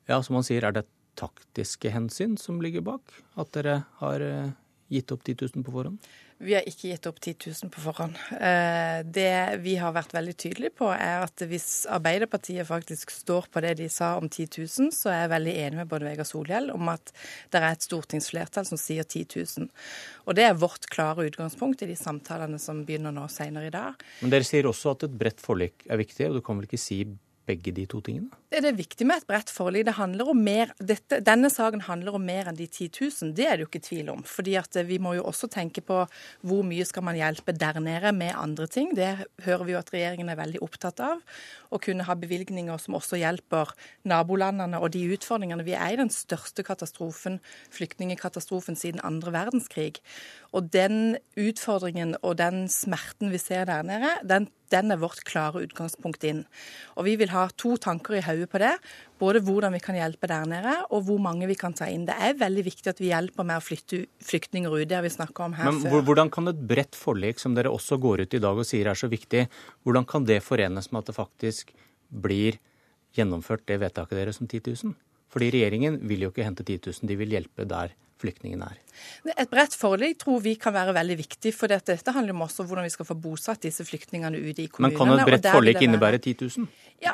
[0.09, 0.89] Ja, som han sier, er det
[1.19, 3.19] taktiske hensyn som ligger bak?
[3.39, 4.57] At dere har eh,
[4.89, 6.01] gitt opp 10 000 på forhånd?
[6.39, 8.19] Vi har ikke gitt opp 10 000 på forhånd.
[8.39, 13.63] Eh, det vi har vært veldig tydelige på, er at hvis Arbeiderpartiet faktisk står på
[13.65, 16.71] det de sa om 10 000, så er jeg veldig enig med både Vegard Solhjell
[16.71, 17.11] om at
[17.51, 19.67] det er et stortingsflertall som sier 10 000.
[20.31, 23.99] Og det er vårt klare utgangspunkt i de samtalene som begynner nå senere i dag.
[24.23, 26.79] Men dere sier også at et bredt forlik er viktig, og du kan vel ikke
[26.79, 27.03] si
[27.49, 28.31] begge de to tingene?
[28.49, 29.87] Det er viktig med et bredt forlik.
[29.89, 33.33] Det handler om mer, dette, denne saken handler om mer enn de 10 000.
[33.37, 34.23] Det er det jo ikke tvil om.
[34.25, 36.01] Fordi eh, Vi må jo også tenke på
[36.49, 38.95] hvor mye skal man hjelpe der nede med andre ting.
[38.97, 39.11] Det
[39.45, 41.21] hører vi jo at regjeringen er veldig opptatt av.
[41.69, 43.75] Å kunne ha bevilgninger som også hjelper
[44.09, 45.67] nabolandene og de utfordringene.
[45.67, 47.41] Vi er i den største katastrofen,
[47.75, 50.01] flyktningkatastrofen siden andre verdenskrig.
[50.57, 55.63] Og den utfordringen og den smerten vi ser der nede, den den er vårt klare
[55.65, 56.43] utgangspunkt inn.
[56.97, 58.75] Og Vi vil ha to tanker i hodet på det.
[59.19, 62.07] Både hvordan vi kan hjelpe der nede, og hvor mange vi kan ta inn.
[62.07, 64.87] Det er veldig viktig at vi hjelper med å flytte flyktninger ut.
[64.89, 66.05] Det har vi snakka om her Men før.
[66.05, 68.99] Hvordan kan et bredt forlik, som dere også går ut i dag og sier er
[68.99, 69.49] så viktig,
[69.85, 71.73] hvordan kan det forenes med at det faktisk
[72.09, 72.61] blir
[73.17, 74.95] gjennomført det vedtaket deres om 10 000?
[75.29, 78.85] Fordi regjeringen vil jo ikke hente 10 000, de vil hjelpe der flyktningene er.
[79.39, 82.87] Et bredt forlik tror vi kan være veldig viktig, for dette handler om også hvordan
[82.89, 84.97] vi skal få bosatt disse flyktningene ute i kommunene.
[84.97, 86.69] Men kan et bredt forlik innebære 10 000?
[86.99, 87.13] Ja,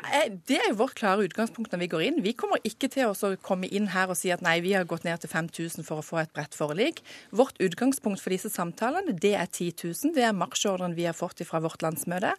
[0.48, 2.22] Det er jo vårt klare utgangspunkt når vi går inn.
[2.24, 5.05] Vi kommer ikke til å komme inn her og si at nei, vi har gått
[5.05, 7.02] ned til 5000 for å få et bredt forlik.
[7.36, 10.14] Vårt utgangspunkt for disse samtalene det er 10 000.
[10.16, 12.32] Det er marsjordren vi har fått fra vårt landsmøte.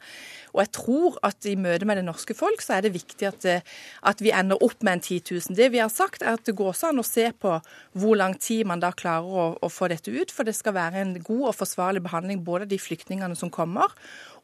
[0.56, 3.48] Og jeg tror at i møte med det norske folk så er det viktig at,
[4.02, 5.58] at vi ender opp med en 10 000.
[5.60, 7.60] Det vi har sagt er at det går an å se på
[7.94, 10.32] hvor lang tid man da klarer å, å få dette ut.
[10.32, 13.92] For det skal være en god og forsvarlig behandling både av de flyktningene som kommer,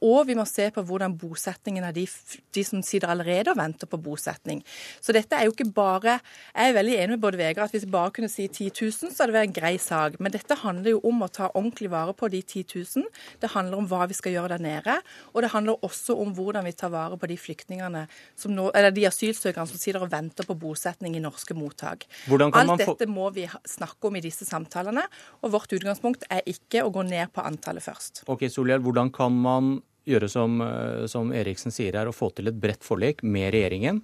[0.01, 2.07] og vi må se på hvordan bosettingen av de,
[2.55, 4.63] de, som sitter allerede og venter på bosetning.
[5.01, 6.17] Så dette er jo ikke bare
[6.55, 9.11] Jeg er veldig enig med Bård Vegard at hvis vi bare kunne si 10 000,
[9.13, 10.17] så hadde det vært en grei sak.
[10.19, 12.65] Men dette handler jo om å ta ordentlig vare på de 10
[12.97, 13.05] 000.
[13.41, 14.97] Det handler om hva vi skal gjøre der nede.
[15.35, 18.07] Og det handler også om hvordan vi tar vare på de flyktningene
[18.39, 22.07] som nå, eller de asylsøkerne som sitter og venter på bosetning i norske mottak.
[22.31, 25.05] Alt dette må vi snakke om i disse samtalene.
[25.41, 28.25] Og vårt utgangspunkt er ikke å gå ned på antallet først.
[28.31, 32.47] Ok, Solhjell, hvordan kan man gjøre som, eh, som Eriksen sier her, å få til
[32.51, 34.01] et bredt forlik med regjeringen,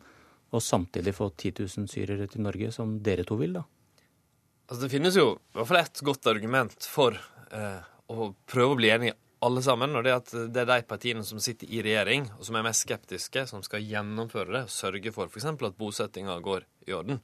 [0.52, 3.64] og samtidig få 10 000 syrere til Norge, som dere to vil, da?
[4.68, 7.16] Altså, det finnes jo i hvert fall ett godt argument for
[7.52, 7.80] eh,
[8.12, 11.24] å prøve å bli enige alle sammen, og det er at det er de partiene
[11.26, 15.14] som sitter i regjering, og som er mest skeptiske, som skal gjennomføre det og sørge
[15.14, 15.46] for f.eks.
[15.46, 17.22] at bosettinga går i orden.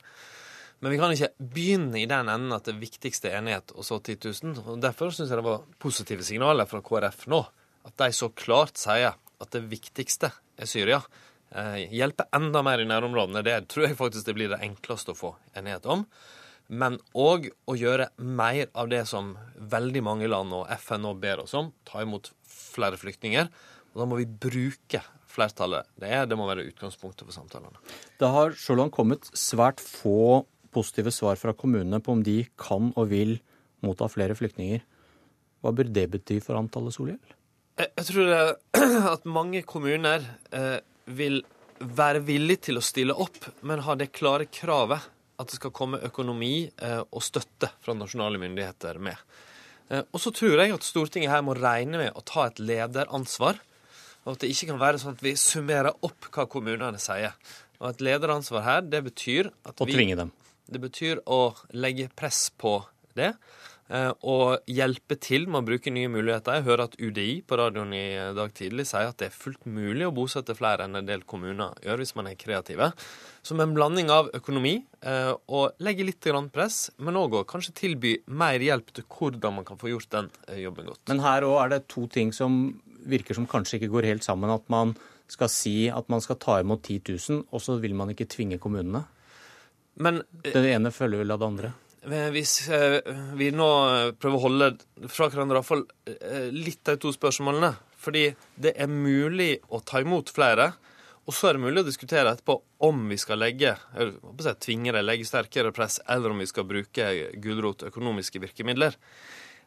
[0.84, 3.98] Men vi kan ikke begynne i den enden at det viktigste er enighet, og så
[4.02, 4.64] 10 000.
[4.68, 7.40] Og Derfor syns jeg det var positive signaler fra KrF nå
[7.88, 11.02] at de så klart sier at det viktigste er Syria.
[11.54, 13.44] Eh, hjelpe enda mer i nærområdene.
[13.46, 16.08] Det tror jeg faktisk det blir det enkleste å få enighet om.
[16.70, 21.42] men òg å gjøre mer av det som veldig mange land og FN nå ber
[21.44, 23.50] oss om, ta imot flere flyktninger.
[23.94, 26.26] Og da må vi bruke flertallet det er.
[26.26, 27.78] Det må være utgangspunktet for samtalene.
[28.18, 32.92] Det har så langt kommet svært få positive svar fra kommunene på om de kan
[32.96, 33.38] og vil
[33.86, 34.82] motta flere flyktninger.
[35.62, 37.22] Hva bør det bety for antallet Solhjell?
[37.80, 38.42] Jeg, jeg tror det,
[39.16, 41.42] at mange kommuner eh, vil
[41.84, 45.10] være villige til å stille opp, men ha det klare kravet
[45.42, 49.18] at det skal komme økonomi eh, og støtte fra nasjonale myndigheter med.
[49.90, 53.60] Eh, og så tror jeg at Stortinget her må regne med å ta et lederansvar.
[54.24, 57.36] Og at det ikke kan være sånn at vi summerer opp hva kommunene sier.
[57.82, 60.32] Og et lederansvar her, det betyr at vi Å tvinge dem.
[60.64, 61.42] Det betyr å
[61.76, 62.78] legge press på
[63.18, 63.34] det.
[63.94, 66.58] Eh, Og hjelpe til med å bruke nye muligheter.
[66.58, 68.06] Jeg hører at UDI på radioen i
[68.36, 71.78] dag tidlig sier at det er fullt mulig å bosette flere enn en del kommuner
[71.86, 72.92] gjør, hvis man er kreative.
[73.46, 74.76] Som en blanding av økonomi
[75.06, 79.80] eh, og legge litt press, men òg kanskje tilby mer hjelp til hvordan man kan
[79.80, 81.04] få gjort den eh, jobben godt.
[81.12, 84.52] Men her òg er det to ting som virker som kanskje ikke går helt sammen.
[84.54, 84.96] At man
[85.32, 88.60] skal si at man skal ta imot 10 000, og så vil man ikke tvinge
[88.62, 89.06] kommunene.
[89.96, 91.74] Men Det ene følger vel av det andre.
[92.04, 93.00] Eh, Hvis eh,
[93.40, 93.70] vi nå
[94.20, 94.72] prøver å holde
[95.08, 95.86] fra hverandre iallfall
[96.52, 97.74] litt de to spørsmålene
[98.04, 98.26] Fordi
[98.60, 100.74] det er mulig å ta imot flere,
[101.24, 105.06] og så er det mulig å diskutere etterpå om vi skal legge eller, tvinge det,
[105.06, 107.08] legge sterkere press, eller om vi skal bruke
[107.40, 108.98] gulrot, økonomiske virkemidler.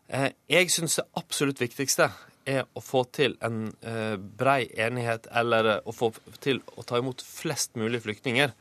[0.09, 2.11] Eh, Jeg syns det absolutt viktigste
[2.47, 6.13] er å få til en eh, brei enighet, eller eh, å få
[6.45, 8.53] til å ta imot flest mulig flyktninger.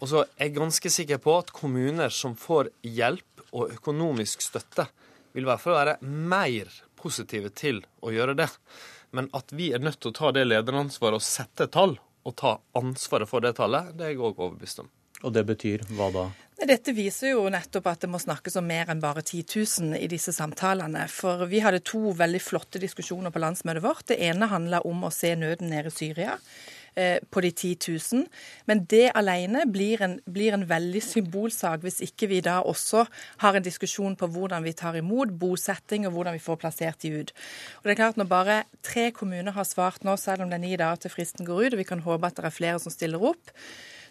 [0.00, 4.88] Og så er jeg ganske sikker på at kommuner som får hjelp og økonomisk støtte,
[5.32, 8.48] vil i hvert fall være mer positive til å gjøre det.
[9.16, 11.96] Men at vi er nødt til å ta det lederansvaret og sette tall,
[12.26, 14.90] og ta ansvaret for det tallet, det er jeg òg overbevist om.
[15.24, 16.24] Og det betyr hva da?
[16.66, 19.44] Dette viser jo nettopp at det må snakkes om mer enn bare 10
[19.92, 21.04] 000 i disse samtalene.
[21.12, 24.06] For vi hadde to veldig flotte diskusjoner på landsmøtet vårt.
[24.08, 26.38] Det ene handla om å se nøden nede i Syria
[26.96, 27.76] på de 10
[28.12, 28.22] 000.
[28.66, 33.04] Men det alene blir en, blir en veldig symbolsak hvis ikke vi da også
[33.42, 37.12] har en diskusjon på hvordan vi tar imot bosetting og hvordan vi får plassert de
[37.20, 37.34] ut.
[37.80, 40.64] Og det er klart Når bare tre kommuner har svart nå, selv om det er
[40.64, 42.92] ni dager til fristen går ut, og vi kan håpe at det er flere som
[42.92, 43.52] stiller opp,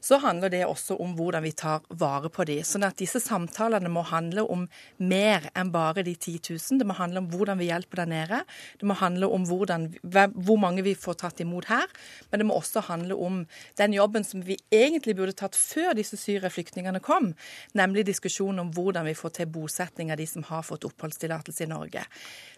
[0.06, 2.60] så handler det også om hvordan vi tar vare på de.
[2.68, 4.68] Sånn at disse samtalene må handle om
[5.02, 6.80] mer enn bare de 10 000.
[6.82, 8.42] Det må handle om hvordan vi hjelper der nede.
[8.78, 11.90] Det må handle om hvordan, hvor mange vi får tatt imot her.
[12.30, 13.40] Men det må også handle om
[13.82, 17.32] den jobben som vi egentlig burde tatt før disse syreflyktningene kom,
[17.74, 21.72] nemlig diskusjonen om hvordan vi får til bosetting av de som har fått oppholdstillatelse i
[21.72, 22.06] Norge.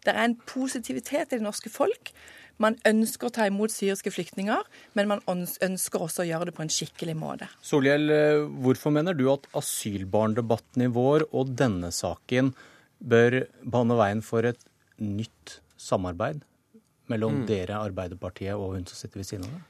[0.03, 2.11] Det er en positivitet i det norske folk.
[2.63, 4.63] Man ønsker å ta imot syriske flyktninger,
[4.97, 7.49] men man ønsker også å gjøre det på en skikkelig måte.
[7.61, 12.53] Solhjell, eh, hvorfor mener du at asylbarndebatten i vår og denne saken
[12.97, 14.63] bør bane veien for et
[14.97, 16.41] nytt samarbeid
[17.07, 17.47] mellom Mm.
[17.47, 19.61] dere, Arbeiderpartiet, og hun som sitter ved siden av deg?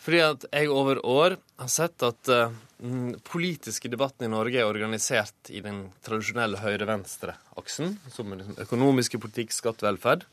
[0.00, 2.50] Fordi at jeg over år har sett at uh,
[2.80, 9.20] den politiske debatten i Norge er organisert i den tradisjonelle høyre-venstre-aksen, som er liksom økonomiske
[9.20, 10.24] politikk, skatt, velferd.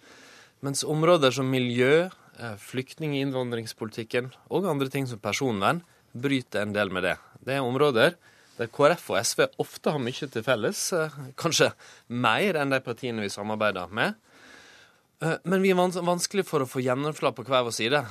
[0.66, 2.10] Mens områder som miljø,
[2.40, 5.84] eh, flyktning- og innvandringspolitikken og andre ting som personvern
[6.16, 7.18] bryter en del med det.
[7.46, 8.16] Det er områder
[8.58, 11.74] der KrF og SV ofte har mye til felles, eh, kanskje
[12.10, 14.16] mer enn de partiene vi samarbeider med.
[15.22, 18.06] Eh, Men vi er vans vanskelig for å få gjennomslag på hver vår side.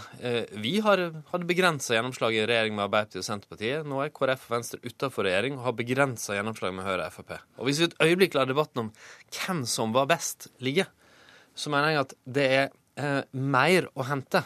[0.52, 0.96] Vi har,
[1.32, 3.86] hadde begrensa gjennomslag i regjering med Arbeiderpartiet og Senterpartiet.
[3.86, 7.40] Nå er KrF og Venstre utenfor regjering og har begrensa gjennomslag med Høyre og Frp.
[7.58, 8.92] Og hvis vi et øyeblikk lar debatten om
[9.30, 10.86] hvem som var best ligge,
[11.56, 12.66] så mener jeg at det er
[13.00, 14.44] eh, mer å hente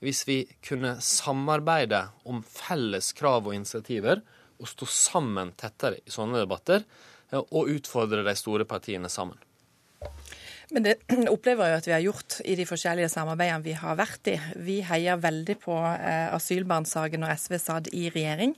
[0.00, 4.22] hvis vi kunne samarbeide om felles krav og initiativer,
[4.60, 6.84] og stå sammen tettere i sånne debatter,
[7.32, 9.36] eh, og utfordre de store partiene sammen.
[10.74, 10.96] Men det
[11.34, 14.36] opplever jeg at vi har gjort i de forskjellige samarbeidene vi har vært i.
[14.62, 18.54] Vi heier veldig på eh, asylbarnsaken når SV satt i regjering.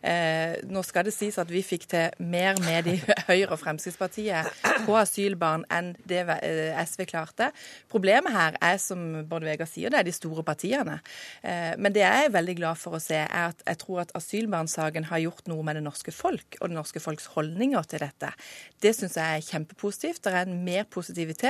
[0.00, 2.96] Eh, nå skal det sies at vi fikk til mer med de
[3.28, 4.48] Høyre og Fremskrittspartiet
[4.86, 7.50] på asylbarn enn det eh, SV klarte.
[7.92, 11.00] Problemet her er, som Bård Vegar sier, det er de store partiene.
[11.44, 14.14] Eh, men det jeg er veldig glad for å se, er at jeg tror at
[14.16, 18.32] asylbarnsaken har gjort noe med det norske folk og det norske folks holdninger til dette.
[18.80, 20.24] Det syns jeg er kjempepositivt.
[20.24, 21.49] Det er en mer positivitet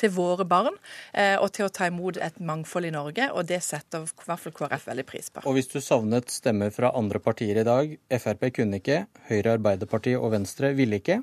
[0.00, 0.76] til våre barn
[1.12, 4.42] eh, og til å ta imot et mangfold i Norge, og det setter i hvert
[4.44, 5.44] fall KrF veldig pris på.
[5.48, 10.20] Og hvis du savnet stemmer fra andre partier i dag, Frp kunne ikke, Høyre, Arbeiderpartiet
[10.20, 11.20] og Venstre ville ikke,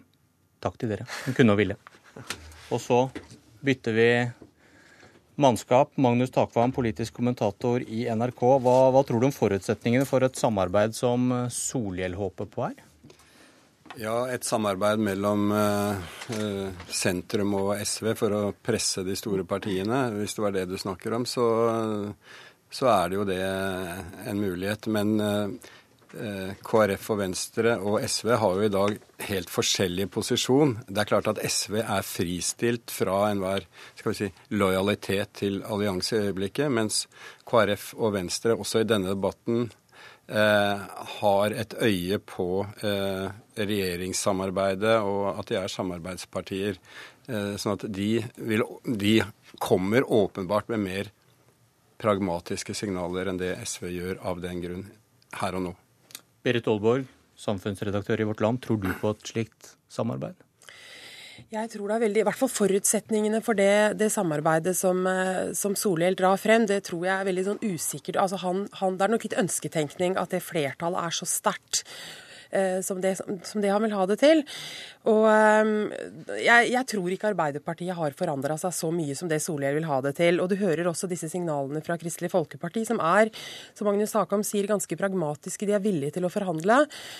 [0.64, 1.08] takk til dere.
[1.26, 1.80] Hun kunne og ville.
[2.70, 3.06] Og så
[3.66, 4.10] bytter vi
[5.40, 5.96] mannskap.
[5.96, 8.44] Magnus Takvam, politisk kommentator i NRK.
[8.64, 12.89] Hva, hva tror du om forutsetningene for et samarbeid som Solhjell håper på her?
[13.98, 20.38] Ja, et samarbeid mellom eh, sentrum og SV for å presse de store partiene, hvis
[20.38, 21.48] det var det du snakker om, så,
[22.70, 23.42] så er det jo det
[24.30, 24.88] en mulighet.
[24.94, 28.96] Men eh, KrF og Venstre og SV har jo i dag
[29.30, 30.78] helt forskjellig posisjon.
[30.88, 36.16] Det er klart at SV er fristilt fra enhver skal vi si, lojalitet til allianse
[36.16, 37.04] i øyeblikket, mens
[37.50, 39.68] KrF og Venstre også i denne debatten
[40.30, 40.88] eh,
[41.20, 42.50] har et øye på
[42.86, 43.30] eh,
[43.68, 46.80] regjeringssamarbeidet og at de er samarbeidspartier.
[47.30, 49.20] Eh, sånn at de, vil, de
[49.62, 51.14] kommer åpenbart med mer
[52.00, 54.86] pragmatiske signaler enn det SV gjør av den grunn
[55.42, 55.74] her og nå.
[56.46, 57.08] Berit Aalborg,
[57.40, 58.62] samfunnsredaktør i Vårt Land.
[58.64, 60.40] Tror du på et slikt samarbeid?
[61.50, 65.52] Jeg tror det er veldig, i hvert fall Forutsetningene for det, det samarbeidet som, eh,
[65.58, 68.20] som Solhjell drar frem, det tror jeg er veldig sånn usikkert.
[68.22, 71.86] Altså han, han, det er nok litt ønsketenkning at det flertallet er så sterkt.
[72.52, 74.42] Eh, som det, som det, han vil ha det til.
[75.10, 75.92] Og ehm,
[76.42, 80.00] jeg, jeg tror ikke Arbeiderpartiet har forandra seg så mye som det Solhjell vil ha
[80.02, 80.42] det til.
[80.42, 83.30] Og du hører også disse signalene fra Kristelig Folkeparti, som er,
[83.78, 85.68] som Magnus Takam sier, ganske pragmatiske.
[85.70, 86.80] De er villige til å forhandle.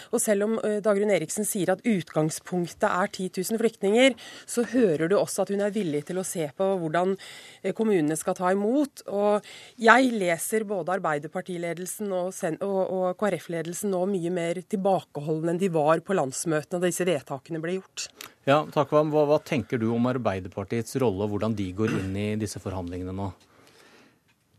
[0.10, 4.18] Og selv om eh, Dagrun Eriksen sier at utgangspunktet er 10 000 flyktninger,
[4.50, 7.14] så hører du også at hun er villig til å se på hvordan
[7.62, 9.06] eh, kommunene skal ta imot.
[9.14, 9.46] Og
[9.78, 12.34] jeg leser både Arbeiderpartiledelsen og,
[12.66, 17.06] og, og KrF-ledelsen nå mye mer tilbake tilbakeholdne enn de var på landsmøtene da disse
[17.06, 18.10] vedtakene ble gjort.
[18.46, 22.36] Ja, Takvam, hva, hva tenker du om Arbeiderpartiets rolle og hvordan de går inn i
[22.40, 23.32] disse forhandlingene nå?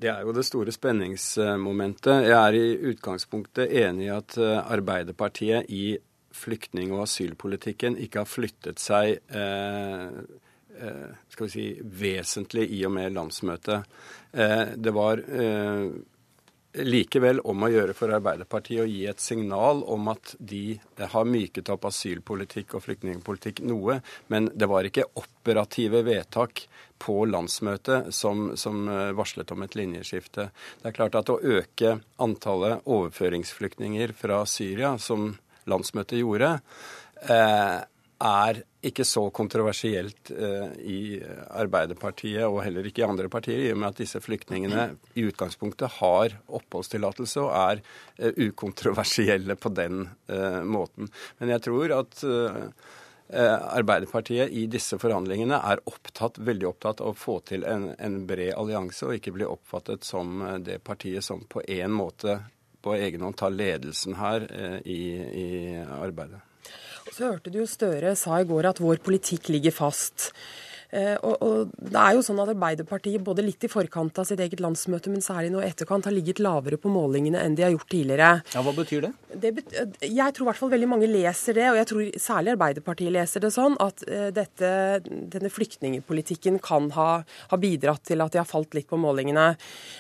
[0.00, 2.24] Det er jo det store spenningsmomentet.
[2.24, 5.98] Jeg er i utgangspunktet enig i at eh, Arbeiderpartiet i
[6.32, 10.22] flyktning- og asylpolitikken ikke har flyttet seg eh,
[10.80, 13.84] eh, skal vi si, vesentlig i og med landsmøtet.
[14.32, 15.90] Eh, det var eh,
[16.72, 21.70] likevel om å gjøre for Arbeiderpartiet å gi et signal om at de har myket
[21.72, 23.98] opp asylpolitikk og flyktningpolitikk noe,
[24.30, 26.64] men det var ikke operative vedtak
[27.00, 30.50] på landsmøtet som, som, eh, varslet om et linjeskifte.
[30.82, 35.32] Det er klart at å øke antallet overføringsflyktninger fra Syria, som
[35.70, 36.60] landsmøtet gjorde,
[37.26, 37.80] eh,
[38.20, 41.20] er ikke så kontroversielt uh, i
[41.56, 44.86] Arbeiderpartiet og heller ikke i andre partier, i og med at disse flyktningene
[45.16, 47.82] i utgangspunktet har oppholdstillatelse og er
[48.20, 51.10] uh, ukontroversielle på den uh, måten.
[51.40, 52.26] Men jeg tror at
[53.30, 58.56] Arbeiderpartiet i disse forhandlingene er opptatt, veldig opptatt av å få til en, en bred
[58.58, 62.40] allianse, og ikke bli oppfattet som det partiet som på en måte
[62.82, 64.50] på egen hånd tar ledelsen her
[64.82, 65.48] i, i
[65.78, 66.42] arbeidet.
[67.20, 70.30] Hørte du jo Støre sa i går at vår politikk ligger fast.
[70.90, 74.40] Eh, og, og, det er jo sånn at Arbeiderpartiet både litt i forkant av sitt
[74.42, 77.90] eget landsmøte, men særlig nå etterkant, har ligget lavere på målingene enn de har gjort
[77.92, 78.30] tidligere.
[78.54, 79.12] Ja, Hva betyr det?
[79.40, 82.54] det bet jeg tror i hvert fall veldig mange leser det, og jeg tror særlig
[82.56, 84.70] Arbeiderpartiet leser det sånn, at uh, dette,
[85.06, 87.08] denne flyktningepolitikken kan ha,
[87.52, 89.52] ha, bidratt til at de har falt litt på målingene.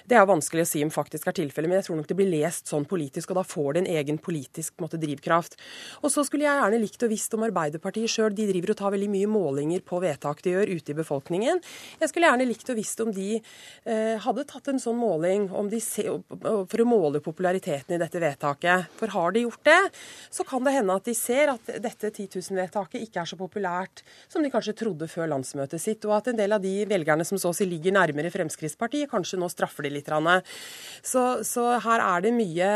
[0.08, 2.32] Det er vanskelig å si om faktisk er tilfellet, men jeg tror nok det blir
[2.32, 5.56] lest sånn politisk, og da får det en egen politisk måte, drivkraft.
[6.02, 8.34] Og så skulle jeg gjerne likt å visst om Arbeiderpartiet sjøl.
[8.34, 11.60] De driver og tar veldig mye målinger på vedtak de gjør ute i befolkningen.
[12.00, 15.48] Jeg skulle gjerne likt å visst om de eh, hadde tatt en sånn måling
[15.84, 16.06] se,
[16.40, 18.90] for å måle populariteten i dette vedtaket.
[18.98, 19.78] For har de gjort det,
[20.32, 24.04] så kan det hende at de ser at dette 10 000-vedtaket ikke er så populært
[24.30, 27.40] som de kanskje trodde før landsmøtet sitt, og at en del av de velgerne som
[27.40, 30.08] så å si ligger nærmere Fremskrittspartiet, kanskje nå straffer de litt.
[30.10, 32.70] Så, så her er det mye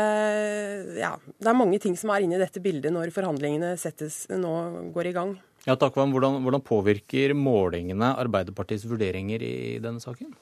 [0.95, 4.53] Ja, det er mange ting som er inne i dette bildet når forhandlingene settes, nå
[4.95, 5.35] går i gang.
[5.65, 10.35] Ja, Takvam, hvordan, hvordan påvirker målingene Arbeiderpartiets vurderinger i denne saken?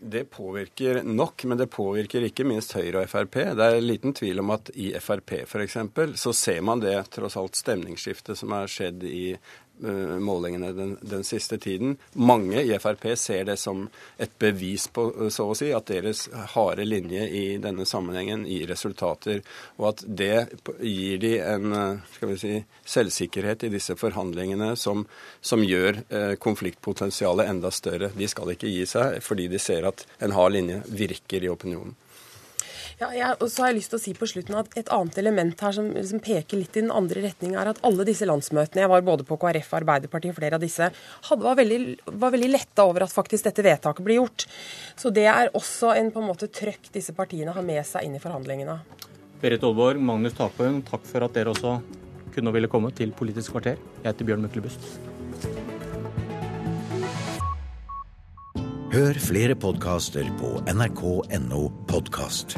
[0.00, 3.40] Det påvirker nok, men det påvirker ikke minst Høyre og Frp.
[3.58, 5.76] Det er liten tvil om at i Frp f.eks.
[6.20, 9.34] så ser man det tross alt stemningsskiftet som har skjedd i
[9.78, 11.96] målingene den, den, siste tiden.
[12.14, 13.88] Mange i Frp ser det som
[14.18, 18.68] et bevis på eh, så å si, at deres harde linje i denne sammenhengen gir
[18.70, 19.42] resultater,
[19.78, 20.46] og at det
[20.78, 22.54] gir de en eh, skal vi si,
[22.94, 25.04] selvsikkerhet i disse forhandlingene som,
[25.40, 28.12] som gjør eh, konfliktpotensialet enda større.
[28.14, 31.96] De skal ikke gi seg fordi de ser at en hard linje virker i opinionen.
[33.00, 35.16] Ja, jeg, og så har jeg lyst til å si på slutten at Et annet
[35.18, 38.84] element her som liksom peker litt i den andre retninga, er at alle disse landsmøtene,
[38.84, 40.90] jeg var både på KrF og Arbeiderpartiet og flere av disse,
[41.28, 41.80] hadde, var, veldig,
[42.22, 44.46] var veldig letta over at faktisk dette vedtaket blir gjort.
[45.00, 48.14] Så det er også en på en måte trøkk disse partiene har med seg inn
[48.18, 48.78] i forhandlingene.
[49.42, 51.78] Berit Aalborg, Magnus Tapøen, takk for at dere også
[52.34, 53.82] kunne og ville komme til Politisk kvarter.
[54.02, 54.86] Jeg heter Bjørn Myklebust.
[58.94, 62.54] Hør flere podkaster på nrk.no podkast.